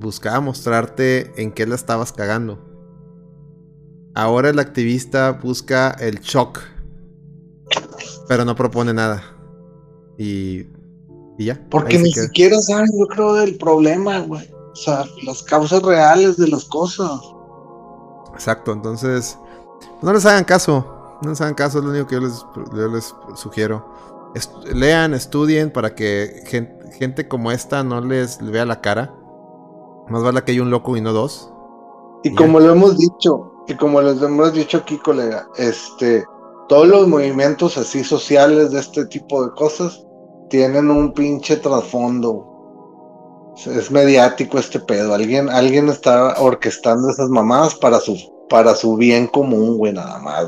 [0.00, 2.64] buscaba mostrarte en qué la estabas cagando.
[4.14, 6.60] Ahora el activista busca el shock,
[8.28, 9.22] pero no propone nada.
[10.18, 10.66] Y,
[11.38, 11.60] y ya.
[11.70, 14.48] Porque ni siquiera saben, yo creo, del problema, güey.
[14.72, 17.20] O sea, las causas reales de las cosas.
[18.32, 19.38] Exacto, entonces,
[19.78, 21.18] pues no les hagan caso.
[21.22, 22.44] No les hagan caso, es lo único que yo les,
[22.74, 23.94] yo les sugiero
[24.72, 26.42] lean, estudien para que
[26.98, 29.14] gente, como esta no les vea la cara.
[30.08, 31.50] Más vale que haya un loco y no dos.
[32.24, 36.24] Y, como lo hemos dicho, y como les hemos dicho aquí, colega, este,
[36.68, 40.04] todos los movimientos así sociales de este tipo de cosas
[40.48, 42.50] tienen un pinche trasfondo.
[43.66, 45.14] Es mediático este pedo.
[45.14, 48.16] Alguien, alguien está orquestando esas mamadas para su,
[48.48, 50.46] para su bien común, güey, nada más,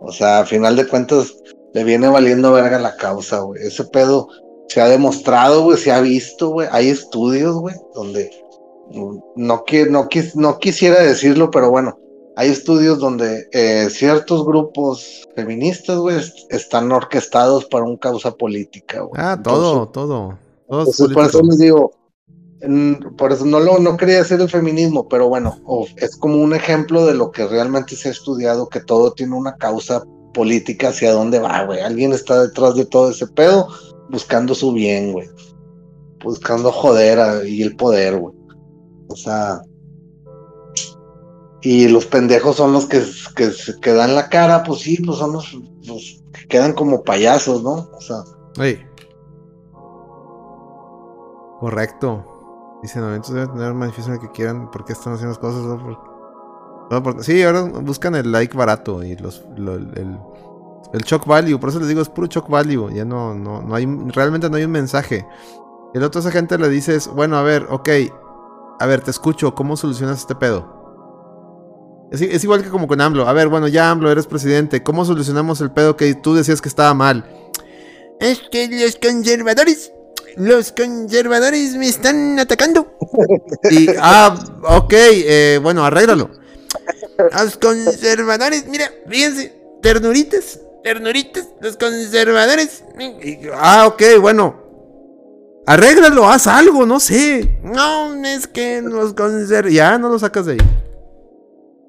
[0.00, 1.34] O sea, a final de cuentas,
[1.72, 3.62] le viene valiendo verga la causa, güey.
[3.62, 4.28] Ese pedo
[4.68, 6.68] se ha demostrado, güey, se ha visto, güey.
[6.70, 8.30] Hay estudios, güey, donde
[8.90, 11.98] no, no, no quisiera decirlo, pero bueno,
[12.38, 16.18] hay estudios donde eh, ciertos grupos feministas, güey,
[16.50, 19.20] están orquestados para un causa política, güey.
[19.20, 20.38] Ah, todo, todo.
[20.68, 21.90] por eso les digo,
[23.16, 25.58] por eso no lo no quería decir el feminismo, pero bueno,
[25.96, 29.56] es como un ejemplo de lo que realmente se ha estudiado, que todo tiene una
[29.56, 31.80] causa política hacia dónde va, güey.
[31.80, 33.66] Alguien está detrás de todo ese pedo
[34.10, 35.28] buscando su bien, güey.
[36.22, 38.36] Buscando joder y el poder, güey.
[39.08, 39.60] O sea.
[41.60, 43.02] Y los pendejos son los que,
[43.34, 45.50] que, dan la cara, pues sí, pues son los,
[46.32, 47.90] que quedan como payasos, ¿no?
[47.92, 48.22] O sea.
[51.60, 52.78] Correcto.
[52.82, 57.22] Dicen, no, entonces deben tener más difícil que quieran, porque están haciendo las cosas, ¿no?
[57.22, 60.18] sí, ahora buscan el like barato y los, el,
[60.92, 61.58] el shock value.
[61.58, 62.90] Por eso les digo, es puro shock value.
[62.90, 65.26] Ya no, no, no hay, realmente no hay un mensaje.
[65.94, 67.88] El otro esa gente le dices, bueno, a ver, ok,
[68.78, 70.77] a ver, te escucho, ¿cómo solucionas este pedo?
[72.10, 73.28] Es, es, igual que como con AMLO.
[73.28, 74.82] A ver, bueno, ya AMLO, eres presidente.
[74.82, 77.24] ¿Cómo solucionamos el pedo que tú decías que estaba mal?
[78.20, 79.92] Es que los conservadores,
[80.36, 82.98] los conservadores me están atacando.
[83.70, 86.30] y, ah, ok, eh, bueno, arréglalo.
[87.32, 89.52] Los conservadores, mira, fíjense,
[89.82, 92.84] ternuritas, ternuritas, los conservadores.
[93.54, 94.66] Ah, ok, bueno.
[95.66, 97.58] Arréglalo, haz algo, no sé.
[97.62, 99.74] No, es que los conservadores.
[99.74, 100.87] Ya no lo sacas de ahí.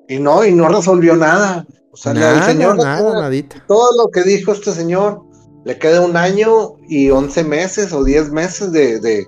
[0.10, 1.66] Y no, y no resolvió nada.
[1.92, 2.78] O sea, el señor.
[2.78, 3.32] Nada,
[3.68, 5.22] todo lo que dijo este señor,
[5.66, 9.28] le queda un año y once meses o diez meses de, de,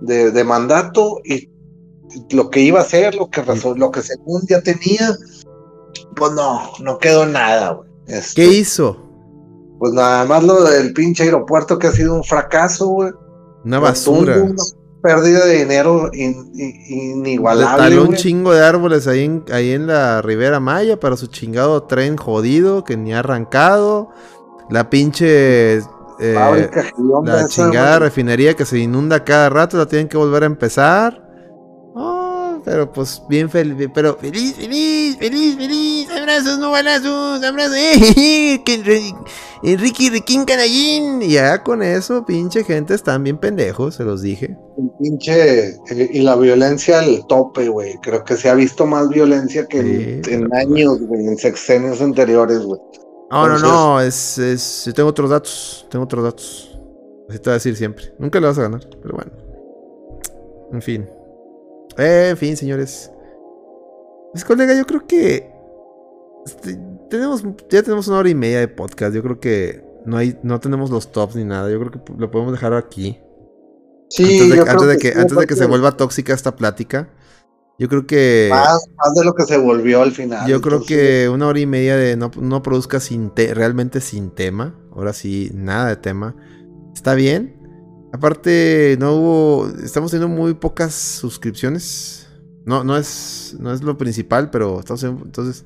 [0.00, 1.48] de, de mandato y
[2.30, 3.42] lo que iba a hacer, lo que,
[3.76, 5.16] lo que según ya tenía,
[6.16, 7.88] pues no, no quedó nada, güey.
[8.06, 8.96] Este, ¿Qué hizo?
[9.78, 13.12] Pues nada más lo del pinche aeropuerto que ha sido un fracaso, güey.
[13.64, 14.36] Una basura.
[15.02, 17.90] Pérdida de dinero inigualable.
[17.90, 21.82] Le un chingo de árboles ahí en, ahí en la Ribera Maya para su chingado
[21.84, 24.10] tren jodido que ni ha arrancado.
[24.70, 25.80] La pinche
[26.20, 26.70] eh,
[27.24, 31.27] la chingada refinería que se inunda cada rato, la tienen que volver a empezar.
[32.68, 36.10] Pero pues bien feliz, pero feliz, feliz, feliz, feliz.
[36.10, 37.74] Abrazos, no balazos, abrazos.
[37.78, 38.62] Eh,
[39.62, 41.22] Enrique Riquín Canallín.
[41.22, 44.58] Y ya con eso, pinche gente, están bien pendejos, se los dije.
[44.76, 45.68] El pinche.
[45.68, 47.94] Eh, y la violencia al tope, güey.
[48.02, 52.80] Creo que se ha visto más violencia que en, años, güey, en sexenios anteriores, güey.
[53.30, 54.84] No, no, no, es, es.
[54.84, 55.86] Yo tengo otros datos.
[55.90, 56.78] Tengo otros datos.
[57.30, 58.12] Así te voy a decir siempre.
[58.18, 59.32] Nunca le vas a ganar, pero bueno.
[60.70, 61.17] En fin.
[61.98, 63.10] Eh, en fin, señores.
[64.32, 65.52] Mis colega, yo creo que.
[66.46, 66.78] Este,
[67.10, 69.14] tenemos, ya tenemos una hora y media de podcast.
[69.14, 71.70] Yo creo que no hay, no tenemos los tops ni nada.
[71.70, 73.18] Yo creo que lo podemos dejar aquí.
[74.10, 77.10] Sí, antes de, que, antes de que, se vuelva tóxica esta plática.
[77.78, 78.48] Yo creo que.
[78.50, 78.80] Más,
[79.14, 80.48] de lo que se volvió al final.
[80.48, 84.74] Yo creo que una hora y media de no, no produzca sin realmente sin tema.
[84.92, 86.34] Ahora sí, nada de tema.
[86.94, 87.57] Está bien.
[88.12, 89.68] Aparte, no hubo.
[89.84, 92.26] Estamos teniendo muy pocas suscripciones.
[92.64, 93.56] No, no es.
[93.58, 95.64] No es lo principal, pero estamos entonces.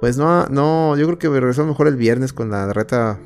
[0.00, 0.96] Pues no, no.
[0.96, 3.18] Yo creo que regresamos mejor el viernes con la reta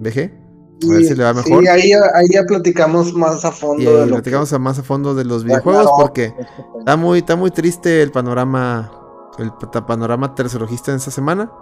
[0.00, 0.18] BG.
[0.18, 1.62] a ver si le va mejor.
[1.62, 3.82] Sí, ahí, ahí ya platicamos más a fondo.
[3.82, 6.34] Y de platicamos más a fondo de los videojuegos porque
[6.80, 8.90] está muy, está muy triste el panorama,
[9.38, 9.52] el
[9.86, 11.52] panorama tercerogista en esta semana.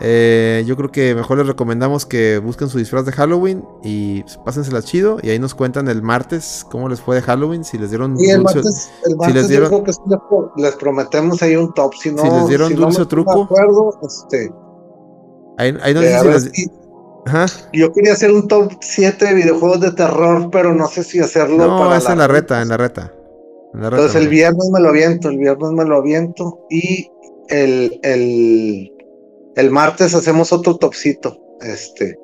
[0.00, 4.82] Eh, yo creo que mejor les recomendamos que busquen su disfraz de Halloween y pásensela
[4.82, 5.18] chido.
[5.22, 7.64] Y ahí nos cuentan el martes cómo les fue de Halloween.
[7.64, 9.92] Si les dieron el martes, el martes si les dieron, que
[10.56, 11.94] les prometemos ahí un top.
[11.94, 13.44] Si, no, si les dieron dulce o truco.
[13.44, 14.52] Acuerdo, este,
[15.58, 16.80] ahí, ahí no dice si les...
[17.72, 21.66] Yo quería hacer un top 7 de videojuegos de terror, pero no sé si hacerlo.
[21.66, 23.12] No, es en la reta, en la reta.
[23.74, 26.60] En la reta Entonces el viernes me lo aviento, el viernes me lo aviento.
[26.70, 27.10] Y
[27.48, 28.95] el, el
[29.56, 31.36] el martes hacemos otro topcito.
[31.60, 32.16] Este.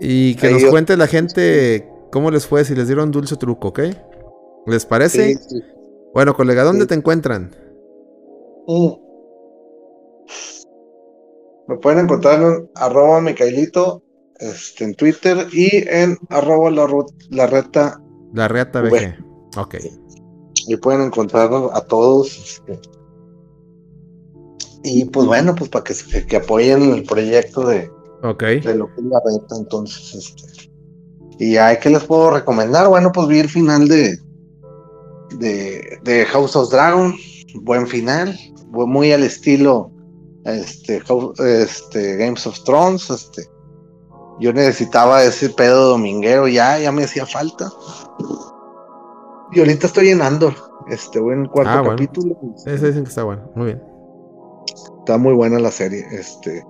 [0.00, 3.80] Y que nos cuente la gente cómo les fue, si les dieron dulce truco, ¿ok?
[4.66, 5.34] ¿Les parece?
[5.34, 5.60] Sí,
[6.14, 7.54] Bueno, colega, ¿dónde te encuentran?
[8.66, 8.92] Mm.
[11.68, 14.02] Me pueden encontrar en arroba Micaelito
[14.38, 16.88] este, en Twitter y en arroba la,
[17.30, 18.00] la reta.
[18.32, 19.18] La reta VG.
[19.58, 19.76] Ok.
[20.66, 22.60] Y pueden encontrar a todos.
[22.66, 22.80] Este,
[24.82, 25.94] y pues bueno, pues para que,
[26.26, 27.90] que apoyen el proyecto de,
[28.22, 30.70] de lo que es la reta, entonces, este.
[31.40, 34.18] Y hay que les puedo recomendar, bueno, pues vi el final de,
[35.38, 37.14] de, de House of Dragon,
[37.62, 38.36] buen final,
[38.70, 39.92] muy al estilo
[40.44, 41.02] este,
[41.38, 43.48] este Games of Thrones, este.
[44.40, 47.70] Yo necesitaba ese pedo dominguero ya, ya me hacía falta.
[49.52, 50.54] Y ahorita estoy llenando,
[50.88, 52.36] este, voy en el cuarto ah, capítulo.
[52.64, 53.97] Ese dicen que está bueno, muy bien.
[55.08, 56.06] Está muy buena la serie.
[56.12, 56.62] Este,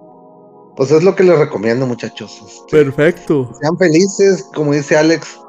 [0.76, 2.40] pues es lo que les recomiendo, muchachos.
[2.46, 3.50] Este, Perfecto.
[3.60, 5.40] Sean felices, como dice Alex,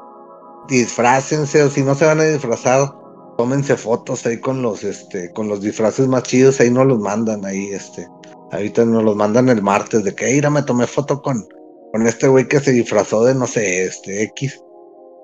[0.66, 2.92] disfrácense, o si no se van a disfrazar,
[3.38, 7.44] tómense fotos ahí con los, este, con los disfraces más chidos, ahí no los mandan,
[7.44, 8.08] ahí, este,
[8.50, 11.46] ahorita nos los mandan el martes, de que, ira, me tomé foto con,
[11.92, 14.60] con este güey que se disfrazó de, no sé, este, X,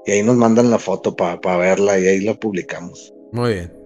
[0.06, 3.12] y ahí nos mandan la foto para verla y ahí la publicamos.
[3.32, 3.85] Muy bien.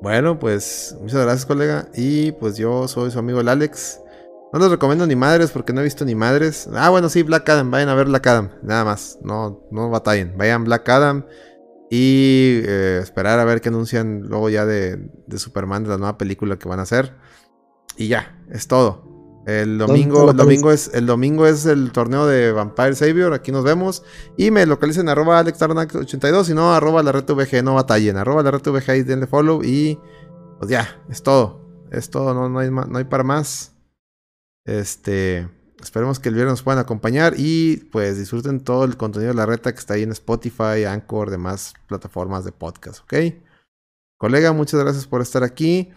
[0.00, 1.88] Bueno, pues muchas gracias, colega.
[1.94, 4.00] Y pues yo soy su amigo el Alex.
[4.52, 6.68] No les recomiendo ni madres porque no he visto ni madres.
[6.72, 7.70] Ah, bueno, sí, Black Adam.
[7.70, 8.50] Vayan a ver Black Adam.
[8.62, 9.18] Nada más.
[9.22, 10.36] No, no batallen.
[10.38, 11.26] Vayan Black Adam.
[11.90, 16.18] Y eh, esperar a ver qué anuncian luego ya de, de Superman, de la nueva
[16.18, 17.14] película que van a hacer.
[17.96, 19.07] Y ya, es todo.
[19.48, 23.32] El domingo, el domingo es, el domingo es el torneo de Vampire Savior.
[23.32, 24.02] Aquí nos vemos.
[24.36, 26.50] Y me localicen arroba AlexTarnac82.
[26.50, 27.64] Y no, arroba la red VG.
[27.64, 28.18] No batallen.
[28.18, 29.64] Arroba la red VG denle follow.
[29.64, 29.98] Y
[30.58, 31.66] pues ya, es todo.
[31.90, 32.34] Es todo.
[32.34, 33.72] No, no, hay, no hay para más.
[34.66, 35.48] Este.
[35.80, 37.32] Esperemos que el viernes nos puedan acompañar.
[37.38, 41.30] Y pues disfruten todo el contenido de la reta que está ahí en Spotify, Anchor,
[41.30, 43.00] demás plataformas de podcast.
[43.00, 43.14] ¿Ok?
[44.18, 45.90] Colega, muchas gracias por estar aquí.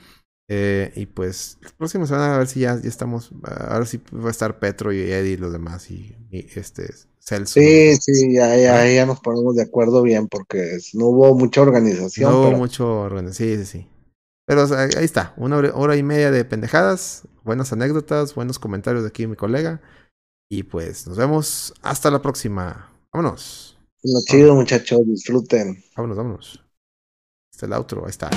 [0.54, 3.32] Eh, y pues, la próxima semana a ver si ya, ya estamos.
[3.46, 5.90] A ver si va a estar Petro y Eddie y los demás.
[5.90, 7.54] Y, este Celso.
[7.54, 12.30] Sí, sí, ya, ya, ya, nos ponemos de acuerdo bien porque no hubo mucha organización.
[12.30, 13.50] No hubo mucho organización.
[13.50, 13.88] Sí, sí, sí.
[14.46, 19.28] Pero ahí está, una hora, y media de pendejadas, buenas anécdotas, buenos comentarios de aquí
[19.28, 19.82] mi colega.
[20.50, 22.92] Y pues nos vemos hasta la próxima.
[23.14, 23.78] Vámonos.
[24.04, 25.82] Lo chido, muchachos, disfruten.
[25.96, 26.66] Vámonos, vámonos.
[27.54, 28.30] Este es el outro, ahí está.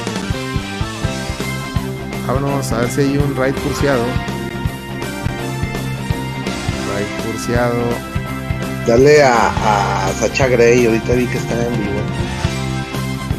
[2.27, 4.05] Vámonos a ver si hay un raid curseado.
[6.95, 7.83] Raid curseado.
[8.87, 12.01] Dale a, a Sacha Gray, ahorita vi que está en vivo.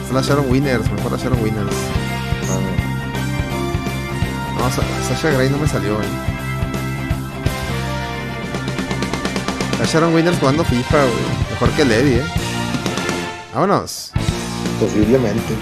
[0.10, 1.76] Flasharon winners, mejor flasharon winners.
[2.50, 2.60] Ah.
[4.58, 4.72] No,
[5.08, 6.06] Sasha Gray no me salió, eh.
[9.78, 11.26] Flasharon winners jugando FIFA, güey.
[11.52, 12.26] Mejor que Lady, eh.
[13.54, 14.12] Vámonos.
[14.80, 15.54] Posiblemente.